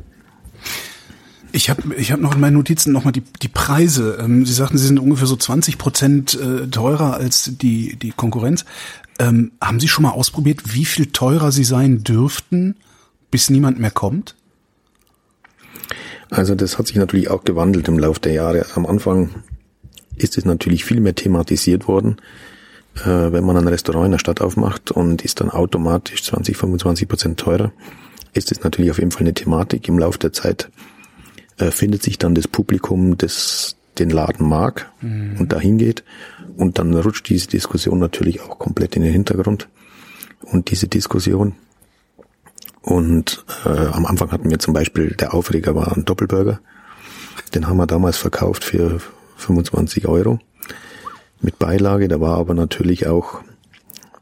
Ich 1.53 1.71
habe 1.71 1.95
ich 1.97 2.11
hab 2.11 2.21
noch 2.21 2.35
in 2.35 2.41
meinen 2.41 2.55
Notizen 2.55 2.93
nochmal 2.93 3.13
die, 3.13 3.23
die 3.43 3.49
Preise. 3.49 4.19
Ähm, 4.21 4.45
Sie 4.45 4.53
sagten, 4.53 4.79
sie 4.79 4.87
sind 4.87 4.99
ungefähr 4.99 5.27
so 5.27 5.37
20 5.37 5.79
Prozent 5.79 6.35
äh, 6.35 6.67
teurer 6.69 7.15
als 7.15 7.53
die, 7.61 7.97
die 7.97 8.11
Konkurrenz. 8.11 8.65
Ähm, 9.21 9.53
haben 9.61 9.79
Sie 9.79 9.87
schon 9.89 10.03
mal 10.03 10.11
ausprobiert, 10.11 10.75
wie 10.75 10.85
viel 10.85 11.07
teurer 11.07 11.53
sie 11.53 11.63
sein 11.63 12.03
dürften, 12.03 12.77
bis 13.31 13.51
niemand 13.51 13.79
mehr 13.79 13.93
kommt? 13.93 14.35
Also 16.35 16.57
das 16.57 16.79
hat 16.79 16.89
sich 16.89 16.97
natürlich 16.97 17.31
auch 17.31 17.45
gewandelt 17.45 17.87
im 17.87 17.97
Laufe 17.97 18.19
der 18.19 18.33
Jahre. 18.33 18.67
Am 18.75 18.87
Anfang 18.87 19.31
ist 20.17 20.37
es 20.37 20.45
natürlich 20.45 20.85
viel 20.85 20.99
mehr 20.99 21.15
thematisiert 21.15 21.87
worden. 21.87 22.17
Äh, 23.05 23.31
wenn 23.33 23.45
man 23.45 23.57
ein 23.57 23.69
Restaurant 23.69 24.07
in 24.07 24.13
der 24.13 24.19
Stadt 24.19 24.41
aufmacht 24.41 24.91
und 24.91 25.23
ist 25.23 25.41
dann 25.41 25.49
automatisch 25.49 26.25
20, 26.25 26.57
25 26.57 27.07
Prozent 27.07 27.39
teurer, 27.39 27.73
ist 28.33 28.51
es 28.51 28.65
natürlich 28.65 28.91
auf 28.91 28.99
jeden 28.99 29.13
Fall 29.13 29.23
eine 29.23 29.35
Thematik. 29.35 29.87
Im 29.87 29.97
Laufe 29.97 30.19
der 30.19 30.33
Zeit 30.33 30.71
äh, 31.59 31.71
findet 31.71 32.03
sich 32.03 32.19
dann 32.19 32.35
das 32.35 32.49
Publikum, 32.49 33.17
das 33.17 33.77
den 34.01 34.11
Laden 34.11 34.49
mag 34.49 34.91
mhm. 35.03 35.37
und 35.39 35.53
dahin 35.53 35.79
geht. 35.79 36.03
Und 36.57 36.81
dann 36.81 36.93
rutscht 36.95 37.29
diese 37.29 37.47
Diskussion 37.47 38.01
natürlich 38.01 38.41
auch 38.41 38.59
komplett 38.59 38.97
in 38.97 39.03
den 39.03 39.13
Hintergrund. 39.13 39.69
Und 40.43 40.73
diese 40.73 40.89
Diskussion. 40.89 41.55
Und 42.85 43.47
äh, 43.65 43.87
am 43.87 44.05
Anfang 44.05 44.31
hatten 44.31 44.51
wir 44.51 44.59
zum 44.59 44.75
Beispiel, 44.75 45.13
der 45.13 45.33
Aufreger 45.33 45.75
war 45.75 45.97
ein 45.97 46.05
Doppelburger. 46.05 46.61
Den 47.55 47.67
haben 47.67 47.79
wir 47.79 47.87
damals 47.87 48.19
verkauft 48.19 48.63
für 48.63 49.01
25 49.39 50.07
Euro 50.07 50.39
mit 51.41 51.59
Beilage. 51.59 52.09
Da 52.09 52.21
war 52.21 52.37
aber 52.37 52.53
natürlich 52.53 53.07
auch, 53.07 53.41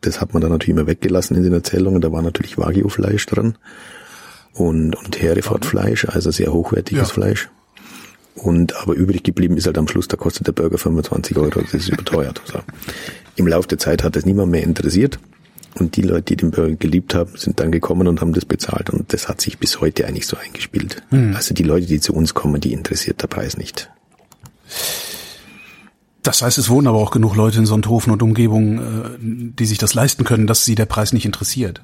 das 0.01 0.21
hat 0.21 0.33
man 0.33 0.43
dann 0.43 0.53
natürlich 0.53 0.77
immer 0.79 0.87
weggelassen 0.87 1.37
in 1.37 1.43
den 1.43 1.53
Erzählungen, 1.53 2.01
da 2.01 2.13
war 2.13 2.23
natürlich 2.23 2.57
Wagyu-Fleisch 2.57 3.27
dran 3.27 3.59
und, 4.53 4.95
und 4.95 5.21
Hereford-Fleisch, 5.21 6.05
also 6.05 6.31
sehr 6.31 6.53
hochwertiges 6.53 7.09
ja. 7.09 7.15
Fleisch. 7.15 7.51
Und 8.37 8.77
aber 8.77 8.95
übrig 8.95 9.25
geblieben 9.25 9.57
ist 9.57 9.67
halt 9.67 9.77
am 9.77 9.89
Schluss, 9.89 10.07
da 10.07 10.17
kostet 10.17 10.47
der 10.47 10.53
Burger 10.53 10.79
25 10.79 11.37
Euro, 11.37 11.61
das 11.61 11.75
ist 11.75 11.89
überteuert. 11.89 12.41
So. 12.45 12.61
Im 13.35 13.49
Laufe 13.49 13.67
der 13.67 13.79
Zeit 13.79 14.05
hat 14.05 14.15
das 14.15 14.25
niemand 14.25 14.53
mehr 14.53 14.63
interessiert. 14.63 15.19
Und 15.79 15.97
die 15.97 16.03
Leute, 16.03 16.23
die 16.23 16.37
den 16.37 16.51
Burger 16.51 16.77
geliebt 16.77 17.15
haben, 17.15 17.37
sind 17.37 17.59
dann 17.59 17.73
gekommen 17.73 18.07
und 18.07 18.21
haben 18.21 18.33
das 18.33 18.45
bezahlt. 18.45 18.91
Und 18.91 19.13
das 19.13 19.29
hat 19.29 19.41
sich 19.41 19.59
bis 19.59 19.81
heute 19.81 20.07
eigentlich 20.07 20.27
so 20.27 20.37
eingespielt. 20.37 21.03
Mhm. 21.11 21.35
Also 21.35 21.55
die 21.55 21.63
Leute, 21.63 21.87
die 21.87 22.01
zu 22.01 22.15
uns 22.15 22.35
kommen, 22.35 22.61
die 22.61 22.73
interessiert 22.73 23.23
der 23.23 23.29
Preis 23.29 23.57
nicht. 23.57 23.91
Das 26.23 26.43
heißt, 26.43 26.59
es 26.59 26.69
wohnen 26.69 26.87
aber 26.87 26.99
auch 26.99 27.11
genug 27.11 27.35
Leute 27.35 27.59
in 27.59 27.67
Sonthofen 27.67 28.13
und 28.13 28.23
Umgebung, 28.23 28.79
äh, 28.79 28.83
die 29.21 29.65
sich 29.67 29.79
das 29.79 29.95
leisten 29.95 30.25
können, 30.25 30.47
dass 30.47 30.65
sie 30.65 30.75
der 30.75 30.87
Preis 30.87 31.13
nicht 31.13 31.25
interessiert. 31.25 31.83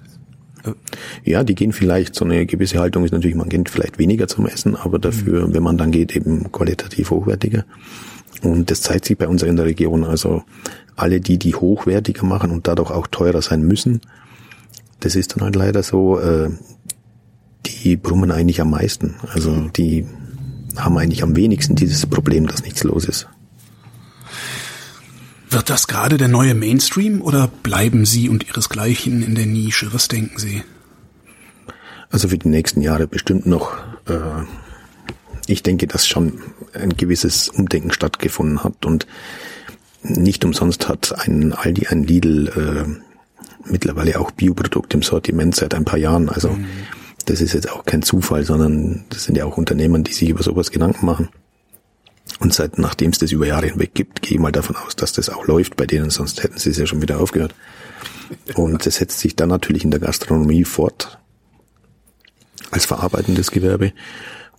Ja, 1.24 1.44
die 1.44 1.54
gehen 1.54 1.72
vielleicht, 1.72 2.14
so 2.14 2.24
eine 2.24 2.44
gewisse 2.46 2.78
Haltung 2.78 3.04
ist 3.04 3.12
natürlich, 3.12 3.36
man 3.36 3.48
geht 3.48 3.68
vielleicht 3.68 3.98
weniger 3.98 4.28
zum 4.28 4.46
Essen, 4.46 4.76
aber 4.76 4.98
dafür, 4.98 5.46
mhm. 5.46 5.54
wenn 5.54 5.62
man 5.62 5.78
dann 5.78 5.90
geht, 5.90 6.14
eben 6.14 6.50
qualitativ 6.52 7.10
hochwertiger. 7.10 7.64
Und 8.42 8.70
das 8.70 8.82
zeigt 8.82 9.04
sich 9.04 9.18
bei 9.18 9.28
uns 9.28 9.42
in 9.42 9.56
der 9.56 9.66
Region. 9.66 10.04
Also 10.04 10.44
alle 10.96 11.20
die, 11.20 11.38
die 11.38 11.54
hochwertiger 11.54 12.24
machen 12.24 12.50
und 12.50 12.66
dadurch 12.66 12.90
auch 12.90 13.06
teurer 13.06 13.42
sein 13.42 13.62
müssen, 13.62 14.00
das 15.00 15.14
ist 15.14 15.36
dann 15.36 15.44
halt 15.44 15.56
leider 15.56 15.82
so, 15.82 16.18
äh, 16.18 16.50
die 17.66 17.96
brummen 17.96 18.30
eigentlich 18.30 18.60
am 18.60 18.70
meisten. 18.70 19.16
Also 19.32 19.50
mhm. 19.50 19.72
die 19.72 20.06
haben 20.76 20.98
eigentlich 20.98 21.22
am 21.22 21.36
wenigsten 21.36 21.76
dieses 21.76 22.06
Problem, 22.06 22.46
dass 22.46 22.62
nichts 22.62 22.84
los 22.84 23.04
ist. 23.04 23.28
Wird 25.50 25.70
das 25.70 25.86
gerade 25.86 26.18
der 26.18 26.28
neue 26.28 26.54
Mainstream 26.54 27.22
oder 27.22 27.48
bleiben 27.62 28.04
Sie 28.04 28.28
und 28.28 28.46
Ihresgleichen 28.46 29.22
in 29.22 29.34
der 29.34 29.46
Nische? 29.46 29.92
Was 29.94 30.08
denken 30.08 30.38
Sie? 30.38 30.62
Also 32.10 32.28
für 32.28 32.38
die 32.38 32.48
nächsten 32.48 32.82
Jahre 32.82 33.06
bestimmt 33.06 33.46
noch. 33.46 33.76
Äh, 34.06 34.44
ich 35.48 35.62
denke, 35.62 35.86
dass 35.86 36.06
schon 36.06 36.40
ein 36.72 36.96
gewisses 36.96 37.48
Umdenken 37.48 37.92
stattgefunden 37.92 38.62
hat 38.64 38.84
und 38.84 39.06
nicht 40.02 40.44
umsonst 40.44 40.88
hat 40.88 41.26
ein 41.26 41.52
Aldi, 41.52 41.88
ein 41.88 42.04
Lidl 42.04 42.48
äh, 42.48 43.70
mittlerweile 43.70 44.20
auch 44.20 44.30
Bioprodukte 44.30 44.96
im 44.96 45.02
Sortiment 45.02 45.54
seit 45.54 45.74
ein 45.74 45.84
paar 45.84 45.98
Jahren. 45.98 46.28
Also 46.28 46.50
mhm. 46.50 46.66
das 47.26 47.40
ist 47.40 47.52
jetzt 47.52 47.70
auch 47.70 47.84
kein 47.84 48.02
Zufall, 48.02 48.44
sondern 48.44 49.04
das 49.10 49.24
sind 49.24 49.36
ja 49.36 49.44
auch 49.44 49.56
Unternehmen, 49.56 50.04
die 50.04 50.12
sich 50.12 50.28
über 50.28 50.42
sowas 50.42 50.70
Gedanken 50.70 51.04
machen. 51.04 51.28
Und 52.40 52.54
seit 52.54 52.78
nachdem 52.78 53.10
es 53.10 53.18
das 53.18 53.32
über 53.32 53.46
Jahre 53.46 53.66
hinweg 53.66 53.94
gibt, 53.94 54.22
gehe 54.22 54.34
ich 54.34 54.40
mal 54.40 54.52
davon 54.52 54.76
aus, 54.76 54.94
dass 54.94 55.12
das 55.12 55.28
auch 55.28 55.46
läuft 55.46 55.76
bei 55.76 55.86
denen, 55.86 56.10
sonst 56.10 56.42
hätten 56.42 56.58
sie 56.58 56.70
es 56.70 56.78
ja 56.78 56.86
schon 56.86 57.02
wieder 57.02 57.20
aufgehört. 57.20 57.54
Und 58.54 58.86
das 58.86 58.96
setzt 58.96 59.18
sich 59.18 59.34
dann 59.34 59.48
natürlich 59.48 59.84
in 59.84 59.90
der 59.90 60.00
Gastronomie 60.00 60.64
fort 60.64 61.18
als 62.70 62.86
verarbeitendes 62.86 63.50
Gewerbe. 63.50 63.92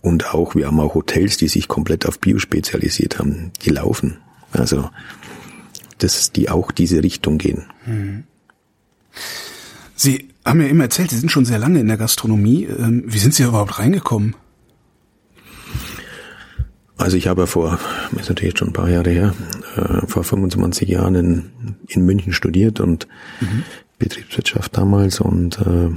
Und 0.02 0.34
auch, 0.34 0.54
wir 0.54 0.66
haben 0.66 0.80
auch 0.80 0.94
Hotels, 0.94 1.36
die 1.36 1.48
sich 1.48 1.68
komplett 1.68 2.06
auf 2.06 2.18
Bio 2.18 2.38
spezialisiert 2.38 3.18
haben, 3.18 3.52
die 3.62 3.70
laufen. 3.70 4.18
Also, 4.52 4.90
dass 5.98 6.32
die 6.32 6.48
auch 6.48 6.72
diese 6.72 7.02
Richtung 7.02 7.38
gehen. 7.38 7.66
Mhm. 7.86 8.24
Sie 9.94 10.28
haben 10.44 10.62
ja 10.62 10.68
immer 10.68 10.84
erzählt, 10.84 11.10
Sie 11.10 11.18
sind 11.18 11.30
schon 11.30 11.44
sehr 11.44 11.58
lange 11.58 11.80
in 11.80 11.86
der 11.86 11.98
Gastronomie. 11.98 12.64
Ähm, 12.64 13.04
wie 13.06 13.18
sind 13.18 13.34
Sie 13.34 13.42
überhaupt 13.42 13.78
reingekommen? 13.78 14.34
Also 16.96 17.16
ich 17.16 17.28
habe 17.28 17.46
vor, 17.46 17.78
ist 18.18 18.28
natürlich 18.28 18.58
schon 18.58 18.68
ein 18.68 18.74
paar 18.74 18.90
Jahre 18.90 19.10
her, 19.10 19.34
äh, 19.76 20.06
vor 20.06 20.22
25 20.22 20.88
Jahren 20.88 21.14
in, 21.14 21.50
in 21.88 22.04
München 22.04 22.32
studiert 22.32 22.78
und 22.78 23.08
mhm. 23.40 23.62
Betriebswirtschaft 23.98 24.76
damals 24.76 25.20
und 25.20 25.58
äh, 25.60 25.90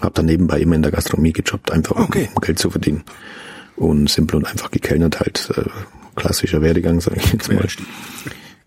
habe 0.00 0.14
dann 0.14 0.26
nebenbei 0.26 0.60
immer 0.60 0.76
in 0.76 0.82
der 0.82 0.92
Gastronomie 0.92 1.32
gejobbt, 1.32 1.70
einfach 1.70 1.96
okay. 1.96 2.28
um 2.34 2.40
Geld 2.40 2.58
zu 2.58 2.70
verdienen. 2.70 3.04
Und 3.76 4.10
simpel 4.10 4.36
und 4.36 4.46
einfach 4.46 4.70
gekellnert 4.70 5.20
halt, 5.20 5.50
äh, 5.56 5.64
klassischer 6.14 6.60
Werdegang, 6.60 7.00
sage 7.00 7.20
ich 7.22 7.32
jetzt 7.32 7.52
mal. 7.52 7.66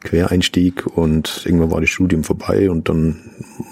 Quereinstieg 0.03 0.85
und 0.85 1.43
irgendwann 1.45 1.71
war 1.71 1.81
das 1.81 1.89
Studium 1.89 2.23
vorbei 2.23 2.69
und 2.69 2.89
dann 2.89 3.21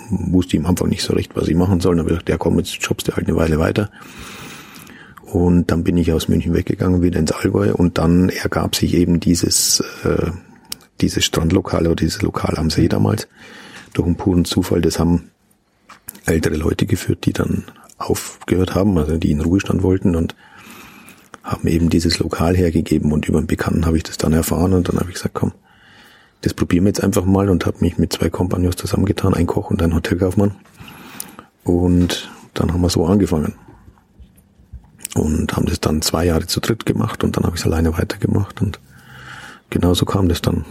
wusste 0.10 0.56
ich 0.56 0.64
am 0.64 0.70
Anfang 0.70 0.90
nicht 0.90 1.04
so 1.04 1.14
recht, 1.14 1.36
was 1.36 1.48
ich 1.48 1.56
machen 1.56 1.82
soll. 1.82 1.96
Dann 1.96 2.06
habe 2.06 2.14
ich 2.14 2.20
gedacht, 2.20 2.30
ja 2.30 2.38
komm, 2.38 2.58
jetzt 2.58 2.78
jobst 2.82 3.08
du 3.08 3.16
halt 3.16 3.28
eine 3.28 3.36
Weile 3.36 3.60
weiter. 3.60 3.92
Und 5.26 5.72
dann 5.72 5.84
bin 5.84 5.98
ich 5.98 6.12
aus 6.12 6.28
München 6.28 6.54
weggegangen, 6.54 7.02
wieder 7.02 7.20
ins 7.20 7.32
Allgäu 7.32 7.74
und 7.74 7.98
dann 7.98 8.30
ergab 8.30 8.76
sich 8.76 8.94
eben 8.94 9.20
dieses, 9.20 9.82
äh, 10.04 10.32
dieses 11.00 11.24
Strandlokal 11.24 11.86
oder 11.86 11.96
dieses 11.96 12.22
Lokal 12.22 12.58
am 12.58 12.70
See 12.70 12.88
damals. 12.88 13.28
Durch 13.94 14.06
einen 14.06 14.16
puren 14.16 14.46
Zufall, 14.46 14.82
das 14.82 15.00
haben 15.00 15.32
ältere 16.26 16.56
Leute 16.56 16.86
geführt, 16.86 17.26
die 17.26 17.34
dann 17.34 17.66
aufgehört 17.98 18.76
haben, 18.76 18.98
also 18.98 19.18
die 19.18 19.32
in 19.32 19.42
Ruhestand 19.42 19.84
wollten 19.84 20.16
und 20.16 20.36
haben 21.44 21.68
eben 21.68 21.90
dieses 21.90 22.20
Lokal 22.20 22.56
hergegeben 22.56 23.12
und 23.12 23.28
über 23.28 23.38
einen 23.38 23.48
Bekannten 23.48 23.86
habe 23.86 23.98
ich 23.98 24.04
das 24.04 24.18
dann 24.18 24.34
erfahren 24.34 24.74
und 24.74 24.90
dann 24.90 25.00
habe 25.00 25.10
ich 25.10 25.16
gesagt, 25.16 25.34
komm, 25.34 25.54
das 26.42 26.54
probieren 26.54 26.86
wir 26.86 26.90
jetzt 26.90 27.04
einfach 27.04 27.26
mal 27.26 27.50
und 27.50 27.66
habe 27.66 27.78
mich 27.82 27.98
mit 27.98 28.14
zwei 28.14 28.30
Kompagnons 28.30 28.76
zusammengetan, 28.76 29.34
ein 29.34 29.48
Koch 29.48 29.70
und 29.70 29.82
ein 29.82 29.94
Hotelkaufmann. 29.94 30.56
Und 31.64 32.32
dann 32.54 32.74
haben 32.74 32.82
wir 32.82 32.90
so 32.90 33.06
angefangen 33.06 33.54
und 35.16 35.56
haben 35.56 35.66
das 35.66 35.80
dann 35.80 36.02
zwei 36.02 36.26
Jahre 36.26 36.48
zu 36.48 36.60
dritt 36.60 36.86
gemacht 36.86 37.24
und 37.24 37.38
dann 37.38 37.44
habe 37.44 37.56
ich 37.56 37.62
es 37.62 37.68
alleine 37.68 37.98
weitergemacht 37.98 38.62
und 38.62 38.80
genauso 39.70 40.06
kam 40.06 40.30
das 40.30 40.42
dann. 40.42 40.66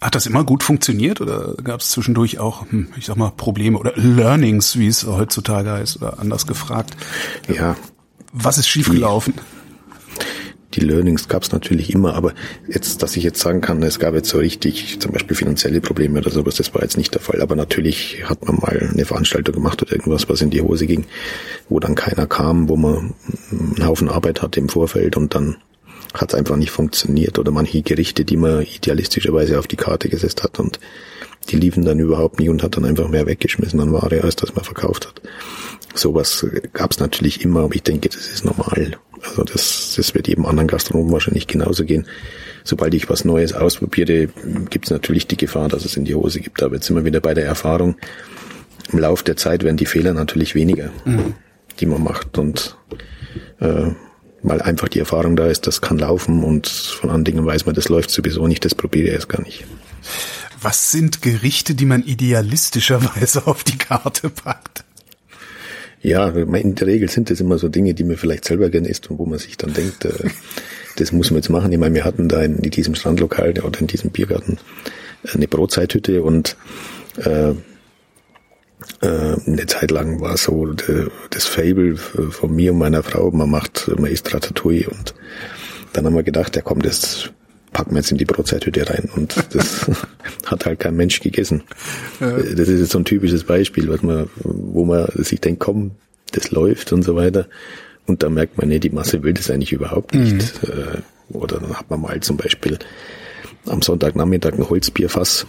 Hat 0.00 0.14
das 0.14 0.26
immer 0.26 0.44
gut 0.44 0.62
funktioniert 0.62 1.20
oder 1.20 1.54
gab 1.62 1.80
es 1.80 1.90
zwischendurch 1.90 2.38
auch, 2.38 2.70
hm, 2.70 2.88
ich 2.96 3.06
sag 3.06 3.16
mal, 3.16 3.30
Probleme 3.30 3.78
oder 3.78 3.92
Learnings, 3.96 4.78
wie 4.78 4.86
es 4.86 5.04
heutzutage 5.04 5.72
heißt, 5.72 5.96
oder 5.96 6.20
anders 6.20 6.46
gefragt? 6.46 6.96
Ja. 7.48 7.76
Was 8.32 8.58
ist 8.58 8.68
schiefgelaufen? 8.68 9.34
die 10.78 10.80
Learnings 10.80 11.28
gab 11.28 11.42
es 11.42 11.52
natürlich 11.52 11.92
immer, 11.92 12.14
aber 12.14 12.34
jetzt, 12.68 13.02
dass 13.02 13.16
ich 13.16 13.24
jetzt 13.24 13.40
sagen 13.40 13.60
kann, 13.60 13.82
es 13.82 13.98
gab 13.98 14.14
jetzt 14.14 14.28
so 14.28 14.38
richtig 14.38 15.00
zum 15.00 15.12
Beispiel 15.12 15.36
finanzielle 15.36 15.80
Probleme 15.80 16.20
oder 16.20 16.30
sowas, 16.30 16.56
das 16.56 16.74
war 16.74 16.82
jetzt 16.82 16.96
nicht 16.96 17.14
der 17.14 17.20
Fall. 17.20 17.40
Aber 17.40 17.56
natürlich 17.56 18.22
hat 18.24 18.44
man 18.46 18.56
mal 18.56 18.90
eine 18.92 19.04
Veranstaltung 19.04 19.54
gemacht 19.54 19.82
oder 19.82 19.92
irgendwas, 19.92 20.28
was 20.28 20.40
in 20.42 20.50
die 20.50 20.60
Hose 20.60 20.86
ging, 20.86 21.06
wo 21.68 21.80
dann 21.80 21.94
keiner 21.94 22.26
kam, 22.26 22.68
wo 22.68 22.76
man 22.76 23.14
einen 23.50 23.86
Haufen 23.86 24.08
Arbeit 24.08 24.42
hatte 24.42 24.60
im 24.60 24.68
Vorfeld 24.68 25.16
und 25.16 25.34
dann 25.34 25.56
hat 26.14 26.30
es 26.30 26.34
einfach 26.34 26.56
nicht 26.56 26.70
funktioniert 26.70 27.38
oder 27.38 27.50
manche 27.50 27.82
Gerichte, 27.82 28.24
die 28.24 28.36
man 28.36 28.62
idealistischerweise 28.62 29.58
auf 29.58 29.66
die 29.66 29.76
Karte 29.76 30.08
gesetzt 30.08 30.42
hat 30.42 30.58
und 30.58 30.80
die 31.50 31.56
liefen 31.56 31.84
dann 31.84 31.98
überhaupt 31.98 32.38
nicht 32.38 32.48
und 32.48 32.62
hat 32.62 32.76
dann 32.76 32.84
einfach 32.84 33.08
mehr 33.08 33.26
weggeschmissen 33.26 33.80
an 33.80 33.92
Ware, 33.92 34.22
als 34.22 34.36
das 34.36 34.54
man 34.54 34.64
verkauft 34.64 35.06
hat. 35.06 35.22
Sowas 35.94 36.46
gab 36.72 36.90
es 36.90 37.00
natürlich 37.00 37.42
immer, 37.42 37.60
aber 37.60 37.74
ich 37.74 37.82
denke, 37.82 38.08
das 38.08 38.26
ist 38.26 38.44
normal. 38.44 38.98
Also 39.22 39.44
das, 39.44 39.94
das 39.96 40.14
wird 40.14 40.28
jedem 40.28 40.46
anderen 40.46 40.68
Gastronomen 40.68 41.12
wahrscheinlich 41.12 41.46
genauso 41.46 41.84
gehen. 41.84 42.06
Sobald 42.64 42.92
ich 42.94 43.08
was 43.08 43.24
Neues 43.24 43.54
ausprobiere, 43.54 44.28
gibt 44.68 44.84
es 44.84 44.90
natürlich 44.90 45.26
die 45.26 45.38
Gefahr, 45.38 45.68
dass 45.68 45.84
es 45.84 45.96
in 45.96 46.04
die 46.04 46.14
Hose 46.14 46.40
gibt. 46.40 46.62
Aber 46.62 46.74
jetzt 46.74 46.86
sind 46.86 46.96
wir 46.96 47.04
wieder 47.04 47.20
bei 47.20 47.34
der 47.34 47.46
Erfahrung. 47.46 47.96
Im 48.92 48.98
Lauf 48.98 49.22
der 49.22 49.36
Zeit 49.36 49.64
werden 49.64 49.78
die 49.78 49.86
Fehler 49.86 50.12
natürlich 50.12 50.54
weniger. 50.54 50.90
Mhm. 51.04 51.34
die 51.80 51.86
man 51.86 52.02
macht 52.02 52.38
und 52.38 52.76
äh, 53.60 53.90
weil 54.42 54.62
einfach 54.62 54.88
die 54.88 55.00
Erfahrung 55.00 55.36
da 55.36 55.46
ist, 55.46 55.66
das 55.66 55.80
kann 55.80 55.98
laufen 55.98 56.44
und 56.44 56.68
von 56.68 57.10
anderen 57.10 57.24
Dingen 57.24 57.46
weiß 57.46 57.66
man, 57.66 57.74
das 57.74 57.88
läuft 57.88 58.10
sowieso 58.10 58.46
nicht, 58.46 58.64
das 58.64 58.74
probiere 58.74 59.08
ich 59.08 59.12
erst 59.14 59.28
gar 59.28 59.42
nicht. 59.42 59.64
Was 60.60 60.90
sind 60.90 61.22
Gerichte, 61.22 61.74
die 61.74 61.84
man 61.84 62.02
idealistischerweise 62.02 63.46
auf 63.46 63.64
die 63.64 63.78
Karte 63.78 64.30
packt? 64.30 64.84
Ja, 66.00 66.28
in 66.28 66.74
der 66.76 66.86
Regel 66.86 67.10
sind 67.10 67.30
das 67.30 67.40
immer 67.40 67.58
so 67.58 67.68
Dinge, 67.68 67.94
die 67.94 68.04
man 68.04 68.16
vielleicht 68.16 68.44
selber 68.44 68.70
gerne 68.70 68.88
isst 68.88 69.10
und 69.10 69.18
wo 69.18 69.26
man 69.26 69.38
sich 69.38 69.56
dann 69.56 69.74
denkt, 69.74 70.04
äh, 70.04 70.30
das 70.96 71.12
muss 71.12 71.30
man 71.30 71.38
jetzt 71.38 71.48
machen. 71.48 71.72
Ich 71.72 71.78
meine, 71.78 71.94
wir 71.94 72.04
hatten 72.04 72.28
da 72.28 72.42
in, 72.42 72.60
diesem 72.62 72.94
Strandlokal 72.94 73.54
oder 73.60 73.80
in 73.80 73.88
diesem 73.88 74.10
Biergarten 74.10 74.58
eine 75.32 75.48
Brotzeithütte 75.48 76.22
und 76.22 76.56
äh, 77.16 77.52
eine 79.00 79.66
Zeit 79.66 79.90
lang 79.90 80.20
war 80.20 80.36
so 80.36 80.74
das 81.30 81.46
Fable 81.46 81.96
von 81.96 82.54
mir 82.54 82.72
und 82.72 82.78
meiner 82.78 83.02
Frau, 83.02 83.30
man 83.30 83.48
macht, 83.48 83.88
man 83.96 84.10
isst 84.10 84.34
Ratatouille 84.34 84.88
und 84.88 85.14
dann 85.92 86.04
haben 86.04 86.14
wir 86.14 86.24
gedacht, 86.24 86.56
ja 86.56 86.62
komm, 86.62 86.82
das 86.82 87.30
packen 87.72 87.92
wir 87.92 87.98
jetzt 87.98 88.10
in 88.10 88.18
die 88.18 88.24
Brotzeithütte 88.24 88.88
rein 88.88 89.08
und 89.14 89.36
das 89.54 89.86
hat 90.46 90.66
halt 90.66 90.80
kein 90.80 90.96
Mensch 90.96 91.20
gegessen. 91.20 91.62
Ja. 92.20 92.36
Das 92.36 92.68
ist 92.68 92.80
jetzt 92.80 92.90
so 92.90 92.98
ein 92.98 93.04
typisches 93.04 93.44
Beispiel, 93.44 93.88
was 93.88 94.02
man, 94.02 94.28
wo 94.42 94.84
man 94.84 95.06
sich 95.14 95.40
denkt, 95.40 95.60
komm, 95.60 95.92
das 96.32 96.50
läuft 96.50 96.92
und 96.92 97.02
so 97.02 97.14
weiter. 97.14 97.46
Und 98.06 98.22
da 98.22 98.30
merkt 98.30 98.58
man, 98.58 98.68
nee, 98.68 98.78
die 98.78 98.90
Masse 98.90 99.22
will 99.22 99.34
das 99.34 99.50
eigentlich 99.50 99.72
überhaupt 99.72 100.14
nicht. 100.14 100.62
Mhm. 100.62 101.02
Oder 101.36 101.60
dann 101.60 101.78
hat 101.78 101.90
man 101.90 102.00
mal 102.00 102.18
zum 102.20 102.38
Beispiel 102.38 102.78
am 103.66 103.82
Sonntagnachmittag 103.82 104.54
ein 104.54 104.68
Holzbierfass 104.68 105.46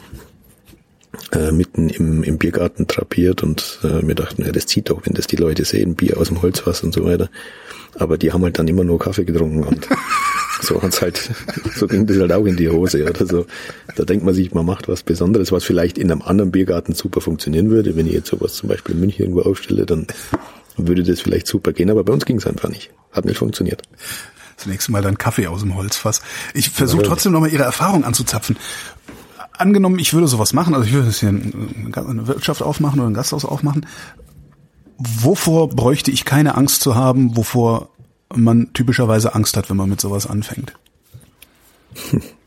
äh, 1.32 1.52
mitten 1.52 1.90
im, 1.90 2.24
im 2.24 2.38
Biergarten 2.38 2.88
trapiert 2.88 3.44
und 3.44 3.80
äh, 3.84 4.06
wir 4.06 4.16
dachten, 4.16 4.44
ja, 4.44 4.52
das 4.52 4.66
zieht 4.66 4.90
doch, 4.90 5.06
wenn 5.06 5.14
das 5.14 5.28
die 5.28 5.36
Leute 5.36 5.66
sehen, 5.66 5.96
Bier 5.96 6.18
aus 6.18 6.30
dem 6.30 6.42
Holzfass 6.42 6.84
und 6.84 6.94
so 6.94 7.06
weiter. 7.06 7.30
Aber 7.96 8.18
die 8.18 8.32
haben 8.32 8.44
halt 8.44 8.58
dann 8.58 8.68
immer 8.68 8.84
nur 8.84 9.00
Kaffee 9.00 9.26
getrunken 9.26 9.64
und 9.64 9.88
so 10.62 10.82
hat's 10.82 11.02
halt, 11.02 11.30
so 11.76 11.88
ging 11.88 12.06
das 12.06 12.18
halt 12.20 12.32
auch 12.32 12.46
in 12.46 12.56
die 12.56 12.70
Hose 12.70 13.04
oder 13.08 13.26
so. 13.26 13.46
Da 13.96 14.06
denkt 14.06 14.26
man 14.26 14.34
sich, 14.34 14.54
man 14.54 14.66
macht 14.66 14.88
was 14.88 15.04
Besonderes, 15.04 15.52
was 15.52 15.64
vielleicht 15.64 15.98
in 15.98 16.12
einem 16.12 16.22
anderen 16.22 16.52
Biergarten 16.52 16.94
super 16.94 17.22
funktionieren 17.22 17.70
würde. 17.70 17.96
Wenn 17.96 18.08
ich 18.08 18.14
jetzt 18.14 18.30
sowas 18.30 18.54
zum 18.54 18.70
Beispiel 18.70 18.96
in 18.96 19.02
München 19.02 19.22
irgendwo 19.26 19.42
aufstelle, 19.42 19.86
dann 19.86 20.08
würde 20.78 21.04
das 21.04 21.22
vielleicht 21.22 21.48
super 21.48 21.74
gehen, 21.74 21.90
aber 21.90 22.04
bei 22.04 22.14
uns 22.14 22.26
ging's 22.26 22.48
einfach 22.48 22.70
nicht. 22.70 22.92
Hat 23.12 23.26
nicht 23.26 23.38
funktioniert. 23.38 23.82
Das 24.58 24.66
nächste 24.66 24.92
Mal 24.92 25.02
dann 25.02 25.18
Kaffee 25.18 25.48
aus 25.48 25.62
dem 25.62 25.76
Holzfass. 25.76 26.22
Ich 26.54 26.70
versuche 26.70 27.04
trotzdem 27.04 27.32
nochmal 27.32 27.52
Ihre 27.52 27.64
Erfahrung 27.64 28.04
anzuzapfen 28.04 28.58
angenommen, 29.60 30.00
ich 30.00 30.14
würde 30.14 30.28
sowas 30.28 30.54
machen, 30.54 30.74
also 30.74 30.86
ich 30.86 30.94
würde 30.94 31.08
jetzt 31.08 31.20
hier 31.20 31.30
eine 31.30 32.28
Wirtschaft 32.28 32.62
aufmachen 32.62 33.00
oder 33.00 33.10
ein 33.10 33.14
Gasthaus 33.14 33.46
aufmachen. 33.46 33.86
Wovor 34.98 35.70
bräuchte 35.70 36.12
ich 36.12 36.26
keine 36.26 36.56
Angst 36.56 36.82
zu 36.82 36.96
haben, 36.96 37.38
wovor 37.38 37.90
man 38.34 38.74
typischerweise 38.74 39.34
Angst 39.36 39.58
hat, 39.58 39.70
wenn 39.70 39.78
man 39.78 39.90
mit 39.90 40.02
sowas 40.02 40.28
anfängt? 40.28 40.74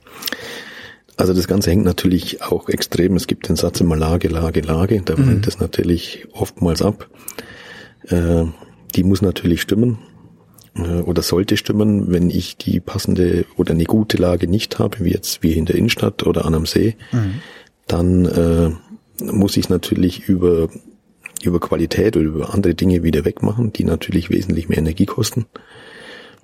Also 1.15 1.35
das 1.35 1.47
Ganze 1.47 1.71
hängt 1.71 1.85
natürlich 1.85 2.43
auch 2.43 2.69
extrem. 2.69 3.15
Es 3.17 3.27
gibt 3.27 3.49
den 3.49 3.55
Satz 3.55 3.81
immer 3.81 3.97
Lage, 3.97 4.29
Lage, 4.29 4.61
Lage. 4.61 5.03
Da 5.03 5.15
mhm. 5.15 5.43
das 5.43 5.61
natürlich 5.61 6.27
oftmals 6.33 6.83
ab. 6.83 7.09
Äh, 8.09 8.47
die 8.95 9.05
muss 9.05 9.23
natürlich 9.23 9.61
stimmen. 9.61 9.99
Äh, 10.75 11.01
oder 11.03 11.23
sollte 11.23 11.57
stimmen, 11.57 12.11
wenn 12.11 12.31
ich 12.31 12.57
die 12.57 12.81
passende 12.81 13.45
oder 13.57 13.73
eine 13.73 13.85
gute 13.85 14.17
Lage 14.17 14.49
nicht 14.49 14.79
habe, 14.79 14.99
wie 15.01 15.11
jetzt 15.11 15.43
wie 15.43 15.53
in 15.53 15.67
der 15.67 15.77
Innenstadt 15.77 16.27
oder 16.27 16.45
an 16.45 16.55
einem 16.55 16.67
See, 16.67 16.97
mhm. 17.13 17.41
dann 17.87 18.25
äh, 18.27 18.71
muss 19.25 19.57
ich 19.57 19.69
natürlich 19.69 20.29
über 20.29 20.69
über 21.43 21.59
Qualität 21.59 22.17
oder 22.17 22.27
über 22.27 22.55
andere 22.55 22.75
Dinge 22.75 23.03
wieder 23.03 23.25
wegmachen, 23.25 23.73
die 23.73 23.83
natürlich 23.83 24.31
wesentlich 24.31 24.69
mehr 24.69 24.79
Energie 24.79 25.07
kosten. 25.07 25.47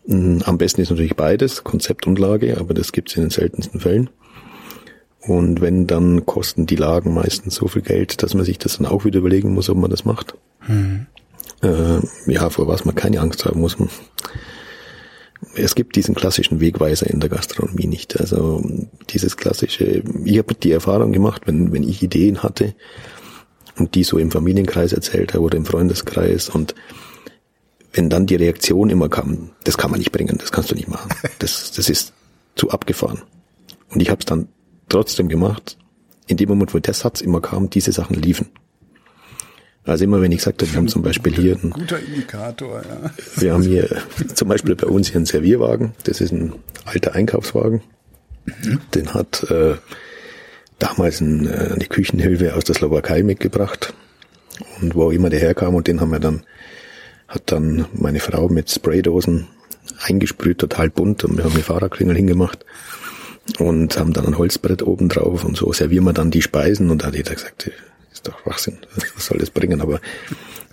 Mm, 0.06 0.38
am 0.44 0.58
besten 0.58 0.80
ist 0.80 0.90
natürlich 0.90 1.14
beides, 1.14 1.62
Konzept 1.62 2.08
und 2.08 2.18
Lage, 2.18 2.58
aber 2.58 2.74
das 2.74 2.90
gibt 2.90 3.08
es 3.08 3.16
in 3.16 3.22
den 3.22 3.30
seltensten 3.30 3.78
Fällen. 3.78 4.10
Und 5.20 5.60
wenn, 5.60 5.86
dann 5.86 6.26
kosten 6.26 6.66
die 6.66 6.74
Lagen 6.74 7.14
meistens 7.14 7.54
so 7.54 7.68
viel 7.68 7.82
Geld, 7.82 8.24
dass 8.24 8.34
man 8.34 8.44
sich 8.44 8.58
das 8.58 8.78
dann 8.78 8.86
auch 8.86 9.04
wieder 9.04 9.20
überlegen 9.20 9.54
muss, 9.54 9.70
ob 9.70 9.78
man 9.78 9.90
das 9.90 10.04
macht. 10.04 10.34
Mhm 10.66 11.06
äh, 11.62 12.00
ja, 12.26 12.50
vor 12.50 12.68
was 12.68 12.84
man 12.84 12.94
keine 12.94 13.20
Angst 13.20 13.44
haben 13.44 13.60
muss. 13.60 13.76
Es 15.54 15.74
gibt 15.74 15.96
diesen 15.96 16.14
klassischen 16.14 16.60
Wegweiser 16.60 17.08
in 17.08 17.20
der 17.20 17.30
Gastronomie 17.30 17.86
nicht. 17.86 18.18
Also 18.18 18.62
dieses 19.10 19.36
klassische, 19.36 20.02
ich 20.24 20.38
habe 20.38 20.54
die 20.54 20.72
Erfahrung 20.72 21.12
gemacht, 21.12 21.42
wenn, 21.46 21.72
wenn 21.72 21.82
ich 21.82 22.02
Ideen 22.02 22.42
hatte 22.42 22.74
und 23.76 23.94
die 23.94 24.04
so 24.04 24.18
im 24.18 24.30
Familienkreis 24.30 24.92
erzählt 24.92 25.34
habe 25.34 25.44
oder 25.44 25.56
im 25.56 25.64
Freundeskreis 25.64 26.48
und 26.48 26.74
wenn 27.92 28.10
dann 28.10 28.26
die 28.26 28.36
Reaktion 28.36 28.90
immer 28.90 29.08
kam, 29.08 29.50
das 29.64 29.78
kann 29.78 29.90
man 29.90 29.98
nicht 29.98 30.12
bringen, 30.12 30.36
das 30.38 30.52
kannst 30.52 30.70
du 30.70 30.74
nicht 30.74 30.88
machen, 30.88 31.10
das, 31.38 31.72
das 31.72 31.88
ist 31.88 32.12
zu 32.54 32.70
abgefahren. 32.70 33.22
Und 33.90 34.00
ich 34.02 34.10
habe 34.10 34.20
es 34.20 34.26
dann 34.26 34.48
trotzdem 34.88 35.28
gemacht, 35.28 35.78
in 36.26 36.36
dem 36.36 36.48
Moment, 36.48 36.74
wo 36.74 36.78
der 36.78 36.94
Satz 36.94 37.20
immer 37.20 37.40
kam, 37.40 37.70
diese 37.70 37.92
Sachen 37.92 38.16
liefen. 38.16 38.48
Also 39.88 40.04
immer 40.04 40.20
wenn 40.20 40.32
ich 40.32 40.42
sagte, 40.42 40.70
wir 40.70 40.76
haben 40.76 40.88
zum 40.88 41.00
Beispiel 41.00 41.34
hier 41.34 41.56
einen, 41.56 41.70
guter 41.70 41.98
Indikator, 41.98 42.82
ja. 42.82 43.10
Wir 43.36 43.54
haben 43.54 43.62
hier 43.62 43.88
zum 44.34 44.48
Beispiel 44.48 44.76
bei 44.76 44.86
uns 44.86 45.08
hier 45.08 45.16
einen 45.16 45.24
Servierwagen. 45.24 45.94
Das 46.04 46.20
ist 46.20 46.30
ein 46.30 46.52
alter 46.84 47.14
Einkaufswagen. 47.14 47.80
Den 48.94 49.14
hat 49.14 49.50
äh, 49.50 49.76
damals 50.78 51.22
ein, 51.22 51.46
äh, 51.46 51.70
eine 51.72 51.86
Küchenhilfe 51.86 52.54
aus 52.54 52.64
der 52.64 52.74
Slowakei 52.74 53.22
mitgebracht. 53.22 53.94
Und 54.82 54.94
wo 54.94 55.04
auch 55.04 55.10
immer 55.10 55.30
der 55.30 55.40
herkam 55.40 55.74
und 55.74 55.86
den 55.86 56.02
haben 56.02 56.10
wir 56.10 56.20
dann, 56.20 56.42
hat 57.26 57.44
dann 57.46 57.86
meine 57.94 58.20
Frau 58.20 58.50
mit 58.50 58.70
Spraydosen 58.70 59.46
eingesprüht, 60.02 60.58
total 60.58 60.90
bunt 60.90 61.24
und 61.24 61.38
wir 61.38 61.44
haben 61.44 61.54
eine 61.54 61.62
Fahrradklingel 61.62 62.14
hingemacht 62.14 62.66
und 63.58 63.98
haben 63.98 64.12
dann 64.12 64.26
ein 64.26 64.36
Holzbrett 64.36 64.82
oben 64.82 65.08
drauf 65.08 65.44
und 65.44 65.56
so 65.56 65.72
servieren 65.72 66.04
wir 66.04 66.12
dann 66.12 66.30
die 66.30 66.42
Speisen 66.42 66.90
und 66.90 67.02
da 67.02 67.06
hat 67.06 67.16
jeder 67.16 67.34
gesagt, 67.34 67.70
ist 68.12 68.26
doch 68.26 68.38
Schwachsinn. 68.40 68.78
Was 69.14 69.26
soll 69.26 69.38
das 69.38 69.50
bringen? 69.50 69.80
Aber 69.80 70.00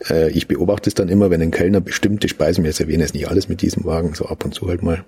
äh, 0.09 0.29
ich 0.31 0.47
beobachte 0.47 0.89
es 0.89 0.93
dann 0.93 1.09
immer, 1.09 1.29
wenn 1.29 1.41
ein 1.41 1.51
Kellner 1.51 1.81
bestimmte 1.81 2.27
Speisen, 2.27 2.63
wir 2.63 2.73
servieren 2.73 3.01
jetzt 3.01 3.13
nicht 3.13 3.27
alles 3.27 3.49
mit 3.49 3.61
diesem 3.61 3.85
Wagen, 3.85 4.13
so 4.13 4.25
ab 4.25 4.45
und 4.45 4.53
zu 4.53 4.67
halt 4.67 4.83
mal. 4.83 5.03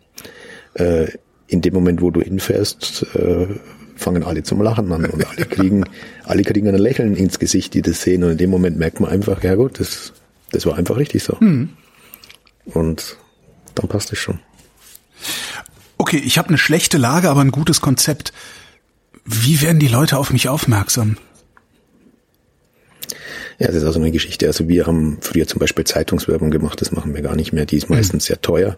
Äh, 0.74 1.08
in 1.48 1.62
dem 1.62 1.74
Moment, 1.74 2.02
wo 2.02 2.12
du 2.12 2.22
hinfährst, 2.22 3.06
äh, 3.16 3.48
fangen 3.96 4.24
alle 4.24 4.44
zum 4.44 4.62
Lachen 4.62 4.92
an 4.92 5.06
und 5.06 5.26
alle 5.26 5.46
kriegen, 5.46 5.86
alle 6.26 6.44
kriegen 6.44 6.68
ein 6.68 6.76
Lächeln 6.76 7.16
ins 7.16 7.40
Gesicht, 7.40 7.74
die 7.74 7.82
das 7.82 8.02
sehen. 8.02 8.24
Und 8.24 8.32
in 8.32 8.38
dem 8.38 8.50
Moment 8.50 8.78
merkt 8.78 9.00
man 9.00 9.10
einfach, 9.10 9.44
ja 9.44 9.56
gut, 9.56 9.80
das, 9.80 10.14
das 10.52 10.66
war 10.66 10.78
einfach 10.78 10.98
richtig 10.98 11.24
so. 11.24 11.38
Mhm. 11.40 11.70
Und 12.66 13.18
dann 13.76 13.88
passt 13.88 14.12
es 14.12 14.20
schon. 14.20 14.40
Okay, 15.98 16.18
ich 16.18 16.38
habe 16.38 16.50
eine 16.50 16.58
schlechte 16.58 16.98
Lage, 16.98 17.30
aber 17.30 17.42
ein 17.42 17.52
gutes 17.52 17.82
Konzept. 17.82 18.34
Wie 19.26 19.62
werden 19.62 19.80
die 19.80 19.88
Leute 19.88 20.18
auf 20.18 20.32
mich 20.32 20.48
aufmerksam? 20.48 21.18
Ja, 23.60 23.68
das 23.68 23.78
ist 23.78 23.84
also 23.86 24.00
eine 24.00 24.12
Geschichte. 24.12 24.46
Also 24.48 24.68
wir 24.68 24.86
haben 24.86 25.18
früher 25.22 25.48
zum 25.48 25.60
Beispiel 25.60 25.84
Zeitungswerbung 25.84 26.52
gemacht, 26.52 26.80
das 26.80 26.92
machen 26.92 27.16
wir 27.16 27.22
gar 27.22 27.36
nicht 27.36 27.54
mehr. 27.54 27.66
Die 27.66 27.78
ist 27.78 27.90
meistens 27.90 28.26
mhm. 28.26 28.28
sehr 28.28 28.42
teuer, 28.42 28.78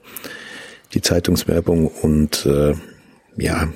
die 0.94 1.02
Zeitungswerbung. 1.02 1.88
Und 1.88 2.46
äh, 2.46 2.76
ja, 3.38 3.68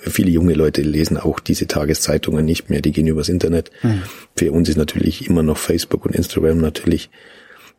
viele 0.00 0.30
junge 0.30 0.54
Leute 0.54 0.82
lesen 0.82 1.16
auch 1.16 1.40
diese 1.40 1.66
Tageszeitungen 1.66 2.44
nicht 2.44 2.70
mehr, 2.70 2.82
die 2.82 2.92
gehen 2.92 3.06
übers 3.06 3.28
Internet. 3.28 3.70
Mhm. 3.82 4.02
Für 4.36 4.52
uns 4.52 4.68
ist 4.68 4.76
natürlich 4.76 5.28
immer 5.28 5.42
noch 5.42 5.58
Facebook 5.58 6.04
und 6.06 6.14
Instagram 6.14 6.58
natürlich 6.58 7.10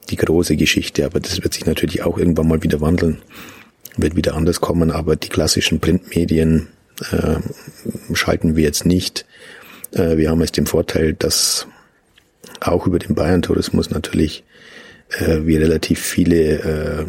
die 0.09 0.15
große 0.15 0.55
Geschichte, 0.55 1.05
aber 1.05 1.19
das 1.19 1.43
wird 1.43 1.53
sich 1.53 1.65
natürlich 1.65 2.03
auch 2.03 2.17
irgendwann 2.17 2.47
mal 2.47 2.63
wieder 2.63 2.79
wandeln, 2.79 3.17
wird 3.97 4.15
wieder 4.15 4.35
anders 4.35 4.61
kommen, 4.61 4.91
aber 4.91 5.17
die 5.17 5.27
klassischen 5.27 5.81
Printmedien 5.81 6.67
äh, 7.11 7.37
schalten 8.13 8.55
wir 8.55 8.63
jetzt 8.63 8.85
nicht. 8.85 9.25
Äh, 9.91 10.15
wir 10.15 10.29
haben 10.29 10.39
jetzt 10.39 10.55
den 10.55 10.65
Vorteil, 10.65 11.13
dass 11.13 11.67
auch 12.61 12.87
über 12.87 12.99
den 12.99 13.15
Bayern-Tourismus 13.15 13.89
natürlich 13.89 14.43
äh, 15.09 15.45
wir 15.45 15.61
relativ 15.61 15.99
viele 15.99 16.59
äh, 16.59 17.05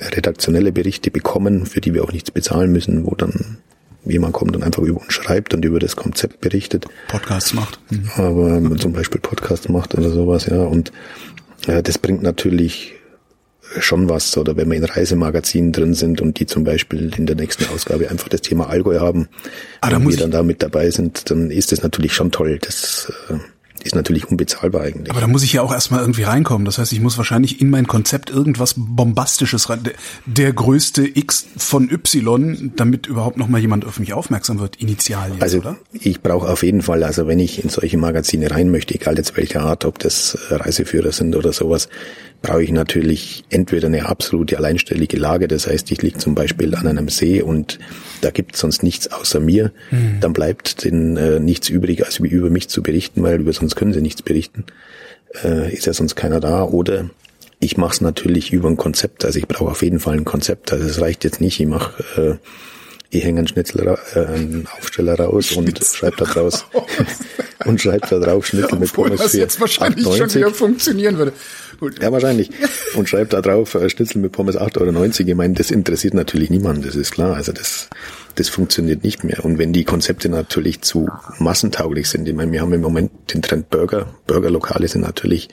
redaktionelle 0.00 0.72
Berichte 0.72 1.10
bekommen, 1.10 1.66
für 1.66 1.80
die 1.80 1.94
wir 1.94 2.04
auch 2.04 2.12
nichts 2.12 2.30
bezahlen 2.30 2.72
müssen, 2.72 3.06
wo 3.06 3.14
dann 3.14 3.58
jemand 4.04 4.34
kommt 4.34 4.54
und 4.56 4.62
einfach 4.62 4.82
über 4.82 5.00
uns 5.00 5.12
schreibt 5.12 5.54
und 5.54 5.64
über 5.64 5.78
das 5.78 5.96
Konzept 5.96 6.40
berichtet. 6.40 6.86
Podcasts 7.08 7.54
macht. 7.54 7.78
Mhm. 7.90 8.10
Aber 8.16 8.76
zum 8.76 8.92
Beispiel 8.92 9.20
Podcasts 9.20 9.68
macht 9.68 9.94
oder 9.94 10.10
sowas, 10.10 10.46
ja. 10.46 10.62
Und 10.62 10.92
äh, 11.66 11.82
das 11.82 11.98
bringt 11.98 12.22
natürlich 12.22 12.94
schon 13.80 14.08
was, 14.08 14.36
oder 14.36 14.56
wenn 14.56 14.70
wir 14.70 14.76
in 14.76 14.84
Reisemagazinen 14.84 15.72
drin 15.72 15.94
sind 15.94 16.20
und 16.20 16.38
die 16.38 16.46
zum 16.46 16.64
Beispiel 16.64 17.12
in 17.16 17.26
der 17.26 17.36
nächsten 17.36 17.64
Ausgabe 17.74 18.10
einfach 18.10 18.28
das 18.28 18.42
Thema 18.42 18.68
Allgäu 18.68 19.00
haben, 19.00 19.28
ah, 19.80 19.90
da 19.90 19.96
und 19.96 20.08
wir 20.08 20.16
dann 20.16 20.30
da 20.30 20.42
mit 20.42 20.62
dabei 20.62 20.90
sind, 20.90 21.30
dann 21.30 21.50
ist 21.50 21.72
das 21.72 21.82
natürlich 21.82 22.14
schon 22.14 22.30
toll. 22.30 22.58
Das 22.60 23.12
äh, 23.30 23.38
ist 23.84 23.94
natürlich 23.94 24.28
unbezahlbar 24.28 24.82
eigentlich. 24.82 25.10
Aber 25.10 25.20
da 25.20 25.26
muss 25.26 25.42
ich 25.42 25.52
ja 25.52 25.62
auch 25.62 25.72
erstmal 25.72 26.00
irgendwie 26.00 26.22
reinkommen. 26.22 26.64
Das 26.64 26.78
heißt, 26.78 26.92
ich 26.92 27.00
muss 27.00 27.18
wahrscheinlich 27.18 27.60
in 27.60 27.70
mein 27.70 27.86
Konzept 27.86 28.30
irgendwas 28.30 28.74
Bombastisches 28.76 29.68
rein. 29.68 29.80
Der, 30.26 30.52
größte 30.52 31.06
X 31.06 31.46
von 31.56 31.90
Y, 31.90 32.72
damit 32.76 33.06
überhaupt 33.06 33.36
noch 33.36 33.48
mal 33.48 33.60
jemand 33.60 33.84
auf 33.84 33.98
mich 33.98 34.12
aufmerksam 34.12 34.58
wird, 34.58 34.76
initial 34.76 35.32
jetzt, 35.32 35.42
also, 35.42 35.58
oder? 35.58 35.76
Ich 35.92 36.22
brauche 36.22 36.48
auf 36.48 36.62
jeden 36.62 36.82
Fall, 36.82 37.02
also 37.02 37.26
wenn 37.26 37.38
ich 37.38 37.62
in 37.62 37.70
solche 37.70 37.98
Magazine 37.98 38.50
rein 38.50 38.70
möchte, 38.70 38.94
egal 38.94 39.16
jetzt 39.16 39.36
welcher 39.36 39.62
Art, 39.62 39.84
ob 39.84 39.98
das 39.98 40.38
Reiseführer 40.50 41.12
sind 41.12 41.36
oder 41.36 41.52
sowas, 41.52 41.88
brauche 42.44 42.62
ich 42.62 42.72
natürlich 42.72 43.42
entweder 43.48 43.86
eine 43.86 44.06
absolute 44.06 44.58
alleinstellige 44.58 45.16
Lage, 45.16 45.48
das 45.48 45.66
heißt, 45.66 45.90
ich 45.90 46.02
liege 46.02 46.18
zum 46.18 46.34
Beispiel 46.34 46.74
an 46.74 46.86
einem 46.86 47.08
See 47.08 47.40
und 47.40 47.78
da 48.20 48.30
gibt 48.30 48.54
es 48.54 48.60
sonst 48.60 48.82
nichts 48.82 49.10
außer 49.10 49.40
mir, 49.40 49.72
mhm. 49.90 50.20
dann 50.20 50.34
bleibt 50.34 50.84
denen 50.84 51.16
äh, 51.16 51.40
nichts 51.40 51.70
übrig, 51.70 52.04
als 52.04 52.18
über 52.18 52.50
mich 52.50 52.68
zu 52.68 52.82
berichten, 52.82 53.22
weil 53.22 53.40
über 53.40 53.54
sonst 53.54 53.76
können 53.76 53.94
sie 53.94 54.02
nichts 54.02 54.20
berichten. 54.20 54.64
Äh, 55.42 55.72
ist 55.72 55.86
ja 55.86 55.94
sonst 55.94 56.16
keiner 56.16 56.38
da. 56.38 56.64
Oder 56.64 57.08
ich 57.60 57.78
mache 57.78 57.94
es 57.94 58.00
natürlich 58.02 58.52
über 58.52 58.68
ein 58.68 58.76
Konzept, 58.76 59.24
also 59.24 59.38
ich 59.38 59.48
brauche 59.48 59.70
auf 59.70 59.82
jeden 59.82 59.98
Fall 59.98 60.14
ein 60.14 60.26
Konzept. 60.26 60.70
Also 60.70 60.86
es 60.86 61.00
reicht 61.00 61.24
jetzt 61.24 61.40
nicht, 61.40 61.58
ich 61.58 61.66
mache 61.66 62.04
äh, 62.20 62.34
ich 63.16 63.24
hänge 63.24 63.38
einen 63.38 63.48
Schnitzel, 63.48 63.96
äh, 64.14 64.18
einen 64.18 64.66
Aufsteller 64.76 65.14
raus 65.14 65.52
und 65.52 65.78
schreibe 65.84 66.16
da 66.16 66.24
draus 66.24 66.66
und 67.64 67.80
schreibe 67.80 68.06
da 68.08 68.18
drauf 68.18 68.46
Schnitzel 68.46 68.78
mit 68.78 68.92
Pommes 68.92 69.20
das 69.20 69.32
für 69.32 69.38
jetzt 69.38 69.60
wahrscheinlich 69.60 70.06
8, 70.06 70.16
schon 70.16 70.34
wieder 70.34 70.50
funktionieren 70.50 71.18
würde. 71.18 71.32
Gut. 71.78 72.02
Ja, 72.02 72.12
wahrscheinlich. 72.12 72.50
Und 72.94 73.08
schreibe 73.08 73.30
da 73.30 73.40
drauf 73.40 73.74
äh, 73.74 73.88
Schnitzel 73.88 74.20
mit 74.20 74.32
Pommes 74.32 74.56
8,90 74.56 74.80
Euro. 74.80 75.28
Ich 75.30 75.34
meine, 75.34 75.54
das 75.54 75.70
interessiert 75.70 76.14
natürlich 76.14 76.50
niemanden, 76.50 76.82
das 76.82 76.96
ist 76.96 77.12
klar. 77.12 77.34
Also 77.34 77.52
das, 77.52 77.88
das 78.34 78.48
funktioniert 78.48 79.04
nicht 79.04 79.24
mehr. 79.24 79.44
Und 79.44 79.58
wenn 79.58 79.72
die 79.72 79.84
Konzepte 79.84 80.28
natürlich 80.28 80.82
zu 80.82 81.08
massentauglich 81.38 82.08
sind, 82.08 82.28
ich 82.28 82.34
meine, 82.34 82.52
wir 82.52 82.60
haben 82.60 82.72
im 82.72 82.80
Moment 82.80 83.10
den 83.32 83.42
Trend 83.42 83.70
Burger. 83.70 84.06
Burgerlokale 84.26 84.88
sind 84.88 85.02
natürlich 85.02 85.48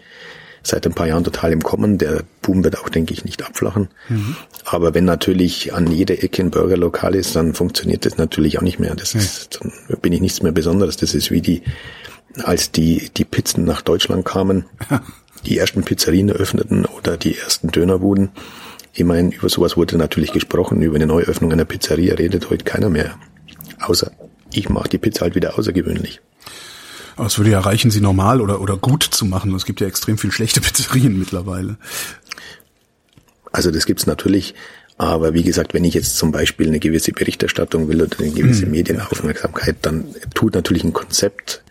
seit 0.64 0.86
ein 0.86 0.94
paar 0.94 1.08
Jahren 1.08 1.24
total 1.24 1.52
im 1.52 1.64
Kommen. 1.64 1.98
Der 1.98 2.24
Boom 2.42 2.64
wird 2.64 2.78
auch, 2.80 2.90
denke 2.90 3.14
ich, 3.14 3.26
nicht 3.26 3.44
abflachen. 3.44 3.90
Mhm. 4.10 4.36
Aber 4.66 4.94
wenn 4.94 5.06
natürlich 5.06 5.74
an 5.74 5.88
jeder 5.88 6.24
Ecke 6.24 6.44
ein 6.44 6.52
Burgerlokal 6.52 7.16
ist, 7.16 7.36
dann 7.36 7.54
funktioniert 7.54 8.06
das 8.06 8.18
natürlich 8.18 8.58
auch 8.60 8.64
nicht 8.64 8.80
mehr. 8.80 8.96
Das 8.96 9.14
mhm. 9.14 9.22
ist, 9.22 9.60
dann 9.60 10.00
bin 10.02 10.14
ich 10.14 10.22
nichts 10.22 10.44
mehr 10.44 10.52
Besonderes. 10.52 10.98
Das 10.98 11.16
ist 11.16 11.32
wie 11.32 11.42
die, 11.42 11.64
als 12.44 12.72
die, 12.72 13.10
die 13.16 13.26
Pizzen 13.26 13.66
nach 13.66 13.82
Deutschland 13.82 14.26
kamen, 14.26 14.66
die 15.46 15.58
ersten 15.58 15.84
Pizzerien 15.84 16.30
eröffneten 16.30 16.86
oder 16.86 17.18
die 17.18 17.38
ersten 17.38 17.70
Dönerbuden. 17.70 18.30
Ich 18.94 19.04
meine, 19.04 19.34
über 19.34 19.50
sowas 19.50 19.78
wurde 19.78 19.98
natürlich 19.98 20.34
gesprochen. 20.34 20.82
Über 20.82 20.96
eine 20.96 21.08
Neuöffnung 21.08 21.52
einer 21.52 21.66
Pizzeria 21.66 22.16
redet 22.16 22.50
heute 22.50 22.66
keiner 22.66 22.90
mehr. 22.90 23.18
Außer 23.80 24.12
ich 24.54 24.70
mache 24.70 24.90
die 24.90 24.98
Pizza 24.98 25.22
halt 25.22 25.36
wieder 25.36 25.58
außergewöhnlich. 25.58 26.22
Aber 27.16 27.28
es 27.28 27.38
würde 27.38 27.52
ja 27.52 27.60
reichen, 27.60 27.92
sie 27.92 28.02
normal 28.02 28.42
oder, 28.42 28.62
oder 28.62 28.78
gut 28.78 29.04
zu 29.04 29.26
machen. 29.26 29.54
Es 29.56 29.66
gibt 29.66 29.82
ja 29.82 29.88
extrem 29.88 30.18
viel 30.18 30.32
schlechte 30.32 30.62
Pizzerien 30.62 31.18
mittlerweile. 31.18 31.78
Also 33.52 33.72
das 33.72 33.86
gibt's 33.86 34.08
natürlich. 34.08 34.54
Aber 34.98 35.34
wie 35.34 35.44
gesagt, 35.44 35.74
wenn 35.74 35.84
ich 35.84 35.94
jetzt 35.94 36.18
zum 36.18 36.32
Beispiel 36.32 36.68
eine 36.68 36.80
gewisse 36.80 37.12
Berichterstattung 37.12 37.88
will 37.88 38.02
oder 38.02 38.20
eine 38.20 38.32
gewisse 38.32 38.64
hm. 38.64 38.72
Medienaufmerksamkeit, 38.72 39.78
dann 39.82 40.06
tut 40.36 40.54
natürlich 40.54 40.84
ein 40.84 40.94
Konzept 40.94 41.64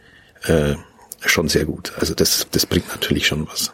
äh, 0.44 0.74
schon 1.26 1.48
sehr 1.48 1.64
gut. 1.64 1.92
Also 1.98 2.14
das, 2.14 2.46
das 2.50 2.66
bringt 2.66 2.88
natürlich 2.88 3.26
schon 3.26 3.46
was. 3.46 3.72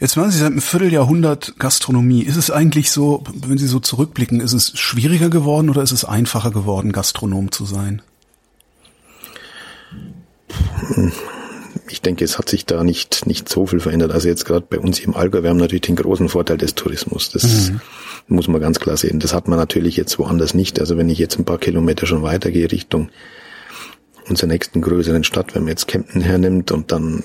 Jetzt 0.00 0.16
waren 0.16 0.30
Sie 0.30 0.38
seit 0.38 0.48
einem 0.48 0.60
Vierteljahrhundert 0.60 1.54
Gastronomie. 1.58 2.22
Ist 2.22 2.36
es 2.36 2.50
eigentlich 2.50 2.90
so, 2.90 3.24
wenn 3.46 3.58
Sie 3.58 3.66
so 3.66 3.80
zurückblicken, 3.80 4.40
ist 4.40 4.52
es 4.52 4.78
schwieriger 4.78 5.30
geworden 5.30 5.70
oder 5.70 5.82
ist 5.82 5.92
es 5.92 6.04
einfacher 6.04 6.50
geworden, 6.50 6.92
Gastronom 6.92 7.52
zu 7.52 7.64
sein? 7.64 8.02
ich 11.88 12.00
denke, 12.00 12.24
es 12.24 12.38
hat 12.38 12.48
sich 12.48 12.66
da 12.66 12.84
nicht, 12.84 13.26
nicht 13.26 13.48
so 13.48 13.66
viel 13.66 13.80
verändert. 13.80 14.12
Also 14.12 14.28
jetzt 14.28 14.44
gerade 14.44 14.66
bei 14.68 14.78
uns 14.78 15.00
im 15.00 15.14
Allgäu, 15.14 15.42
wir 15.42 15.50
haben 15.50 15.56
natürlich 15.56 15.82
den 15.82 15.96
großen 15.96 16.28
Vorteil 16.28 16.58
des 16.58 16.74
Tourismus. 16.74 17.30
Das 17.30 17.70
mhm. 17.70 17.80
muss 18.28 18.48
man 18.48 18.60
ganz 18.60 18.80
klar 18.80 18.96
sehen. 18.96 19.20
Das 19.20 19.34
hat 19.34 19.48
man 19.48 19.58
natürlich 19.58 19.96
jetzt 19.96 20.18
woanders 20.18 20.54
nicht. 20.54 20.80
Also 20.80 20.96
wenn 20.96 21.08
ich 21.08 21.18
jetzt 21.18 21.38
ein 21.38 21.44
paar 21.44 21.58
Kilometer 21.58 22.06
schon 22.06 22.22
weitergehe 22.22 22.70
Richtung 22.70 23.10
unserer 24.28 24.48
nächsten 24.48 24.80
größeren 24.80 25.24
Stadt, 25.24 25.54
wenn 25.54 25.62
man 25.62 25.70
jetzt 25.70 25.88
Kempten 25.88 26.20
hernimmt 26.20 26.72
und 26.72 26.92
dann 26.92 27.22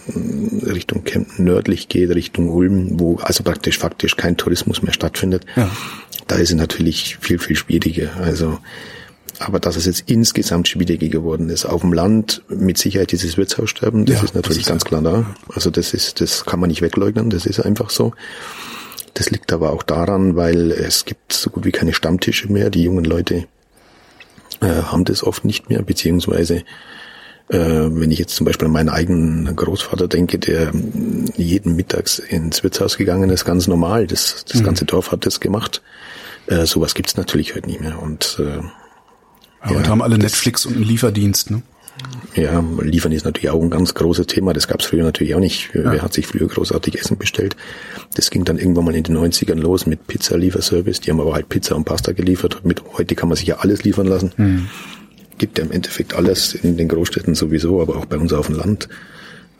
Richtung 0.65 1.03
Kempten 1.03 1.45
nördlich 1.45 1.87
geht, 1.87 2.09
Richtung 2.09 2.49
Ulm, 2.49 2.99
wo 2.99 3.17
also 3.17 3.43
praktisch 3.43 3.77
faktisch 3.77 4.17
kein 4.17 4.37
Tourismus 4.37 4.81
mehr 4.81 4.93
stattfindet, 4.93 5.45
ja. 5.55 5.69
da 6.27 6.35
ist 6.35 6.49
es 6.49 6.55
natürlich 6.55 7.17
viel, 7.19 7.39
viel 7.39 7.55
schwieriger. 7.55 8.09
Also 8.21 8.59
aber 9.39 9.59
dass 9.59 9.77
es 9.77 9.85
jetzt 9.85 10.03
insgesamt 10.07 10.67
schwieriger 10.67 11.07
geworden 11.07 11.49
ist. 11.49 11.65
Auf 11.65 11.81
dem 11.81 11.93
Land 11.93 12.43
mit 12.49 12.77
Sicherheit 12.77 13.11
dieses 13.11 13.37
Wirtshaussterben, 13.37 14.05
das 14.05 14.17
ja, 14.17 14.23
ist 14.25 14.35
natürlich 14.35 14.65
das 14.65 14.67
ist 14.67 14.69
ganz 14.69 14.85
klar 14.85 15.01
da. 15.01 15.35
Also 15.53 15.69
das 15.69 15.93
ist, 15.93 16.19
das 16.19 16.45
kann 16.45 16.59
man 16.59 16.69
nicht 16.69 16.81
wegleugnen, 16.81 17.29
das 17.29 17.45
ist 17.45 17.59
einfach 17.61 17.89
so. 17.89 18.13
Das 19.13 19.31
liegt 19.31 19.51
aber 19.53 19.71
auch 19.71 19.83
daran, 19.83 20.35
weil 20.35 20.71
es 20.71 21.05
gibt 21.05 21.33
so 21.33 21.49
gut 21.49 21.65
wie 21.65 21.71
keine 21.71 21.93
Stammtische 21.93 22.51
mehr. 22.51 22.69
Die 22.69 22.83
jungen 22.83 23.05
Leute 23.05 23.47
äh, 24.61 24.83
haben 24.83 25.05
das 25.05 25.23
oft 25.23 25.45
nicht 25.45 25.69
mehr, 25.69 25.81
beziehungsweise 25.81 26.63
äh, 27.49 27.57
wenn 27.57 28.11
ich 28.11 28.19
jetzt 28.19 28.35
zum 28.35 28.45
Beispiel 28.45 28.67
an 28.67 28.73
meinen 28.73 28.89
eigenen 28.89 29.55
Großvater 29.55 30.07
denke, 30.07 30.37
der 30.37 30.71
jeden 31.35 31.75
Mittags 31.75 32.19
ins 32.19 32.63
Wirtshaus 32.63 32.97
gegangen 32.97 33.29
ist, 33.29 33.45
ganz 33.45 33.67
normal. 33.67 34.05
Das, 34.05 34.45
das 34.45 34.61
mhm. 34.61 34.65
ganze 34.65 34.85
Dorf 34.85 35.11
hat 35.11 35.25
das 35.25 35.39
gemacht. 35.39 35.81
Äh, 36.47 36.65
sowas 36.65 36.93
gibt's 36.93 37.17
natürlich 37.17 37.55
heute 37.55 37.67
nicht 37.67 37.81
mehr. 37.81 38.01
Und 38.01 38.37
äh, 38.39 38.61
aber 39.61 39.81
ja, 39.81 39.87
haben 39.87 40.01
alle 40.01 40.17
Netflix 40.17 40.65
und 40.65 40.75
einen 40.75 40.83
Lieferdienst, 40.83 41.51
ne? 41.51 41.63
Ja, 42.35 42.63
liefern 42.81 43.11
ist 43.11 43.25
natürlich 43.25 43.49
auch 43.49 43.61
ein 43.61 43.69
ganz 43.69 43.93
großes 43.93 44.27
Thema. 44.27 44.53
Das 44.53 44.67
gab 44.67 44.81
es 44.81 44.85
früher 44.85 45.03
natürlich 45.03 45.35
auch 45.35 45.39
nicht. 45.39 45.71
Ja. 45.73 45.91
Wer 45.91 46.01
hat 46.01 46.13
sich 46.13 46.27
früher 46.27 46.47
großartig 46.47 46.99
Essen 46.99 47.17
bestellt? 47.17 47.55
Das 48.15 48.29
ging 48.29 48.45
dann 48.45 48.57
irgendwann 48.57 48.85
mal 48.85 48.95
in 48.95 49.03
den 49.03 49.17
90ern 49.17 49.55
los 49.55 49.85
mit 49.85 50.07
Pizza-Lieferservice. 50.07 51.01
Die 51.01 51.11
haben 51.11 51.19
aber 51.19 51.33
halt 51.33 51.49
Pizza 51.49 51.75
und 51.75 51.85
Pasta 51.85 52.11
geliefert. 52.11 52.63
Mit, 52.63 52.83
heute 52.97 53.15
kann 53.15 53.29
man 53.29 53.35
sich 53.35 53.47
ja 53.47 53.57
alles 53.57 53.83
liefern 53.83 54.07
lassen. 54.07 54.31
Mhm. 54.37 54.67
Gibt 55.37 55.57
ja 55.57 55.65
im 55.65 55.71
Endeffekt 55.71 56.13
alles 56.13 56.53
in 56.53 56.77
den 56.77 56.87
Großstädten 56.87 57.35
sowieso, 57.35 57.81
aber 57.81 57.97
auch 57.97 58.05
bei 58.05 58.17
uns 58.17 58.31
auf 58.31 58.47
dem 58.47 58.55
Land. 58.55 58.89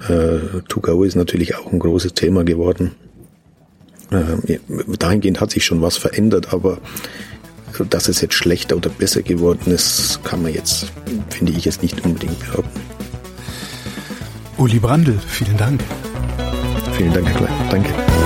Äh, 0.08 0.62
To-Go 0.68 1.04
ist 1.04 1.16
natürlich 1.16 1.56
auch 1.56 1.72
ein 1.72 1.80
großes 1.80 2.14
Thema 2.14 2.44
geworden. 2.44 2.92
Äh, 4.12 4.60
dahingehend 4.98 5.42
hat 5.42 5.52
sich 5.52 5.66
schon 5.66 5.82
was 5.82 5.98
verändert, 5.98 6.54
aber 6.54 6.80
dass 7.86 8.08
es 8.08 8.22
jetzt 8.22 8.34
schlechter 8.34 8.78
oder 8.78 8.90
besser 8.90 9.22
geworden 9.22 9.72
ist, 9.72 10.24
kann 10.24 10.42
man 10.42 10.54
jetzt, 10.54 10.88
finde 11.30 11.54
ich, 11.54 11.66
jetzt 11.66 11.82
nicht 11.82 12.04
unbedingt 12.06 12.40
behaupten. 12.40 12.80
Uli 14.58 14.80
Brandl, 14.80 15.18
vielen 15.28 15.58
Dank. 15.58 15.82
Vielen 16.94 17.14
Dank, 17.14 17.28
Herr 17.30 17.38
Klein. 17.38 17.54
Danke. 17.72 18.19